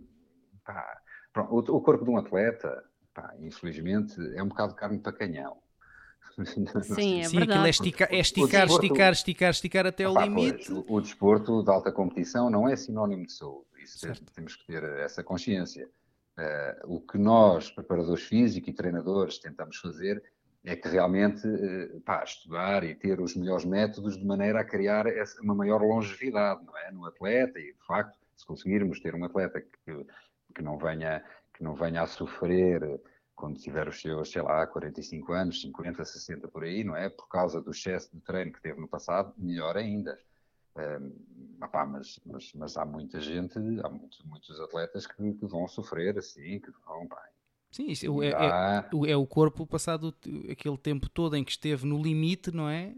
pá, 0.64 1.00
pronto, 1.32 1.72
o, 1.72 1.76
o, 1.76 1.80
corpo 1.80 2.04
de 2.04 2.10
um 2.10 2.16
atleta, 2.16 2.84
pá, 3.12 3.34
infelizmente, 3.40 4.14
é 4.36 4.42
um 4.42 4.48
bocado 4.48 4.72
de 4.72 4.78
carne 4.78 4.98
para 4.98 5.12
canhão. 5.12 5.61
Sim, 6.94 7.20
é 7.20 7.24
Sim, 7.24 7.38
verdade. 7.38 7.66
é, 7.66 7.70
estica, 7.70 8.08
é 8.10 8.18
esticar, 8.18 8.66
desporto, 8.66 8.86
esticar, 8.86 9.12
esticar, 9.12 9.50
esticar 9.50 9.86
até 9.86 10.08
o 10.08 10.18
limite. 10.18 10.72
O, 10.72 10.84
o, 10.88 11.00
desporto 11.00 11.62
de 11.62 11.70
alta 11.70 11.92
competição 11.92 12.48
não 12.48 12.68
é 12.68 12.76
sinónimo 12.76 13.26
de 13.26 13.32
saúde. 13.32 13.66
Isso 13.82 14.06
temos 14.34 14.56
que 14.56 14.66
ter 14.66 14.82
essa 15.00 15.22
consciência. 15.22 15.88
Uh, 16.38 16.96
o 16.96 17.00
que 17.00 17.18
nós, 17.18 17.70
preparadores 17.70 18.22
físicos 18.22 18.68
e 18.68 18.72
treinadores, 18.72 19.38
tentamos 19.38 19.76
fazer 19.76 20.22
é 20.64 20.74
que 20.74 20.88
realmente 20.88 21.46
uh, 21.46 22.00
pá, 22.00 22.22
estudar 22.24 22.84
e 22.84 22.94
ter 22.94 23.20
os 23.20 23.36
melhores 23.36 23.64
métodos 23.64 24.16
de 24.16 24.24
maneira 24.24 24.60
a 24.60 24.64
criar 24.64 25.06
essa, 25.06 25.40
uma 25.42 25.54
maior 25.54 25.82
longevidade 25.82 26.64
não 26.64 26.76
é? 26.78 26.90
no 26.90 27.04
atleta 27.04 27.58
e, 27.58 27.74
de 27.74 27.86
facto, 27.86 28.18
se 28.34 28.46
conseguirmos 28.46 29.00
ter 29.00 29.14
um 29.14 29.24
atleta 29.24 29.60
que, 29.60 30.06
que, 30.54 30.62
não, 30.62 30.78
venha, 30.78 31.22
que 31.54 31.62
não 31.62 31.74
venha 31.74 32.02
a 32.02 32.06
sofrer 32.06 32.82
quando 33.34 33.58
tiver 33.58 33.88
os 33.88 34.00
seus, 34.00 34.30
sei 34.30 34.42
lá, 34.42 34.66
45 34.66 35.32
anos, 35.32 35.60
50, 35.60 36.04
60 36.04 36.48
por 36.48 36.64
aí, 36.64 36.84
não 36.84 36.96
é? 36.96 37.08
Por 37.08 37.28
causa 37.28 37.60
do 37.60 37.70
excesso 37.70 38.10
de 38.14 38.20
treino 38.20 38.52
que 38.52 38.60
teve 38.60 38.80
no 38.80 38.88
passado, 38.88 39.32
melhor 39.36 39.76
ainda. 39.76 40.18
Um, 40.76 41.64
opá, 41.64 41.84
mas, 41.84 42.18
mas, 42.24 42.52
mas, 42.54 42.76
há 42.76 42.84
muita 42.84 43.20
gente, 43.20 43.58
há 43.58 43.88
muitos, 43.88 44.22
muitos 44.24 44.58
atletas 44.60 45.06
que, 45.06 45.34
que, 45.34 45.46
vão 45.46 45.68
sofrer 45.68 46.16
assim, 46.16 46.60
que 46.60 46.70
vão, 46.86 47.00
bem. 47.00 47.32
Sim, 47.70 47.86
isso 47.88 48.22
é, 48.22 48.28
é, 48.28 49.10
é, 49.12 49.16
o 49.16 49.26
corpo 49.26 49.66
passado 49.66 50.14
aquele 50.50 50.76
tempo 50.76 51.08
todo 51.08 51.36
em 51.36 51.42
que 51.42 51.50
esteve 51.50 51.86
no 51.86 52.02
limite, 52.02 52.54
não 52.54 52.68
é? 52.68 52.94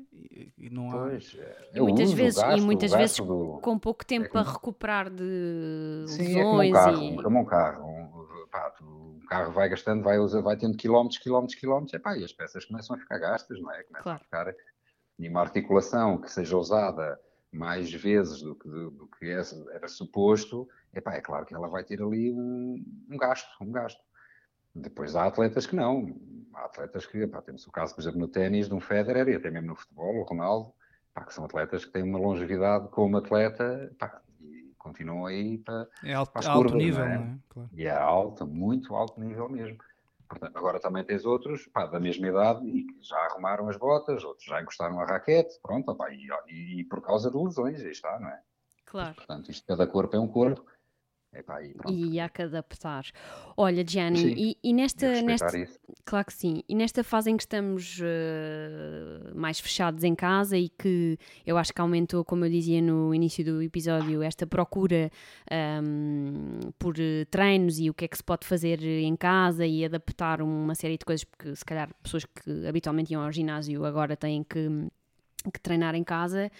E, 0.58 0.68
não 0.68 0.90
há... 0.90 1.08
Pois, 1.08 1.36
é, 1.38 1.70
e 1.74 1.80
muitas 1.80 2.08
uso, 2.08 2.16
vezes, 2.16 2.40
gasto, 2.40 2.58
e 2.58 2.60
muitas 2.60 2.90
vezes 2.92 3.16
do... 3.18 3.60
com 3.62 3.78
pouco 3.78 4.04
tempo 4.04 4.26
é 4.26 4.28
para 4.28 4.42
recuperar 4.42 5.10
de 5.10 6.04
Sim, 6.08 6.34
lesões. 6.34 6.36
É 6.36 6.42
como 6.42 6.60
um 6.60 6.72
carro, 6.72 7.02
e... 7.04 7.22
como 7.22 7.38
um 7.38 7.44
carro. 7.44 7.88
Um, 7.88 8.46
pá, 8.50 8.74
um 9.24 9.26
carro 9.26 9.52
vai 9.52 9.68
gastando, 9.68 10.02
vai, 10.02 10.18
usa, 10.18 10.40
vai 10.42 10.56
tendo 10.56 10.76
quilómetros, 10.76 11.18
quilómetros, 11.18 11.58
quilómetros, 11.58 11.94
epá, 11.94 12.16
e 12.16 12.24
as 12.24 12.32
peças 12.32 12.64
começam 12.66 12.94
a 12.94 12.98
ficar 12.98 13.18
gastas, 13.18 13.60
não 13.60 13.72
é? 13.72 13.82
Começam 13.82 14.02
claro. 14.02 14.20
a 14.20 14.24
ficar. 14.24 14.54
E 15.18 15.28
uma 15.28 15.40
articulação 15.40 16.18
que 16.18 16.30
seja 16.30 16.56
usada 16.56 17.18
mais 17.50 17.90
vezes 17.92 18.42
do 18.42 18.54
que, 18.54 18.68
do, 18.68 18.90
do 18.90 19.08
que 19.08 19.30
era 19.30 19.88
suposto, 19.88 20.68
epá, 20.92 21.14
é 21.14 21.20
claro 21.20 21.46
que 21.46 21.54
ela 21.54 21.68
vai 21.68 21.84
ter 21.84 22.02
ali 22.02 22.30
um, 22.32 22.84
um, 23.10 23.16
gasto, 23.16 23.48
um 23.60 23.72
gasto. 23.72 24.00
Depois 24.74 25.16
há 25.16 25.26
atletas 25.26 25.66
que 25.66 25.76
não. 25.76 26.14
Há 26.52 26.66
atletas 26.66 27.06
que, 27.06 27.18
epá, 27.18 27.40
temos 27.40 27.66
o 27.66 27.72
caso, 27.72 27.94
por 27.94 28.02
exemplo, 28.02 28.20
no 28.20 28.28
ténis 28.28 28.68
de 28.68 28.74
um 28.74 28.80
Federer 28.80 29.28
e 29.28 29.36
até 29.36 29.50
mesmo 29.50 29.68
no 29.68 29.76
futebol, 29.76 30.16
o 30.16 30.22
Ronaldo, 30.24 30.72
epá, 31.12 31.24
que 31.24 31.32
são 31.32 31.44
atletas 31.44 31.84
que 31.84 31.92
têm 31.92 32.02
uma 32.02 32.18
longevidade 32.18 32.88
como 32.88 33.16
atleta 33.16 33.88
epá, 33.90 34.20
continuam 34.84 35.24
aí 35.24 35.56
para, 35.56 35.88
é 36.04 36.12
alto, 36.12 36.30
para 36.30 36.40
as 36.40 36.46
alto 36.46 36.58
curvas, 36.58 36.82
nível, 36.82 37.04
não 37.04 37.10
é? 37.10 37.18
Não 37.18 37.24
é? 37.24 37.38
Claro. 37.48 37.70
E 37.72 37.86
é 37.86 37.90
alto, 37.90 38.46
muito 38.46 38.94
alto 38.94 39.18
nível 39.18 39.48
mesmo. 39.48 39.78
Portanto, 40.28 40.56
agora 40.56 40.78
também 40.78 41.02
tens 41.02 41.24
outros 41.24 41.66
pá, 41.68 41.86
da 41.86 41.98
mesma 41.98 42.28
idade 42.28 42.66
e 42.66 42.84
que 42.84 43.02
já 43.02 43.16
arrumaram 43.16 43.68
as 43.68 43.76
botas, 43.76 44.22
outros 44.22 44.46
já 44.46 44.60
encostaram 44.60 45.00
a 45.00 45.06
raquete, 45.06 45.58
pronto, 45.62 45.90
opá, 45.90 46.10
e, 46.10 46.28
e, 46.48 46.84
por 46.84 47.00
causa 47.00 47.30
de 47.30 47.36
lesões, 47.36 47.80
aí 47.80 47.92
está, 47.92 48.18
não 48.20 48.28
é? 48.28 48.40
Claro. 48.84 49.14
Portanto, 49.14 49.50
isto, 49.50 49.66
cada 49.66 49.86
corpo 49.86 50.16
é 50.16 50.20
um 50.20 50.28
corpo. 50.28 50.64
E, 51.88 52.14
e 52.14 52.20
há 52.20 52.28
que 52.28 52.42
adaptar. 52.42 53.04
Olha, 53.56 53.84
Gianni, 53.86 54.34
e, 54.36 54.58
e, 54.62 54.72
nesta, 54.72 55.22
nesta 55.22 55.66
claro 56.04 56.26
que 56.26 56.32
sim, 56.32 56.62
e 56.68 56.74
nesta 56.74 57.02
fase 57.02 57.30
em 57.30 57.36
que 57.36 57.42
estamos 57.42 58.00
uh, 58.00 59.34
mais 59.34 59.60
fechados 59.60 60.04
em 60.04 60.14
casa 60.14 60.56
e 60.56 60.68
que 60.68 61.18
eu 61.46 61.56
acho 61.56 61.72
que 61.72 61.80
aumentou, 61.80 62.24
como 62.24 62.44
eu 62.44 62.50
dizia 62.50 62.80
no 62.80 63.14
início 63.14 63.44
do 63.44 63.62
episódio, 63.62 64.22
esta 64.22 64.46
procura 64.46 65.10
um, 65.50 66.60
ehm, 66.64 66.70
por 66.78 66.94
treinos 67.30 67.78
e 67.78 67.90
o 67.90 67.94
que 67.94 68.04
é 68.04 68.08
que 68.08 68.16
se 68.16 68.24
pode 68.24 68.46
fazer 68.46 68.82
em 68.82 69.16
casa 69.16 69.66
e 69.66 69.84
adaptar 69.84 70.42
uma 70.42 70.74
série 70.74 70.98
de 70.98 71.04
coisas, 71.04 71.24
porque 71.24 71.54
se 71.54 71.64
calhar 71.64 71.90
pessoas 72.02 72.24
que 72.24 72.66
habitualmente 72.66 73.12
iam 73.12 73.22
ao 73.22 73.32
ginásio 73.32 73.84
agora 73.84 74.16
têm 74.16 74.42
que 74.44 74.88
que 75.52 75.60
treinar 75.60 75.94
em 75.94 76.04
casa. 76.04 76.50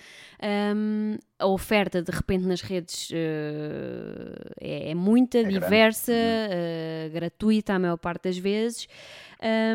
Um, 0.77 1.17
a 1.38 1.47
oferta 1.47 2.01
de 2.01 2.12
repente 2.12 2.47
nas 2.47 2.61
redes 2.61 3.11
uh, 3.11 3.14
é, 4.61 4.90
é, 4.90 4.94
muita, 4.94 5.38
é 5.38 5.44
diversa, 5.44 6.12
uh, 6.12 7.11
gratuita 7.12 7.75
a 7.75 7.79
maior 7.79 7.97
parte 7.97 8.25
das 8.25 8.38
vezes. 8.38 8.87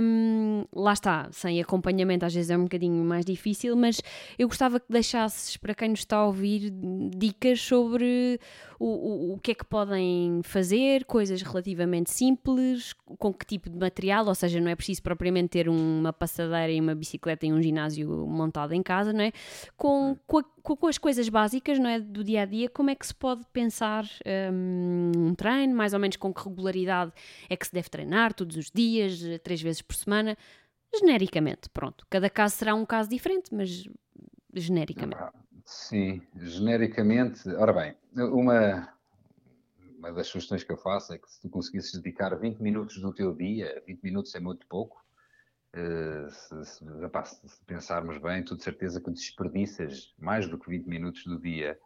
Um, 0.02 0.64
lá 0.74 0.94
está, 0.94 1.30
sem 1.32 1.62
acompanhamento 1.62 2.26
às 2.26 2.34
vezes 2.34 2.50
é 2.50 2.58
um 2.58 2.64
bocadinho 2.64 3.04
mais 3.04 3.24
difícil, 3.24 3.76
mas 3.76 4.02
eu 4.38 4.48
gostava 4.48 4.80
que 4.80 4.88
deixasses 4.90 5.58
para 5.58 5.76
quem 5.76 5.90
nos 5.90 6.00
está 6.00 6.18
a 6.18 6.26
ouvir 6.26 6.74
dicas 7.16 7.62
sobre 7.62 8.40
o, 8.80 8.86
o, 8.86 9.34
o 9.34 9.40
que 9.40 9.52
é 9.52 9.54
que 9.54 9.66
podem 9.66 10.42
fazer, 10.44 11.06
coisas 11.06 11.42
relativamente 11.42 12.10
simples, 12.10 12.94
com 13.20 13.34
que 13.34 13.46
tipo 13.46 13.70
de 13.70 13.78
material, 13.78 14.26
ou 14.26 14.34
seja, 14.34 14.60
não 14.60 14.70
é 14.72 14.76
preciso 14.76 15.04
propriamente 15.04 15.50
ter 15.50 15.68
uma 15.68 16.14
passadeira 16.14 16.72
e 16.72 16.80
uma 16.80 16.96
bicicleta 16.96 17.46
em 17.46 17.54
um 17.54 17.62
ginásio 17.62 18.10
montado 18.26 18.74
em 18.74 18.82
casa, 18.82 19.12
não 19.12 19.22
é? 19.22 19.32
Com, 19.78 20.18
com, 20.26 20.40
a, 20.40 20.44
com 20.64 20.88
as 20.88 20.98
coisas 20.98 21.28
básicas, 21.28 21.50
não 21.80 21.90
é? 21.90 22.00
Do 22.00 22.24
dia 22.24 22.44
a 22.44 22.46
dia, 22.46 22.70
como 22.70 22.90
é 22.90 22.96
que 22.96 23.06
se 23.06 23.14
pode 23.14 23.46
pensar 23.52 24.06
um, 24.52 25.12
um 25.28 25.36
treino, 25.36 25.76
mais 25.76 25.94
ou 25.94 26.00
menos 26.00 26.18
com 26.18 26.34
que 26.34 26.48
regularidade 26.48 27.12
é 27.50 27.56
que 27.56 27.68
se 27.68 27.74
deve 27.74 27.90
treinar, 27.90 28.34
todos 28.34 28.56
os 28.56 28.72
dias, 28.72 29.20
três 29.44 29.62
vezes 29.62 29.82
por 29.82 29.96
semana, 29.96 30.38
genericamente, 30.98 31.70
pronto. 31.70 32.06
Cada 32.10 32.30
caso 32.30 32.56
será 32.56 32.74
um 32.74 32.86
caso 32.86 33.10
diferente, 33.10 33.54
mas 33.54 33.88
genericamente. 34.54 35.22
Sim, 35.66 36.22
genericamente. 36.36 37.48
Ora 37.50 37.74
bem, 37.74 37.96
uma, 38.16 38.90
uma 39.98 40.12
das 40.12 40.28
sugestões 40.28 40.64
que 40.64 40.72
eu 40.72 40.78
faço 40.78 41.14
é 41.14 41.18
que 41.18 41.30
se 41.32 41.42
tu 41.42 41.50
conseguisses 41.50 41.94
dedicar 41.94 42.36
20 42.36 42.60
minutos 42.60 43.00
do 43.00 43.14
teu 43.14 43.36
dia, 43.36 43.84
20 43.86 44.02
minutos 44.02 44.34
é 44.34 44.40
muito 44.40 44.66
pouco, 44.68 45.04
uh, 45.76 46.30
se, 46.32 46.66
se, 46.66 47.48
se, 47.48 47.66
pensarmos 47.66 48.18
bem, 48.18 48.44
tu 48.44 48.56
de 48.56 48.64
certeza 48.64 49.02
que 49.02 49.12
desperdiças 49.12 50.14
mais 50.18 50.48
do 50.48 50.58
que 50.58 50.70
20 50.70 50.88
minutos 50.88 51.24
do 51.26 51.40
dia 51.40 51.78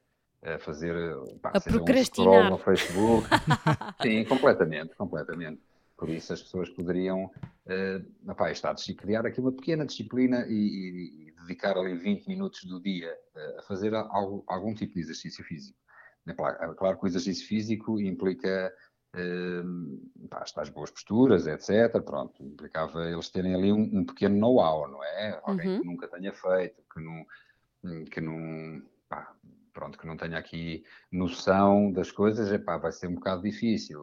a 0.44 0.60
fazer 0.60 0.94
pá, 1.42 1.52
a 1.54 1.62
procrastinar. 1.62 2.48
Um 2.48 2.50
no 2.52 2.58
Facebook. 2.58 3.28
Sim, 4.02 4.26
completamente, 4.26 4.96
completamente. 4.96 5.62
Por 5.98 6.10
isso 6.10 6.34
as 6.34 6.42
pessoas 6.42 6.70
poderiam 6.70 7.26
uh, 7.26 8.32
epá, 8.32 8.52
estar 8.52 8.72
a 8.72 8.94
criar 8.96 9.26
aqui 9.26 9.40
uma 9.40 9.54
pequena 9.54 9.86
disciplina 9.86 10.46
e, 10.48 10.54
e, 10.54 11.28
e 11.28 11.32
dedicar 11.42 11.78
ali 11.78 11.96
20 11.96 12.28
minutos 12.28 12.64
do 12.66 12.82
dia 12.82 13.16
uh, 13.36 13.60
a 13.60 13.62
fazer 13.64 13.94
algo, 13.96 14.44
algum 14.48 14.74
tipo 14.74 14.94
de 14.96 15.00
exercício 15.00 15.44
físico. 15.46 15.78
É 16.28 16.34
claro, 16.34 16.72
é 16.72 16.76
claro 16.76 16.98
que 16.98 17.06
o 17.06 17.08
exercício 17.08 17.48
físico 17.48 18.00
implica 18.00 18.74
uh, 19.16 20.28
pá, 20.30 20.44
as 20.58 20.70
boas 20.70 20.92
posturas, 20.92 21.48
etc. 21.48 22.02
Pronto, 22.02 22.44
implicava 22.44 23.06
eles 23.06 23.30
terem 23.30 23.56
ali 23.56 23.72
um, 23.72 24.00
um 24.00 24.06
pequeno 24.06 24.38
know-how, 24.38 24.88
não 24.88 25.04
é? 25.04 25.40
Alguém 25.44 25.70
uhum. 25.70 25.82
que 25.82 25.88
nunca 25.88 26.08
tenha 26.08 26.34
feito, 26.34 26.82
que 26.94 27.00
não, 27.00 28.06
que 28.06 28.22
não 28.22 28.82
pá, 29.10 29.34
pronto, 29.74 29.98
que 29.98 30.08
não 30.08 30.18
tenha 30.18 30.38
aqui 30.38 30.84
noção 31.12 31.92
das 31.92 32.12
coisas, 32.12 32.52
epá, 32.52 32.78
vai 32.78 32.92
ser 32.92 33.08
um 33.08 33.16
bocado 33.16 33.42
difícil 33.42 34.02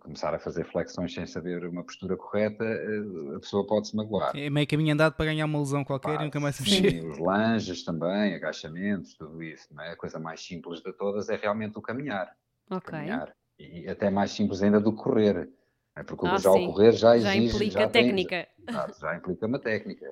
começar 0.00 0.34
a 0.34 0.38
fazer 0.38 0.64
flexões 0.64 1.14
sem 1.14 1.26
saber 1.26 1.64
uma 1.64 1.84
postura 1.84 2.16
correta, 2.16 2.64
eh, 2.64 3.36
a 3.36 3.38
pessoa 3.38 3.64
pode 3.66 3.88
se 3.88 3.96
magoar. 3.96 4.36
É 4.36 4.50
meio 4.50 4.66
caminho 4.66 4.94
andado 4.94 5.14
para 5.14 5.26
ganhar 5.26 5.44
uma 5.44 5.58
lesão 5.58 5.84
qualquer 5.84 6.20
e 6.20 6.24
nunca 6.24 6.40
mais 6.40 6.56
se 6.56 6.62
mexer. 6.62 6.90
Sim, 6.90 7.08
os 7.08 7.18
langes 7.18 7.84
também, 7.84 8.34
agachamentos, 8.34 9.14
tudo 9.14 9.42
isso. 9.42 9.68
Não 9.72 9.84
é? 9.84 9.92
A 9.92 9.96
coisa 9.96 10.18
mais 10.18 10.44
simples 10.44 10.80
de 10.82 10.92
todas 10.92 11.28
é 11.28 11.36
realmente 11.36 11.78
o 11.78 11.82
caminhar. 11.82 12.34
Ok. 12.70 12.90
Caminhar. 12.90 13.32
E 13.58 13.88
até 13.88 14.10
mais 14.10 14.30
simples 14.32 14.62
ainda 14.62 14.80
do 14.80 14.92
que 14.92 15.02
correr. 15.02 15.48
É? 15.96 16.02
Porque 16.02 16.26
ah, 16.26 16.38
já 16.38 16.52
sim. 16.52 16.66
o 16.66 16.72
correr 16.72 16.92
já 16.92 17.16
exige... 17.16 17.32
Já 17.32 17.36
implica 17.36 17.80
já 17.80 17.88
técnica. 17.88 18.48
Tem, 18.66 18.74
já, 18.74 18.88
já, 19.00 19.16
implica 19.16 19.46
uma 19.46 19.58
técnica. 19.58 20.06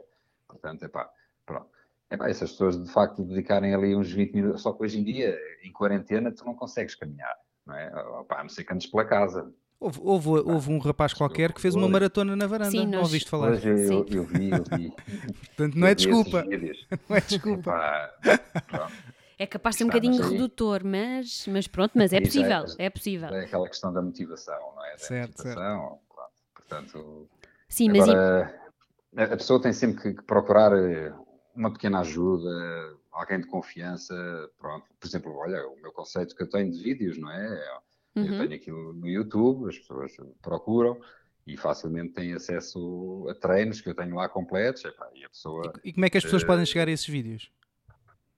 Portanto, 0.49 0.83
é 0.85 0.89
pá, 0.89 1.11
pronto. 1.45 1.69
É 2.09 2.17
pá, 2.17 2.29
essas 2.29 2.53
pessoas 2.53 2.83
de 2.83 2.91
facto 2.91 3.23
dedicarem 3.23 3.75
ali 3.75 3.95
uns 3.95 4.11
20 4.11 4.33
minutos, 4.33 4.63
só 4.63 4.73
que 4.73 4.83
hoje 4.83 4.99
em 4.99 5.05
dia, 5.05 5.39
em 5.63 5.73
quarentena, 5.73 6.33
tu 6.33 6.45
não 6.45 6.55
consegues 6.55 6.95
caminhar. 6.95 7.35
Não 7.67 7.75
é? 7.75 7.93
Opá, 8.21 8.41
a 8.41 8.43
não 8.43 8.49
ser 8.49 8.65
que 8.65 8.73
andes 8.73 8.87
pela 8.87 9.05
casa. 9.05 9.53
Houve, 9.81 10.01
houve, 10.03 10.29
houve, 10.29 10.73
um 10.73 10.79
rapaz 10.79 11.13
qualquer 11.13 11.53
que 11.53 11.61
fez 11.61 11.75
uma 11.75 11.89
maratona 11.89 12.35
na 12.35 12.47
varanda, 12.47 12.71
Sim, 12.71 12.85
nós... 12.85 12.91
não 12.91 13.01
ouviste 13.01 13.29
falar? 13.29 13.49
Pois, 13.49 13.67
eu, 13.67 13.77
eu, 13.77 14.07
eu, 14.09 14.25
vi, 14.25 14.51
eu 14.51 14.79
vi. 14.79 14.93
Portanto, 15.49 15.75
não 15.77 15.87
é 15.87 15.95
desculpa. 15.95 16.45
Não 17.09 17.17
é 17.17 17.21
desculpa. 17.21 18.11
É 19.39 19.47
capaz 19.47 19.75
de 19.75 19.79
ser 19.79 19.85
um 19.85 19.89
bocadinho 19.89 20.23
redutor, 20.23 20.85
mas, 20.85 21.47
mas 21.49 21.67
pronto, 21.67 21.93
mas 21.95 22.13
é 22.13 22.21
possível, 22.21 22.65
é, 22.79 22.87
é, 22.87 22.91
possível. 22.91 23.29
É 23.29 23.45
aquela 23.45 23.69
questão 23.69 23.93
da 23.93 24.01
motivação, 24.01 24.59
não 24.77 24.85
é? 24.85 24.93
Da 24.93 24.99
certo, 24.99 25.43
certo. 25.43 25.99
Portanto, 26.55 27.29
Sim, 27.69 27.91
agora, 27.91 28.61
mas... 29.13 29.33
a 29.33 29.37
pessoa 29.37 29.61
tem 29.61 29.73
sempre 29.73 30.15
que 30.15 30.23
procurar 30.23 30.73
eh, 30.73 31.13
uma 31.55 31.73
pequena 31.73 32.01
ajuda, 32.01 32.49
alguém 33.13 33.41
de 33.41 33.47
confiança, 33.47 34.15
pronto. 34.59 34.87
Por 34.99 35.07
exemplo, 35.07 35.37
olha, 35.37 35.67
o 35.69 35.77
meu 35.81 35.93
conceito 35.93 36.35
que 36.35 36.43
eu 36.43 36.49
tenho 36.49 36.71
de 36.71 36.83
vídeos, 36.83 37.19
não 37.19 37.31
é? 37.31 37.81
Eu 38.15 38.23
uhum. 38.23 38.39
tenho 38.39 38.55
aquilo 38.55 38.93
no 38.93 39.09
YouTube, 39.09 39.69
as 39.69 39.79
pessoas 39.79 40.13
procuram 40.41 41.01
e 41.47 41.57
facilmente 41.57 42.15
têm 42.15 42.33
acesso 42.33 43.27
a 43.29 43.35
treinos 43.35 43.81
que 43.81 43.89
eu 43.89 43.95
tenho 43.95 44.15
lá 44.15 44.29
completos. 44.29 44.85
Epá, 44.85 45.09
e, 45.15 45.25
a 45.25 45.29
pessoa, 45.29 45.73
e, 45.85 45.93
como 45.93 46.07
é 46.07 46.11
que 46.11 46.19
as 46.19 46.25
pessoas 46.25 46.43
uh, 46.43 46.47
podem 46.47 46.65
chegar 46.65 46.89
a 46.89 46.91
esses 46.91 47.07
vídeos? 47.07 47.51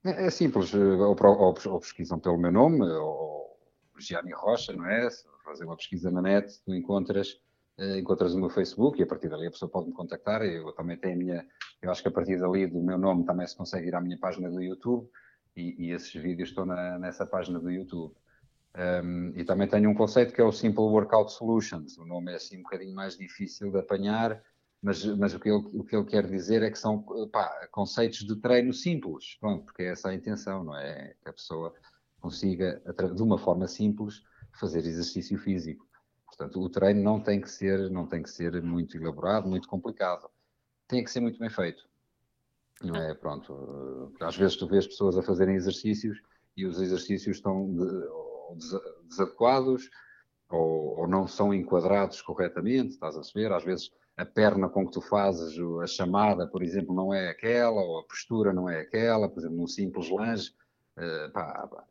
É, 0.07 0.27
é 0.27 0.29
simples, 0.29 0.73
eh, 0.73 0.77
ou, 0.77 1.17
ou, 1.21 1.55
ou, 1.65 1.79
pesquisam 1.81 2.17
pelo 2.17 2.37
meu 2.37 2.51
nome, 2.51 2.81
ou 2.81 3.59
Gianni 3.99 4.31
Rocha, 4.31 4.71
não 4.71 4.85
é? 4.85 5.09
Fazer 5.43 5.65
uma 5.65 5.75
pesquisa 5.75 6.09
na 6.09 6.21
net, 6.21 6.61
tu 6.63 6.73
encontras, 6.73 7.41
uh, 7.77 7.97
encontras 7.97 8.33
o 8.33 8.39
meu 8.39 8.49
Facebook 8.49 8.99
e 8.99 9.03
a 9.03 9.07
partir 9.07 9.27
dali 9.27 9.47
a 9.47 9.51
pessoa 9.51 9.69
pode 9.69 9.87
me 9.87 9.93
contactar. 9.93 10.43
Eu 10.43 10.71
também 10.73 10.97
tenho 10.97 11.15
a 11.15 11.17
minha, 11.17 11.47
eu 11.81 11.91
acho 11.91 12.01
que 12.01 12.07
a 12.07 12.11
partir 12.11 12.39
dali 12.39 12.67
do 12.67 12.81
meu 12.81 12.97
nome 12.97 13.25
também 13.25 13.45
se 13.47 13.55
consegue 13.55 13.87
ir 13.87 13.95
à 13.95 14.01
minha 14.01 14.17
página 14.17 14.49
do 14.49 14.61
YouTube 14.61 15.09
e, 15.55 15.87
e 15.87 15.91
esses 15.91 16.13
vídeos 16.13 16.49
estão 16.49 16.65
na, 16.65 16.97
nessa 16.97 17.25
página 17.25 17.59
do 17.59 17.69
YouTube. 17.69 18.13
Um, 19.03 19.33
e 19.35 19.43
também 19.43 19.67
tenho 19.67 19.89
um 19.89 19.93
conceito 19.93 20.33
que 20.33 20.39
é 20.39 20.43
o 20.43 20.51
Simple 20.53 20.83
Workout 20.83 21.33
Solutions. 21.33 21.97
O 21.97 22.05
nome 22.05 22.31
é 22.31 22.35
assim 22.35 22.59
um 22.59 22.63
bocadinho 22.63 22.95
mais 22.95 23.17
difícil 23.17 23.71
de 23.71 23.79
apanhar, 23.79 24.41
mas, 24.81 25.03
mas 25.03 25.33
o, 25.33 25.39
que 25.39 25.49
ele, 25.49 25.63
o 25.73 25.83
que 25.83 25.95
ele 25.95 26.05
quer 26.05 26.27
dizer 26.27 26.61
é 26.61 26.69
que 26.69 26.77
são 26.77 27.03
pá, 27.31 27.67
conceitos 27.71 28.19
de 28.19 28.35
treino 28.35 28.73
simples, 28.73 29.35
pronto, 29.39 29.65
porque 29.65 29.83
é 29.83 29.91
essa 29.91 30.09
a 30.09 30.13
intenção, 30.13 30.63
não 30.63 30.77
é? 30.77 31.15
Que 31.21 31.29
a 31.29 31.33
pessoa 31.33 31.73
consiga, 32.19 32.81
de 33.15 33.21
uma 33.21 33.37
forma 33.37 33.67
simples, 33.67 34.21
fazer 34.59 34.79
exercício 34.79 35.37
físico. 35.39 35.85
Portanto, 36.25 36.61
o 36.61 36.69
treino 36.69 37.01
não 37.01 37.19
tem 37.19 37.41
que 37.41 37.49
ser, 37.49 37.89
não 37.89 38.05
tem 38.05 38.21
que 38.21 38.29
ser 38.29 38.61
muito 38.61 38.97
elaborado, 38.97 39.47
muito 39.47 39.67
complicado. 39.67 40.29
Tem 40.87 41.03
que 41.03 41.09
ser 41.09 41.19
muito 41.19 41.39
bem 41.39 41.49
feito. 41.49 41.87
Não 42.83 42.95
é? 42.95 43.13
Pronto. 43.15 44.13
Às 44.21 44.35
vezes 44.35 44.55
tu 44.55 44.67
vês 44.67 44.85
pessoas 44.85 45.17
a 45.17 45.23
fazerem 45.23 45.55
exercícios 45.55 46.21
e 46.55 46.65
os 46.65 46.79
exercícios 46.79 47.37
estão 47.37 47.73
de, 47.73 48.67
desadequados 49.09 49.89
ou, 50.49 50.99
ou, 50.99 51.07
não 51.07 51.27
são 51.27 51.53
enquadrados 51.53 52.21
corretamente, 52.21 52.89
estás 52.89 53.15
a 53.15 53.19
perceber? 53.19 53.51
Às 53.51 53.63
vezes 53.63 53.91
a 54.17 54.25
perna 54.25 54.67
com 54.67 54.85
que 54.85 54.93
tu 54.93 55.01
fazes 55.01 55.55
a 55.81 55.87
chamada, 55.87 56.47
por 56.47 56.63
exemplo, 56.63 56.93
não 56.93 57.13
é 57.13 57.29
aquela, 57.29 57.79
ou 57.79 57.99
a 57.99 58.03
postura 58.03 58.51
não 58.51 58.67
é 58.67 58.81
aquela, 58.81 59.29
por 59.29 59.39
exemplo, 59.39 59.57
num 59.57 59.67
simples 59.67 60.09
lanche, 60.09 60.51
uh, 60.97 61.31
pá, 61.31 61.67
pá. 61.67 61.83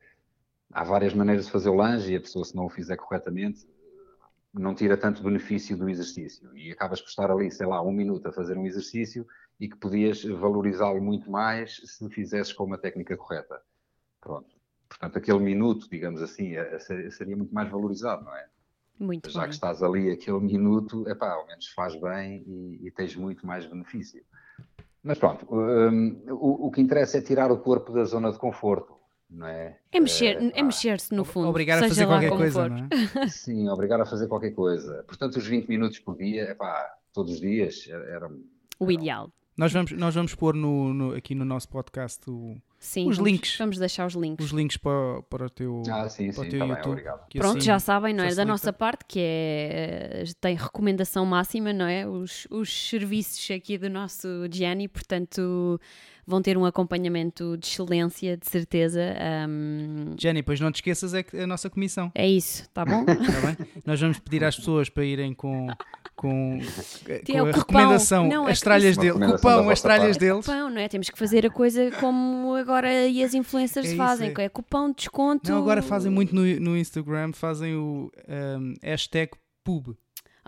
há 0.72 0.84
várias 0.84 1.14
maneiras 1.14 1.46
de 1.46 1.52
fazer 1.52 1.68
o 1.68 1.74
lanche 1.74 2.12
e 2.12 2.16
a 2.16 2.20
pessoa, 2.20 2.44
se 2.44 2.56
não 2.56 2.66
o 2.66 2.70
fizer 2.70 2.96
corretamente, 2.96 3.64
não 4.52 4.74
tira 4.74 4.96
tanto 4.96 5.22
benefício 5.22 5.76
do 5.76 5.88
exercício 5.88 6.56
e 6.56 6.72
acabas 6.72 7.00
por 7.00 7.08
estar 7.08 7.30
ali, 7.30 7.50
sei 7.50 7.66
lá, 7.66 7.80
um 7.82 7.92
minuto 7.92 8.26
a 8.26 8.32
fazer 8.32 8.56
um 8.56 8.66
exercício 8.66 9.26
e 9.60 9.68
que 9.68 9.76
podias 9.76 10.24
valorizá-lo 10.24 11.00
muito 11.00 11.30
mais 11.30 11.76
se 11.84 12.08
fizesses 12.10 12.52
com 12.52 12.64
uma 12.64 12.78
técnica 12.78 13.16
correta. 13.16 13.60
Pronto. 14.20 14.56
Portanto, 14.88 15.18
aquele 15.18 15.38
minuto, 15.38 15.88
digamos 15.90 16.22
assim, 16.22 16.56
é, 16.56 16.74
é, 16.74 16.78
seria 17.10 17.36
muito 17.36 17.54
mais 17.54 17.70
valorizado, 17.70 18.24
não 18.24 18.34
é? 18.34 18.48
Muito 18.98 19.30
Já 19.30 19.40
bem. 19.40 19.48
que 19.48 19.54
estás 19.54 19.82
ali 19.82 20.10
aquele 20.10 20.40
minuto, 20.40 21.08
epá, 21.08 21.32
ao 21.32 21.46
menos 21.46 21.68
faz 21.68 21.94
bem 22.00 22.42
e, 22.46 22.86
e 22.86 22.90
tens 22.90 23.14
muito 23.14 23.46
mais 23.46 23.66
benefício. 23.66 24.24
Mas 25.02 25.18
pronto, 25.18 25.46
um, 25.48 26.22
o, 26.30 26.66
o, 26.66 26.70
que 26.70 26.80
interessa 26.80 27.18
é 27.18 27.20
tirar 27.20 27.52
o 27.52 27.58
corpo 27.58 27.92
da 27.92 28.04
zona 28.04 28.32
de 28.32 28.38
conforto, 28.38 28.96
não 29.30 29.46
é? 29.46 29.78
É 29.92 30.00
mexer-se, 30.00 30.46
é, 30.46 30.58
é 30.58 30.62
mexer 30.62 30.98
no 31.12 31.24
fundo. 31.24 31.48
Obrigar 31.48 31.78
a 31.78 31.88
fazer 31.88 32.06
qualquer 32.06 32.30
coisa, 32.30 32.68
não 32.68 32.88
é? 33.20 33.28
Sim, 33.30 33.68
obrigar 33.68 34.00
a 34.00 34.06
fazer 34.06 34.26
qualquer 34.26 34.50
coisa. 34.50 35.04
Portanto, 35.06 35.36
os 35.36 35.46
20 35.46 35.68
minutos 35.68 35.98
por 36.00 36.16
dia, 36.16 36.50
epá, 36.50 36.92
todos 37.12 37.34
os 37.34 37.40
dias, 37.40 37.86
era... 37.88 38.04
era 38.04 38.30
o 38.80 38.90
ideal. 38.90 39.30
Nós 39.56 39.72
vamos, 39.72 39.92
nós 39.92 40.14
vamos 40.14 40.34
pôr 40.34 40.54
no, 40.54 40.92
no, 40.92 41.14
aqui 41.14 41.34
no 41.34 41.44
nosso 41.44 41.68
podcast 41.68 42.20
o, 42.28 42.56
Sim, 42.78 43.08
os 43.08 43.16
vamos, 43.16 43.32
links. 43.32 43.56
Vamos 43.56 43.78
deixar 43.78 44.06
os 44.06 44.14
links. 44.14 44.44
Os 44.44 44.52
links 44.52 44.76
para, 44.76 45.22
para 45.30 45.46
o 45.46 45.50
teu, 45.50 45.82
ah, 45.90 46.08
sim, 46.10 46.30
para 46.30 46.44
sim, 46.44 46.50
teu 46.50 46.58
tá 46.58 46.66
YouTube. 46.66 47.02
Bem, 47.02 47.40
Pronto, 47.40 47.58
assim, 47.58 47.66
já 47.66 47.78
sabem, 47.78 48.12
não 48.12 48.24
é? 48.24 48.34
Da 48.34 48.44
nossa 48.44 48.70
parte, 48.70 49.04
que 49.08 49.18
é 49.18 50.24
tem 50.40 50.54
recomendação 50.54 51.24
máxima, 51.24 51.72
não 51.72 51.86
é? 51.86 52.06
Os, 52.06 52.46
os 52.50 52.70
serviços 52.70 53.50
aqui 53.50 53.78
do 53.78 53.88
nosso 53.88 54.28
Gianni, 54.50 54.88
portanto 54.88 55.80
vão 56.26 56.42
ter 56.42 56.58
um 56.58 56.64
acompanhamento 56.64 57.56
de 57.56 57.66
excelência, 57.66 58.36
de 58.36 58.46
certeza. 58.48 59.00
Um... 59.48 60.14
Jenny, 60.18 60.42
pois 60.42 60.58
não 60.58 60.72
te 60.72 60.76
esqueças 60.76 61.14
é 61.14 61.24
a 61.40 61.46
nossa 61.46 61.70
comissão. 61.70 62.10
É 62.14 62.28
isso, 62.28 62.68
tá 62.74 62.84
bom? 62.84 63.04
tá 63.06 63.14
bem? 63.14 63.56
Nós 63.84 64.00
vamos 64.00 64.18
pedir 64.18 64.42
às 64.42 64.56
pessoas 64.56 64.88
para 64.88 65.04
irem 65.04 65.32
com, 65.32 65.68
com, 66.16 66.58
com 67.26 67.46
a 67.46 67.52
recomendação, 67.52 68.26
não, 68.26 68.48
é 68.48 68.52
as 68.52 68.60
tralhas 68.60 68.96
dele, 68.96 69.18
cupão, 69.18 69.70
as 69.70 69.80
tralhas 69.80 70.16
deles. 70.16 70.44
Cupão, 70.44 70.68
não 70.68 70.80
é? 70.80 70.88
Temos 70.88 71.08
que 71.08 71.18
fazer 71.18 71.46
a 71.46 71.50
coisa 71.50 71.90
como 72.00 72.54
agora 72.54 73.06
e 73.06 73.22
as 73.22 73.32
influencers 73.32 73.92
é 73.92 73.96
fazem, 73.96 74.34
é. 74.36 74.42
é 74.42 74.48
cupão, 74.48 74.92
desconto. 74.92 75.50
Não, 75.50 75.58
agora 75.58 75.82
fazem 75.82 76.10
muito 76.10 76.34
no, 76.34 76.42
no 76.60 76.76
Instagram, 76.76 77.32
fazem 77.32 77.76
o 77.76 78.10
um, 78.28 78.74
hashtag 78.82 79.30
pub. 79.62 79.96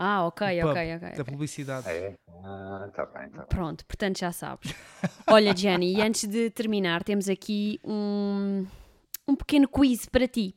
Ah, 0.00 0.24
ok, 0.26 0.60
pub, 0.60 0.70
ok, 0.70 0.94
ok. 0.94 1.16
Da 1.16 1.24
publicidade. 1.24 1.88
É, 1.88 2.14
ah, 2.44 2.88
tá 2.94 3.04
bem, 3.04 3.28
tá 3.30 3.38
bem. 3.38 3.46
Pronto, 3.48 3.84
portanto 3.84 4.20
já 4.20 4.30
sabes. 4.30 4.72
Olha, 5.26 5.54
Jenny, 5.56 5.96
e 5.96 6.00
antes 6.00 6.24
de 6.28 6.50
terminar, 6.50 7.02
temos 7.02 7.28
aqui 7.28 7.80
um, 7.82 8.64
um 9.26 9.34
pequeno 9.34 9.66
quiz 9.66 10.06
para 10.06 10.28
ti. 10.28 10.54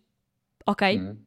Ok? 0.68 0.96
Hum. 0.96 1.18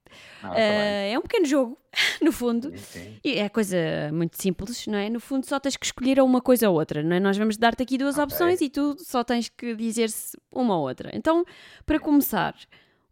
Ah, 0.45 0.51
tá 0.51 0.55
uh, 0.55 1.13
é 1.13 1.19
um 1.19 1.23
pequeno 1.23 1.45
jogo, 1.45 1.77
no 2.23 2.31
fundo. 2.31 2.71
Sim, 2.79 3.01
sim. 3.01 3.19
E 3.25 3.33
é 3.37 3.49
coisa 3.49 3.77
muito 4.13 4.41
simples, 4.41 4.87
não 4.87 4.97
é? 4.97 5.11
No 5.11 5.19
fundo, 5.19 5.45
só 5.45 5.59
tens 5.59 5.77
que 5.77 5.85
escolher 5.85 6.21
uma 6.21 6.41
coisa 6.41 6.71
ou 6.71 6.79
outra, 6.79 7.03
não 7.03 7.17
é? 7.17 7.21
Nós 7.21 7.37
vamos 7.37 7.57
dar-te 7.57 7.83
aqui 7.83 7.99
duas 7.99 8.15
okay. 8.15 8.25
opções 8.27 8.61
e 8.61 8.71
tu 8.71 8.95
só 9.01 9.25
tens 9.25 9.49
que 9.49 9.75
dizer-se 9.75 10.39
uma 10.53 10.77
ou 10.77 10.87
outra. 10.87 11.11
Então, 11.13 11.45
para 11.85 11.99
começar, 11.99 12.55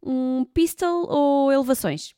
um 0.01 0.45
pistol 0.45 1.09
ou 1.11 1.51
elevações? 1.51 2.15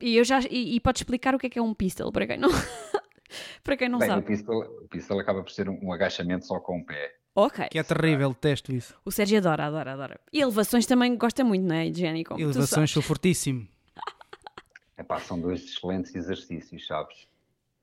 E, 0.00 0.16
eu 0.16 0.24
já, 0.24 0.40
e, 0.50 0.76
e 0.76 0.80
podes 0.80 1.00
explicar 1.00 1.34
o 1.34 1.38
que 1.38 1.46
é 1.46 1.50
que 1.50 1.58
é 1.58 1.62
um 1.62 1.74
pistol, 1.74 2.12
para 2.12 2.26
quem 2.26 2.38
não, 2.38 2.48
para 3.64 3.76
quem 3.76 3.88
não 3.88 3.98
Bem, 3.98 4.08
sabe. 4.08 4.22
O 4.22 4.24
pistol, 4.24 4.62
o 4.62 4.88
pistol 4.88 5.18
acaba 5.18 5.42
por 5.42 5.50
ser 5.50 5.68
um, 5.68 5.78
um 5.82 5.92
agachamento 5.92 6.46
só 6.46 6.60
com 6.60 6.78
o 6.78 6.84
pé. 6.84 7.16
Ok. 7.34 7.68
Que 7.68 7.78
é 7.78 7.82
terrível, 7.82 8.30
detesto 8.30 8.72
isso. 8.72 8.94
O 9.04 9.12
Sérgio 9.12 9.38
adora, 9.38 9.66
adora, 9.66 9.92
adora. 9.92 10.20
E 10.32 10.40
elevações 10.40 10.86
também 10.86 11.16
gosta 11.16 11.44
muito, 11.44 11.64
não 11.64 11.76
é, 11.76 11.92
Jenny? 11.92 12.24
Como 12.24 12.40
elevações 12.40 12.90
sou 12.90 13.02
fortíssimo. 13.02 13.68
Epá, 14.98 15.20
são 15.20 15.40
dois 15.40 15.64
excelentes 15.64 16.14
exercícios, 16.14 16.86
sabes? 16.86 17.28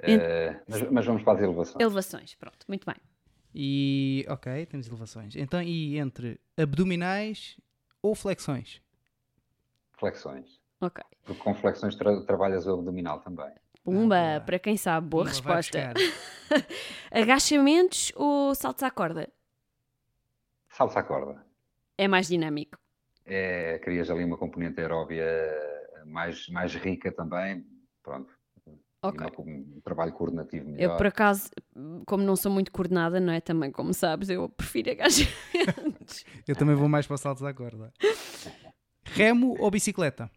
Ent... 0.03 0.21
Uh, 0.21 0.61
mas, 0.67 0.91
mas, 0.91 1.05
vamos 1.05 1.23
para 1.23 1.37
as 1.37 1.43
elevações. 1.43 1.81
Elevações, 1.81 2.35
pronto, 2.35 2.65
muito 2.67 2.85
bem. 2.85 2.95
E, 3.53 4.25
ok, 4.27 4.65
temos 4.65 4.87
elevações. 4.87 5.35
Então, 5.37 5.61
e 5.61 5.97
entre 5.97 6.37
abdominais 6.57 7.57
ou 8.01 8.13
flexões? 8.13 8.81
Flexões. 9.97 10.59
Ok. 10.85 11.03
Porque 11.23 11.41
com 11.41 11.55
flexões 11.55 11.95
tra 11.95 12.21
trabalhas 12.25 12.67
o 12.67 12.73
abdominal 12.73 13.19
também. 13.19 13.51
Pumba, 13.83 14.37
ah, 14.37 14.41
para 14.41 14.59
quem 14.59 14.77
sabe, 14.77 15.07
boa 15.07 15.23
Pumba, 15.23 15.31
resposta. 15.31 15.93
Agachamentos 17.11 18.11
ou 18.15 18.53
saltos 18.53 18.83
à 18.83 18.91
corda? 18.91 19.29
Saltos 20.69 20.97
à 20.97 21.03
corda. 21.03 21.43
É 21.97 22.07
mais 22.07 22.27
dinâmico. 22.27 22.77
É, 23.25 23.79
crias 23.79 24.09
ali 24.09 24.23
uma 24.23 24.37
componente 24.37 24.79
aeróbia 24.79 25.25
mais, 26.05 26.47
mais 26.49 26.73
rica 26.75 27.11
também. 27.11 27.65
Pronto. 28.03 28.33
Okay. 29.01 29.27
um 29.37 29.81
trabalho 29.81 30.11
coordenativo 30.13 30.67
melhor. 30.67 30.93
Eu, 30.93 30.97
por 30.97 31.05
acaso, 31.05 31.51
como 32.07 32.23
não 32.23 32.35
sou 32.35 32.51
muito 32.51 32.71
coordenada, 32.71 33.19
não 33.19 33.31
é? 33.31 33.39
Também, 33.39 33.71
como 33.71 33.93
sabes, 33.93 34.29
eu 34.29 34.49
prefiro 34.49 34.89
agachamentos. 34.91 36.25
eu 36.47 36.55
também 36.55 36.75
vou 36.75 36.89
mais 36.89 37.05
para 37.05 37.17
saltos 37.17 37.43
à 37.43 37.53
corda. 37.53 37.93
Remo 39.05 39.55
ou 39.59 39.69
bicicleta? 39.69 40.29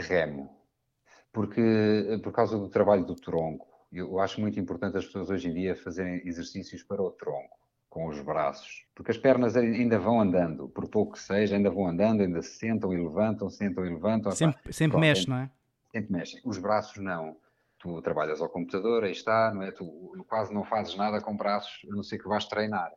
Remo, 0.00 0.50
porque 1.32 1.62
por 2.22 2.32
causa 2.32 2.58
do 2.58 2.68
trabalho 2.68 3.04
do 3.04 3.14
tronco, 3.14 3.68
eu 3.92 4.20
acho 4.20 4.40
muito 4.40 4.58
importante 4.58 4.96
as 4.96 5.06
pessoas 5.06 5.30
hoje 5.30 5.48
em 5.48 5.54
dia 5.54 5.76
fazerem 5.76 6.26
exercícios 6.26 6.82
para 6.82 7.02
o 7.02 7.10
tronco, 7.10 7.58
com 7.88 8.06
os 8.06 8.20
braços, 8.20 8.86
porque 8.94 9.10
as 9.10 9.18
pernas 9.18 9.56
ainda 9.56 9.98
vão 9.98 10.20
andando, 10.20 10.68
por 10.68 10.88
pouco 10.88 11.14
que 11.14 11.20
seja, 11.20 11.56
ainda 11.56 11.70
vão 11.70 11.88
andando, 11.88 12.22
ainda 12.22 12.40
se 12.40 12.56
sentam 12.56 12.92
e 12.92 12.96
levantam, 12.96 13.50
sentam 13.50 13.84
e 13.84 13.90
levantam. 13.90 14.30
Sempre, 14.32 14.72
sempre 14.72 14.92
Pronto, 14.92 15.00
mexe, 15.00 15.28
não 15.28 15.36
é? 15.38 15.50
Sempre 15.90 16.12
mexem. 16.12 16.40
Os 16.44 16.58
braços 16.58 17.02
não. 17.02 17.36
Tu 17.78 18.00
trabalhas 18.02 18.40
ao 18.40 18.48
computador, 18.48 19.04
aí 19.04 19.12
está, 19.12 19.52
não 19.52 19.62
é? 19.62 19.72
Tu 19.72 19.84
quase 20.28 20.52
não 20.52 20.62
fazes 20.62 20.94
nada 20.96 21.20
com 21.20 21.36
braços, 21.36 21.80
a 21.90 21.96
não 21.96 22.02
ser 22.02 22.18
que 22.18 22.28
vais 22.28 22.44
treinar. 22.44 22.92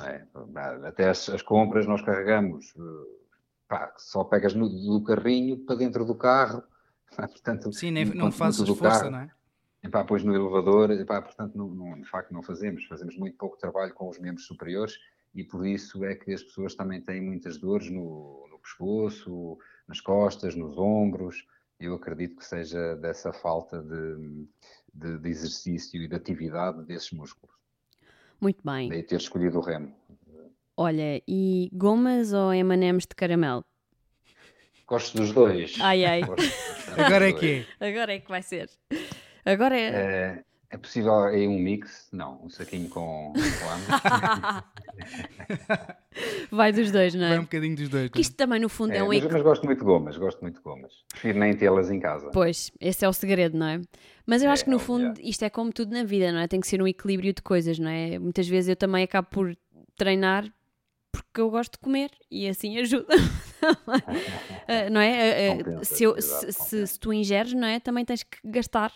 É? 0.00 0.24
Até 0.86 1.10
as, 1.10 1.28
as 1.28 1.42
compras 1.42 1.86
nós 1.86 2.00
carregamos 2.00 2.72
pá, 3.68 3.94
só 3.98 4.24
pegas 4.24 4.54
no, 4.54 4.68
do 4.68 5.02
carrinho 5.02 5.58
para 5.58 5.76
dentro 5.76 6.04
do 6.04 6.14
carro, 6.14 6.62
pá, 7.16 7.28
portanto... 7.28 7.72
Sim, 7.72 7.90
nem, 7.90 8.04
não 8.04 8.30
fazes 8.30 8.66
força, 8.66 8.82
carro, 8.82 9.10
não 9.10 9.18
é? 9.20 9.30
E 9.82 9.88
pá, 9.88 10.04
pois 10.04 10.22
no 10.22 10.34
elevador, 10.34 10.92
e 10.92 11.04
pá, 11.04 11.20
portanto, 11.20 11.56
não, 11.56 11.68
não, 11.68 12.00
de 12.00 12.08
facto 12.08 12.32
não 12.32 12.42
fazemos, 12.42 12.84
fazemos 12.84 13.16
muito 13.16 13.36
pouco 13.36 13.56
trabalho 13.56 13.92
com 13.92 14.08
os 14.08 14.18
membros 14.18 14.46
superiores 14.46 14.96
e 15.34 15.42
por 15.42 15.66
isso 15.66 16.04
é 16.04 16.14
que 16.14 16.32
as 16.32 16.42
pessoas 16.42 16.74
também 16.74 17.00
têm 17.00 17.20
muitas 17.20 17.58
dores 17.58 17.90
no, 17.90 18.46
no 18.48 18.58
pescoço, 18.58 19.58
nas 19.88 20.00
costas, 20.00 20.54
nos 20.54 20.78
ombros, 20.78 21.44
eu 21.80 21.94
acredito 21.94 22.36
que 22.36 22.44
seja 22.44 22.94
dessa 22.96 23.32
falta 23.32 23.82
de, 23.82 24.46
de, 24.94 25.18
de 25.18 25.28
exercício 25.28 26.00
e 26.00 26.06
de 26.06 26.14
atividade 26.14 26.84
desses 26.84 27.10
músculos. 27.10 27.54
Muito 28.40 28.60
bem. 28.64 28.88
Daí 28.88 29.02
ter 29.02 29.16
escolhido 29.16 29.58
o 29.58 29.62
remo. 29.62 29.94
Olha, 30.82 31.22
e 31.28 31.70
gomas 31.72 32.32
ou 32.32 32.52
M&M's 32.52 33.06
de 33.06 33.14
caramelo? 33.14 33.64
Gosto 34.86 35.16
dos 35.16 35.32
dois. 35.32 35.76
Ai, 35.80 36.04
ai. 36.04 36.22
Agora 36.98 37.28
é 37.28 37.32
que 37.32 37.64
é. 37.80 37.88
Agora 37.88 38.12
é 38.14 38.18
que 38.18 38.28
vai 38.28 38.42
ser. 38.42 38.68
Agora 39.44 39.78
é... 39.78 39.86
É, 39.88 40.44
é 40.70 40.76
possível 40.76 41.14
aí 41.24 41.46
um 41.46 41.56
mix? 41.58 42.08
Não, 42.12 42.42
um 42.44 42.50
saquinho 42.50 42.88
com, 42.88 43.32
com 43.32 43.70
ambos. 43.70 44.02
Vai 46.50 46.72
dos 46.72 46.90
dois, 46.90 47.14
não 47.14 47.26
Vai 47.28 47.36
é? 47.36 47.40
um 47.40 47.42
bocadinho 47.44 47.76
dos 47.76 47.88
dois. 47.88 48.10
Que 48.10 48.20
isto 48.20 48.36
também, 48.36 48.60
no 48.60 48.68
fundo, 48.68 48.92
é, 48.92 48.98
É, 48.98 49.02
um 49.02 49.06
mas, 49.06 49.16
equilíbrio. 49.18 49.38
mas 49.38 49.42
gosto 49.42 49.64
muito 49.64 49.78
de 49.78 49.84
gomas, 49.84 50.16
gosto 50.18 50.40
muito 50.42 50.56
de 50.56 50.62
gomas. 50.62 50.92
Prefiro 51.10 51.38
nem 51.38 51.56
tê-las 51.56 51.90
em 51.90 51.98
casa. 52.00 52.30
Pois, 52.32 52.70
esse 52.80 53.04
é 53.04 53.08
o 53.08 53.12
segredo, 53.12 53.56
não 53.56 53.66
é? 53.66 53.80
Mas 54.26 54.42
eu 54.42 54.50
É, 54.50 54.52
acho 54.52 54.64
que 54.64 54.70
no 54.70 54.76
é 54.76 54.80
fundo 54.80 55.14
isto 55.22 55.44
é 55.44 55.50
como 55.50 55.72
tudo 55.72 55.92
na 55.94 56.04
vida, 56.04 56.30
não 56.32 56.40
é? 56.40 56.48
Tem 56.48 56.60
que 56.60 56.66
ser 56.66 56.82
um 56.82 56.86
equilíbrio 56.88 57.32
de 57.32 57.40
coisas, 57.42 57.78
não 57.78 57.88
é? 57.90 58.18
Muitas 58.18 58.46
vezes 58.48 58.68
eu 58.68 58.76
também 58.76 59.04
acabo 59.04 59.28
por 59.30 59.56
treinar 59.96 60.44
porque 61.32 61.40
eu 61.40 61.50
gosto 61.50 61.72
de 61.72 61.78
comer 61.78 62.10
e 62.30 62.46
assim 62.46 62.76
ajuda. 62.78 63.06
Ah, 64.68 64.90
não 64.90 65.00
é? 65.00 65.56
Compensa, 65.56 65.84
se, 65.84 66.02
eu- 66.04 66.20
se- 66.20 66.52
se- 66.52 66.86
se 66.86 66.98
tu 66.98 67.12
ingeres, 67.12 67.52
não 67.52 67.66
é? 67.66 67.78
Também 67.78 68.04
tens 68.04 68.22
que 68.24 68.38
gastar 68.44 68.92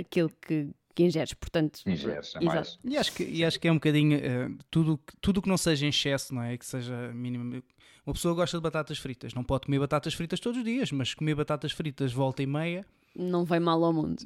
aquilo 0.00 0.30
que, 0.42 0.70
que 0.94 1.04
ingeres, 1.04 1.34
portanto. 1.34 1.80
Ingeres, 1.86 2.34
é 2.36 2.40
mais. 2.40 2.78
E 2.84 2.96
acho 2.96 3.12
que, 3.12 3.22
e 3.24 3.44
acho 3.44 3.60
que 3.60 3.68
é 3.68 3.70
um 3.72 3.76
bocadinho 3.76 4.16
eh, 4.18 4.50
tudo 4.70 4.98
tudo 5.20 5.40
que 5.40 5.48
não 5.48 5.56
seja 5.56 5.86
em 5.86 5.90
excesso, 5.90 6.34
não 6.34 6.42
é? 6.42 6.56
Que 6.58 6.66
seja 6.66 7.12
mínimo. 7.12 7.62
Uma 8.04 8.14
pessoa 8.14 8.34
gosta 8.34 8.56
de 8.56 8.62
batatas 8.62 8.98
fritas, 8.98 9.34
não 9.34 9.44
pode 9.44 9.66
comer 9.66 9.78
batatas 9.78 10.14
fritas 10.14 10.40
todos 10.40 10.58
os 10.58 10.64
dias, 10.64 10.90
mas 10.90 11.14
comer 11.14 11.34
batatas 11.36 11.70
fritas 11.72 12.12
volta 12.12 12.42
e 12.42 12.46
meia, 12.46 12.84
Não 13.16 13.44
vem 13.44 13.60
mal 13.60 13.82
ao 13.84 13.92
mundo. 13.92 14.22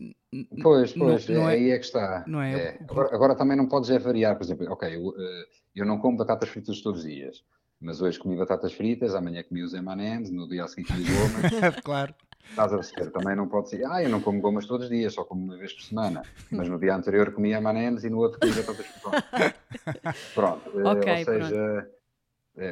Pois, 0.62 0.94
Não- 0.94 1.06
pois, 1.06 1.28
não 1.28 1.48
é- 1.48 1.54
aí 1.54 1.70
é 1.70 1.78
que 1.78 1.84
está. 1.84 2.24
não 2.26 2.40
é? 2.42 2.54
É, 2.54 2.78
Agora, 2.88 3.14
agora 3.14 3.34
também 3.36 3.56
não 3.56 3.66
podes 3.68 3.90
é 3.90 3.98
variar, 3.98 4.36
por 4.36 4.44
exemplo, 4.44 4.66
ok, 4.70 4.88
eu, 4.96 5.14
eh, 5.18 5.44
eu 5.76 5.86
não 5.86 5.98
como 5.98 6.16
batatas 6.16 6.48
fritas 6.48 6.80
todos 6.82 7.00
os 7.00 7.06
dias, 7.06 7.44
mas 7.80 8.00
hoje 8.00 8.18
comi 8.18 8.36
batatas 8.36 8.72
fritas, 8.72 9.14
amanhã 9.14 9.42
comi 9.42 9.62
os 9.62 9.74
M&M's, 9.74 10.30
no 10.30 10.48
dia 10.48 10.64
a 10.64 10.68
seguir 10.68 10.86
comi 10.86 11.04
gomas, 11.04 11.42
claro. 11.84 12.14
estás 12.50 12.72
a 12.72 12.76
perceber? 12.76 13.10
Também 13.10 13.34
não 13.36 13.48
pode 13.48 13.70
ser, 13.70 13.84
ah, 13.86 14.02
eu 14.02 14.10
não 14.10 14.20
como 14.20 14.40
gomas 14.40 14.66
todos 14.66 14.84
os 14.84 14.90
dias, 14.90 15.14
só 15.14 15.24
como 15.24 15.42
uma 15.44 15.56
vez 15.56 15.72
por 15.72 15.82
semana, 15.82 16.26
mas 16.50 16.68
no 16.68 16.78
dia 16.78 16.94
anterior 16.94 17.32
comi 17.32 17.52
M&M's 17.52 18.04
e 18.04 18.10
no 18.10 18.18
outro 18.18 18.38
comi 18.40 18.52
batatas 18.52 18.86
fritas. 18.86 19.24
Pronto, 20.34 20.78
eh, 20.80 20.82
Ok, 20.84 21.12
ou 21.12 21.24
seja, 21.24 21.54
eh, 21.56 21.93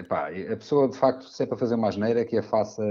pá, 0.09 0.29
a 0.29 0.57
pessoa 0.57 0.89
de 0.89 0.97
facto, 0.97 1.25
se 1.25 1.43
é 1.43 1.47
para 1.47 1.57
fazer 1.59 1.75
uma 1.75 1.89
asneira, 1.89 2.25
que 2.25 2.37
a 2.37 2.43
faça 2.43 2.83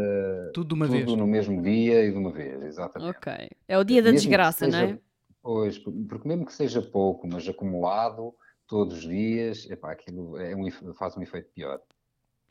Tudo 0.54 0.70
de 0.70 0.74
uma 0.74 0.86
tudo 0.88 0.98
vez. 0.98 1.18
no 1.18 1.26
mesmo 1.28 1.62
dia 1.62 2.06
e 2.06 2.12
de 2.12 2.18
uma 2.18 2.32
vez, 2.32 2.62
exatamente. 2.64 3.18
Ok. 3.18 3.50
É 3.68 3.78
o 3.78 3.84
dia 3.84 4.02
da 4.02 4.12
Mesmo 4.12 4.28
desgraça, 4.30 4.68
não 4.68 4.78
é? 4.78 4.88
seja- 4.88 5.00
Pois, 5.44 5.80
por- 5.80 5.94
porque 6.08 6.28
mesmo 6.28 6.46
que 6.46 6.54
seja 6.54 6.82
pouco, 6.82 7.28
mas 7.28 7.48
acumulado 7.48 8.36
todos 8.68 8.98
os 9.00 9.04
dias, 9.04 9.68
epá, 9.70 9.92
aquilo 9.92 10.38
é 10.38 10.56
um, 10.56 10.70
faz 10.94 11.18
um 11.18 11.22
efeito 11.22 11.50
pior. 11.54 11.80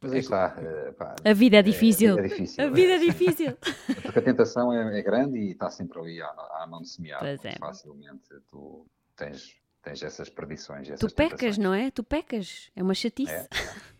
Mas 0.02 0.12
aí 0.12 0.18
É 0.18 0.20
está. 0.20 0.56
eh, 0.58 0.92
pá, 0.92 1.14
A 1.24 1.32
vida 1.34 1.56
é 1.56 1.58
é- 1.58 1.62
difícil. 1.62 2.18
É, 2.18 2.22
difícil. 2.22 2.64
A 2.64 2.70
vida 2.70 2.92
é 2.92 2.96
é. 2.96 2.98
difícil. 2.98 3.52
Porque 4.02 4.18
a 4.18 4.22
tentação 4.22 4.72
é, 4.72 4.98
é 4.98 5.02
grande 5.02 5.38
e 5.38 5.50
está 5.52 5.68
sempre 5.70 6.00
ali 6.00 6.20
à, 6.22 6.26
à 6.28 6.66
mão 6.68 6.80
de 6.80 6.88
semear. 6.88 7.20
Pois 7.20 7.44
é. 7.44 7.54
Facilmente 7.60 8.22
tu 8.48 8.86
tens, 9.14 9.54
tens 9.82 10.02
essas 10.02 10.28
perdições. 10.30 10.88
Tu 10.88 10.94
Essas 10.94 11.12
pecas, 11.12 11.38
tentações. 11.38 11.58
não 11.58 11.74
é? 11.74 11.90
Tu 11.90 12.02
pecas. 12.02 12.70
É 12.74 12.82
uma 12.82 12.94
chatice. 12.94 13.30
É. 13.30 13.46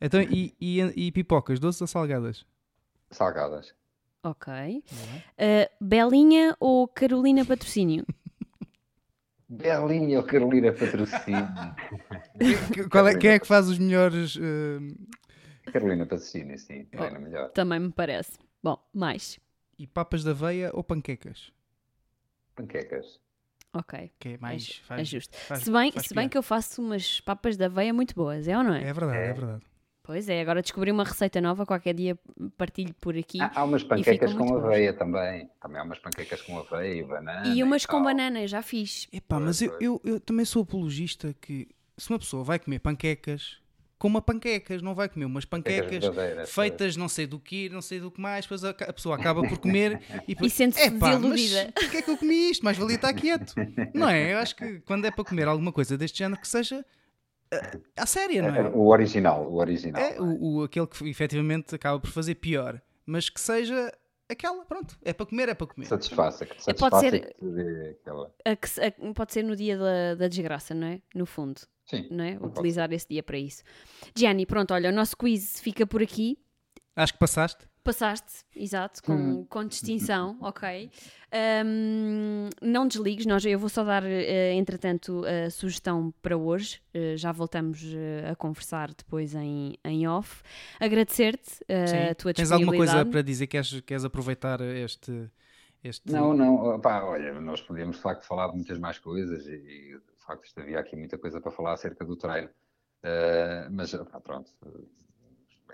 Então, 0.00 0.20
e, 0.22 0.54
e, 0.60 0.80
e 1.06 1.12
pipocas, 1.12 1.58
doces 1.58 1.80
ou 1.80 1.86
salgadas? 1.86 2.44
Salgadas. 3.10 3.74
Ok. 4.22 4.52
Uh, 5.38 5.68
Belinha 5.84 6.56
ou 6.58 6.88
Carolina 6.88 7.44
Patrocínio? 7.44 8.04
Belinha 9.48 10.18
ou 10.18 10.24
Carolina 10.24 10.72
Patrocínio? 10.72 11.46
Que- 12.72 12.88
qual 12.88 13.06
é- 13.08 13.18
quem 13.18 13.30
é 13.30 13.38
que 13.38 13.46
faz 13.46 13.68
os 13.68 13.78
melhores. 13.78 14.36
eh, 14.40 15.70
Carolina 15.70 16.04
Patrocínio, 16.06 16.58
sim. 16.58 16.84
Carolina 16.86 17.18
melhor. 17.20 17.50
Também 17.50 17.78
me 17.78 17.92
parece. 17.92 18.38
Bom, 18.62 18.78
mais. 18.92 19.38
e 19.78 19.86
papas 19.86 20.22
de 20.24 20.30
aveia 20.30 20.70
ou 20.72 20.82
panquecas? 20.82 21.52
Panquecas. 22.56 23.20
Ok. 23.74 24.10
Que 24.18 24.28
é 24.30 24.38
mais. 24.38 24.80
é, 24.82 24.86
faz- 24.86 25.00
é 25.00 25.04
justo. 25.04 25.36
faz- 25.36 25.62
se 25.62 25.70
bem, 25.72 25.90
faz 25.92 26.06
se 26.06 26.14
bem 26.14 26.28
que 26.28 26.38
eu 26.38 26.42
faço 26.42 26.80
umas 26.80 27.20
papas 27.20 27.56
de 27.56 27.64
aveia 27.64 27.92
muito 27.92 28.14
boas, 28.14 28.46
é 28.48 28.56
ou 28.56 28.62
não 28.64 28.74
é? 28.74 28.84
É 28.84 28.92
verdade, 28.92 29.18
é, 29.18 29.26
É. 29.28 29.32
verdade. 29.32 29.62
Pois 30.06 30.28
é, 30.28 30.40
agora 30.42 30.60
descobri 30.60 30.90
uma 30.92 31.02
receita 31.02 31.40
nova, 31.40 31.64
qualquer 31.64 31.94
dia 31.94 32.18
partilho 32.58 32.94
por 33.00 33.16
aqui. 33.16 33.40
Há, 33.40 33.50
há 33.54 33.64
umas 33.64 33.82
panquecas 33.82 34.34
com 34.34 34.46
boas. 34.46 34.64
aveia 34.64 34.92
também. 34.92 35.48
Também 35.60 35.80
há 35.80 35.82
umas 35.82 35.98
panquecas 35.98 36.42
com 36.42 36.58
aveia 36.58 36.94
e 37.00 37.02
banana. 37.02 37.48
e 37.48 37.62
umas 37.62 37.86
com 37.86 37.92
tal. 37.96 38.04
banana, 38.04 38.46
já 38.46 38.60
fiz. 38.60 39.08
Epá, 39.10 39.40
mas 39.40 39.62
eu, 39.62 39.74
eu, 39.80 40.00
eu 40.04 40.20
também 40.20 40.44
sou 40.44 40.62
apologista 40.62 41.34
que 41.40 41.66
se 41.96 42.10
uma 42.10 42.18
pessoa 42.18 42.44
vai 42.44 42.58
comer 42.58 42.80
panquecas, 42.80 43.56
coma 43.98 44.20
panquecas, 44.20 44.82
não 44.82 44.94
vai 44.94 45.08
comer 45.08 45.24
umas 45.24 45.44
panquecas 45.44 46.04
feitas 46.46 46.96
não 46.96 47.08
sei 47.08 47.26
do 47.26 47.38
que, 47.38 47.68
não 47.68 47.80
sei 47.80 48.00
do 48.00 48.10
que 48.10 48.20
mais, 48.20 48.44
depois 48.44 48.64
a, 48.64 48.70
a 48.70 48.92
pessoa 48.92 49.16
acaba 49.16 49.42
por 49.46 49.58
comer 49.58 50.00
e, 50.28 50.34
depois, 50.34 50.52
sente-se 50.52 50.86
"Epá, 50.88 51.10
desiludida." 51.16 51.72
Mas 51.74 51.84
porquê 51.84 51.96
é 51.98 52.02
que 52.02 52.10
eu 52.10 52.16
comi 52.16 52.50
isto? 52.50 52.64
Mais 52.64 52.76
valia 52.76 52.96
estar 52.96 53.12
quieto. 53.14 53.54
Não 53.94 54.08
é? 54.08 54.32
Eu 54.32 54.38
acho 54.38 54.54
que 54.56 54.80
quando 54.80 55.04
é 55.06 55.10
para 55.10 55.24
comer 55.24 55.46
alguma 55.48 55.72
coisa 55.72 55.96
deste 55.96 56.18
género 56.18 56.40
que 56.40 56.48
seja 56.48 56.84
eh, 57.50 57.78
à 57.96 58.04
séria, 58.06 58.42
não 58.42 58.54
É, 58.54 58.58
é? 58.60 58.68
O 58.70 58.88
original, 58.88 59.46
o 59.50 59.56
original. 59.56 60.02
É 60.02 60.16
é? 60.16 60.20
o, 60.20 60.58
o- 60.58 60.62
aquele 60.64 60.86
que 60.86 61.08
efetivamente 61.08 61.74
acaba 61.74 61.98
por 62.00 62.10
fazer 62.10 62.34
pior, 62.36 62.80
mas 63.06 63.28
que 63.30 63.40
seja 63.40 63.92
aquela, 64.28 64.64
pronto, 64.64 64.96
é 65.02 65.12
para 65.12 65.26
comer, 65.26 65.48
é 65.48 65.54
para 65.54 65.66
comer. 65.66 65.86
Satisfaça, 65.86 66.46
que 66.46 66.56
te 66.56 66.70
É, 66.70 66.74
pode 66.74 66.96
satisfaça 66.96 67.10
ser- 67.10 67.34
que 67.34 67.96
aquela... 68.00 68.34
A 68.44 68.56
que 68.56 68.68
a- 68.80 69.14
pode 69.14 69.32
ser 69.32 69.42
no 69.42 69.54
dia 69.56 69.76
da, 69.78 70.14
da 70.14 70.28
desgraça, 70.28 70.74
não 70.74 70.86
é? 70.86 71.02
No 71.14 71.26
fundo, 71.26 71.60
Sim, 71.86 72.08
não 72.10 72.24
é? 72.24 72.36
pode 72.38 72.52
Utilizar 72.52 72.92
esse 72.92 73.06
dia 73.08 73.22
para 73.22 73.38
isso. 73.38 73.62
Gianni, 74.16 74.46
pronto, 74.46 74.72
olha, 74.74 74.90
o 74.90 74.92
nosso 74.92 75.16
quiz 75.16 75.60
fica 75.60 75.86
por 75.86 76.02
aqui. 76.02 76.38
Acho 76.96 77.12
que 77.12 77.18
passaste. 77.18 77.66
Passaste, 77.84 78.44
exato, 78.56 79.02
com, 79.02 79.12
Uhum. 79.12 79.44
com 79.44 79.62
distinção, 79.66 80.38
ok. 80.40 80.90
Ahm, 81.30 82.48
não 82.62 82.88
desligues, 82.88 83.26
nós, 83.26 83.44
eu 83.44 83.58
vou 83.58 83.68
só 83.68 83.84
dar, 83.84 84.02
eh, 84.04 84.54
entretanto, 84.54 85.22
a 85.26 85.50
sugestão 85.50 86.10
para 86.22 86.34
hoje. 86.34 86.80
Eh, 86.94 87.14
já 87.18 87.30
voltamos 87.30 87.82
eh, 87.94 88.30
a 88.30 88.34
conversar 88.34 88.88
depois 88.94 89.34
em, 89.34 89.74
em 89.84 90.08
off. 90.08 90.42
Agradecer-te 90.80 91.60
a 92.10 92.14
tua 92.14 92.32
Tens 92.32 92.50
alguma 92.50 92.72
coisa 92.72 92.84
disponibilidade. 92.94 93.10
para 93.10 93.20
dizer? 93.22 93.46
Queres, 93.48 93.80
queres 93.82 94.04
aproveitar 94.06 94.62
este. 94.62 95.30
este... 95.82 96.10
Não, 96.10 96.32
não, 96.32 96.80
pá, 96.80 97.02
olha, 97.02 97.38
nós 97.38 97.60
podíamos 97.60 97.96
de 97.96 98.02
facto 98.02 98.24
falar 98.24 98.48
de 98.48 98.54
muitas 98.54 98.78
mais 98.78 98.98
coisas 98.98 99.46
e, 99.46 99.58
de 99.58 100.24
facto 100.26 100.50
havia 100.58 100.78
aqui 100.80 100.96
muita 100.96 101.18
coisa 101.18 101.38
para 101.38 101.52
falar 101.52 101.74
acerca 101.74 102.02
do 102.02 102.16
treino. 102.16 102.48
Mas 103.70 103.92
pá, 103.94 104.18
pronto, 104.20 104.50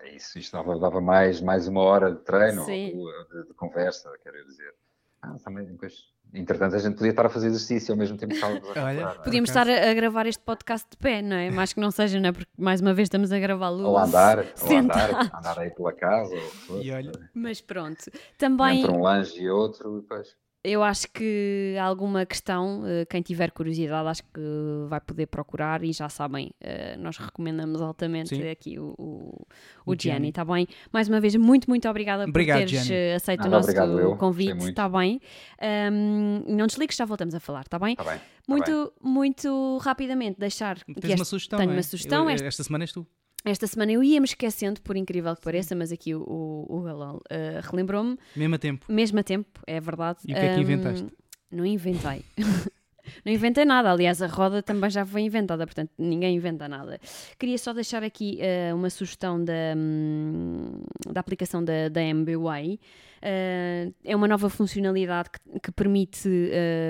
isso, 0.09 0.39
isto 0.39 0.57
dava, 0.57 0.79
dava 0.79 1.01
mais, 1.01 1.41
mais 1.41 1.69
uma 1.69 1.81
hora 1.83 2.13
de 2.13 2.21
treino, 2.21 2.63
ou 2.63 2.67
de, 2.67 3.49
de 3.49 3.55
conversa, 3.55 4.11
quero 4.23 4.45
dizer. 4.47 4.75
Ah, 5.23 5.37
também, 5.45 5.67
depois, 5.67 5.93
entretanto, 6.33 6.77
a 6.77 6.79
gente 6.79 6.95
podia 6.97 7.11
estar 7.11 7.27
a 7.27 7.29
fazer 7.29 7.49
exercício 7.49 7.93
ao 7.93 7.99
mesmo 7.99 8.17
tempo 8.17 8.31
que 8.33 8.37
estávamos 8.37 8.71
a 8.71 8.73
Olha, 8.85 9.01
é? 9.01 9.15
Podíamos 9.23 9.51
acaso. 9.51 9.71
estar 9.71 9.87
a, 9.87 9.91
a 9.91 9.95
gravar 9.95 10.27
este 10.27 10.43
podcast 10.43 10.89
de 10.91 10.97
pé, 10.97 11.21
não 11.21 11.37
é? 11.37 11.51
Mais 11.51 11.73
que 11.75 11.81
não 11.81 11.91
seja, 11.91 12.19
não 12.19 12.31
é? 12.31 12.33
Porque 12.33 12.51
mais 12.57 12.81
uma 12.81 12.95
vez 12.95 13.07
estamos 13.07 13.31
a 13.31 13.39
gravá-lo. 13.39 13.87
Ou 13.87 13.99
andar, 13.99 14.39
ou 14.39 14.77
andar, 14.79 15.31
andar 15.37 15.59
aí 15.59 15.71
pela 15.71 15.93
casa, 15.93 16.35
ou. 16.71 16.81
E 16.83 16.91
olha, 16.91 17.13
Mas 17.35 17.61
pronto, 17.61 18.11
também 18.39 18.81
entre 18.81 18.93
um 18.93 19.03
lanche 19.03 19.43
e 19.43 19.51
outro, 19.51 19.99
e 19.99 20.01
depois. 20.01 20.35
Eu 20.63 20.83
acho 20.83 21.09
que 21.11 21.75
alguma 21.81 22.27
questão, 22.27 22.83
eh, 22.87 23.07
quem 23.07 23.23
tiver 23.23 23.51
curiosidade, 23.51 24.07
acho 24.09 24.23
que 24.25 24.41
vai 24.89 25.01
poder 25.01 25.27
procurar 25.27 25.83
e 25.83 25.93
já 25.93 26.09
sabem, 26.09 26.51
eh, 26.61 26.97
nós 26.99 27.17
recomendamos 27.17 27.81
altamente 27.81 28.29
Sim. 28.37 28.49
aqui 28.49 28.79
o, 28.79 28.95
o, 28.99 29.47
O 29.87 29.93
o 29.93 29.97
Gianni, 29.99 30.29
está 30.29 30.45
bem? 30.45 30.67
Mais 30.93 31.09
uma 31.09 31.19
vez, 31.21 31.35
muito, 31.37 31.69
muito 31.69 31.89
obrigada 31.89 32.25
Obrigado, 32.29 32.61
por 32.61 32.67
teres 32.69 32.85
Gianni. 32.87 33.01
eh, 33.01 33.15
aceito 33.15 33.47
o 33.47 33.49
nosso 33.51 33.71
obrigado 33.71 34.17
convite, 34.19 34.53
muito. 34.55 34.69
está 34.69 34.89
bem? 34.89 35.19
Ahm, 35.61 36.45
não 36.47 36.67
desligues, 36.67 36.97
já 36.97 37.05
voltamos 37.05 37.35
a 37.35 37.41
falar, 37.41 37.63
está 37.63 37.79
bem? 37.79 37.93
Está 37.93 38.05
bem. 38.05 38.13
tá 38.15 38.19
bem. 38.19 38.31
Muito, 38.47 38.93
muito 39.01 39.79
rapidamente 39.79 40.39
deixar 40.39 40.77
que 40.85 40.95
tens 40.95 41.11
uma 41.11 41.15
este- 41.15 41.27
sugestão. 41.27 41.59
tenho 41.59 41.71
é? 41.71 41.75
uma 41.77 41.83
sugestão, 41.83 42.25
Eu- 42.25 42.31
esta- 42.31 42.47
esta 42.49 42.65
semana 42.65 42.85
és 42.85 42.93
tu. 42.93 43.07
Esta 43.45 43.67
semana 43.67 43.93
eu 43.93 44.03
ia 44.03 44.21
me 44.21 44.27
esquecendo, 44.27 44.81
por 44.83 44.97
incrível 44.97 45.35
que 45.35 45.43
pareça, 45.43 45.75
mas 45.75 45.91
aqui 45.91 46.15
o, 46.15 46.23
o, 46.23 46.79
o 46.79 46.83
Galol 46.83 47.23
eh, 47.31 47.61
relembrou-me, 47.63 48.19
Mesmo 48.37 48.55
a 48.55 48.59
tempo. 48.59 48.87
mesmo 48.89 49.19
a 49.19 49.23
tempo, 49.23 49.61
é 49.67 49.81
verdade. 49.81 50.19
E 50.27 50.33
o 50.33 50.37
que 50.37 50.41
é 50.41 50.55
que 50.55 50.61
inventaste? 50.61 51.07
Não 51.51 51.65
inventei. 51.65 52.23
não 53.25 53.33
inventei 53.33 53.65
nada. 53.65 53.91
Aliás, 53.91 54.21
a 54.21 54.27
roda 54.27 54.63
também 54.63 54.91
já 54.91 55.05
foi 55.07 55.23
inventada, 55.23 55.67
portanto, 55.67 55.91
ninguém 55.99 56.37
inventa 56.37 56.69
nada. 56.69 57.01
Queria 57.39 57.57
só 57.57 57.73
deixar 57.73 58.03
aqui 58.05 58.39
eh, 58.41 58.73
uma 58.75 58.91
sugestão 58.91 59.43
da, 59.43 59.75
hum, 59.77 60.83
da 61.11 61.21
aplicação 61.21 61.65
da, 61.65 61.89
da 61.89 62.03
MBWay. 62.03 62.79
Eh, 63.23 63.91
é 64.05 64.15
uma 64.15 64.29
nova 64.29 64.51
funcionalidade 64.51 65.31
que, 65.31 65.61
que 65.61 65.73
permite 65.73 66.29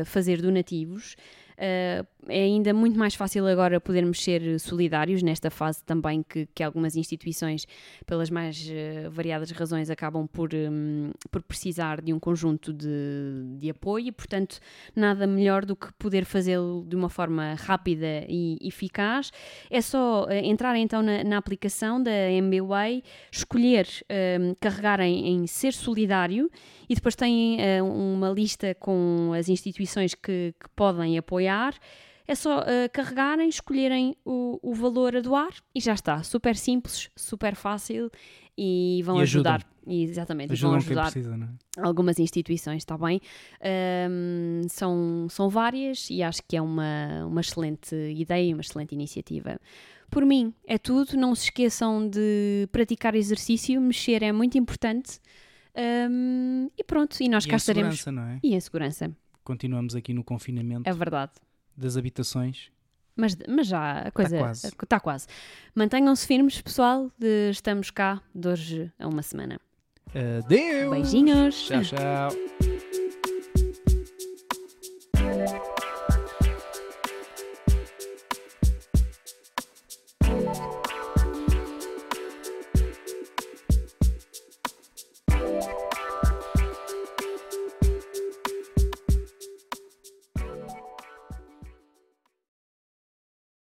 fazer 0.04 0.42
donativos. 0.42 1.14
Uh, 1.60 2.06
é 2.26 2.42
ainda 2.42 2.72
muito 2.72 2.98
mais 2.98 3.14
fácil 3.14 3.46
agora 3.46 3.78
podermos 3.78 4.22
ser 4.22 4.58
solidários 4.58 5.22
nesta 5.22 5.50
fase 5.50 5.84
também 5.84 6.22
que, 6.22 6.46
que 6.54 6.62
algumas 6.62 6.96
instituições, 6.96 7.66
pelas 8.06 8.30
mais 8.30 8.66
uh, 8.66 9.10
variadas 9.10 9.50
razões, 9.50 9.90
acabam 9.90 10.26
por, 10.26 10.54
um, 10.54 11.10
por 11.30 11.42
precisar 11.42 12.00
de 12.00 12.14
um 12.14 12.18
conjunto 12.18 12.72
de, 12.72 13.56
de 13.58 13.68
apoio 13.68 14.06
e, 14.06 14.12
portanto, 14.12 14.58
nada 14.96 15.26
melhor 15.26 15.66
do 15.66 15.76
que 15.76 15.92
poder 15.94 16.24
fazê-lo 16.24 16.82
de 16.88 16.96
uma 16.96 17.10
forma 17.10 17.54
rápida 17.58 18.24
e 18.26 18.56
eficaz. 18.62 19.30
É 19.68 19.82
só 19.82 20.24
uh, 20.24 20.32
entrar 20.32 20.76
então 20.76 21.02
na, 21.02 21.22
na, 21.22 21.36
aplicação 21.36 22.02
da 22.02 22.30
MBWay, 22.30 23.02
escolher, 23.30 23.86
um, 24.40 24.54
carregar 24.58 25.00
em, 25.00 25.26
em, 25.26 25.46
ser 25.46 25.74
solidário 25.74 26.50
e 26.88 26.94
depois 26.94 27.14
têm 27.14 27.58
uma 27.82 28.30
lista 28.30 28.74
com 28.74 29.32
as 29.36 29.48
instituições 29.48 30.14
que, 30.14 30.54
que 30.58 30.68
podem 30.74 31.16
apoiar 31.16 31.49
é 32.26 32.34
só 32.34 32.60
uh, 32.60 32.64
carregarem, 32.92 33.48
escolherem 33.48 34.14
o, 34.24 34.58
o 34.62 34.72
valor 34.72 35.16
a 35.16 35.20
doar 35.20 35.52
e 35.74 35.80
já 35.80 35.94
está. 35.94 36.22
Super 36.22 36.56
simples, 36.56 37.10
super 37.16 37.56
fácil 37.56 38.10
e 38.56 39.02
vão 39.04 39.18
e 39.18 39.22
ajudar. 39.22 39.66
Exatamente, 39.86 40.52
ajudam 40.52 40.70
vão 40.70 40.78
ajudar 40.78 41.10
precisa, 41.10 41.34
é? 41.34 41.80
algumas 41.80 42.18
instituições, 42.18 42.82
está 42.82 42.96
bem? 42.96 43.20
Um, 44.08 44.62
são, 44.68 45.26
são 45.28 45.48
várias 45.48 46.08
e 46.10 46.22
acho 46.22 46.42
que 46.46 46.56
é 46.56 46.62
uma, 46.62 47.24
uma 47.26 47.40
excelente 47.40 47.96
ideia, 47.96 48.54
uma 48.54 48.60
excelente 48.60 48.92
iniciativa. 48.92 49.58
Por 50.10 50.24
mim, 50.26 50.52
é 50.66 50.76
tudo. 50.76 51.16
Não 51.16 51.34
se 51.34 51.44
esqueçam 51.44 52.08
de 52.08 52.68
praticar 52.70 53.14
exercício, 53.14 53.80
mexer 53.80 54.22
é 54.22 54.32
muito 54.32 54.58
importante. 54.58 55.20
Um, 56.10 56.68
e 56.76 56.84
pronto, 56.84 57.16
e 57.20 57.28
nós 57.28 57.44
e 57.44 57.48
cá 57.48 57.56
estaremos. 57.56 58.06
É? 58.06 58.40
E 58.42 58.54
em 58.54 58.60
segurança. 58.60 59.10
Continuamos 59.44 59.94
aqui 59.94 60.12
no 60.12 60.22
confinamento. 60.22 60.88
É 60.88 60.92
verdade 60.92 61.32
das 61.76 61.96
habitações. 61.96 62.70
Mas, 63.16 63.36
mas 63.48 63.66
já 63.66 64.02
a 64.02 64.10
coisa 64.10 64.36
está 64.36 64.46
quase. 64.46 64.66
Está 64.66 65.00
quase. 65.00 65.26
Mantenham-se 65.74 66.26
firmes, 66.26 66.60
pessoal. 66.60 67.10
Estamos 67.50 67.90
cá 67.90 68.22
de 68.34 68.48
hoje 68.48 68.92
a 68.98 69.08
uma 69.08 69.22
semana. 69.22 69.60
Adeus! 70.14 70.90
Beijinhos! 70.90 71.66
Tchau, 71.66 71.82
tchau! 71.82 72.69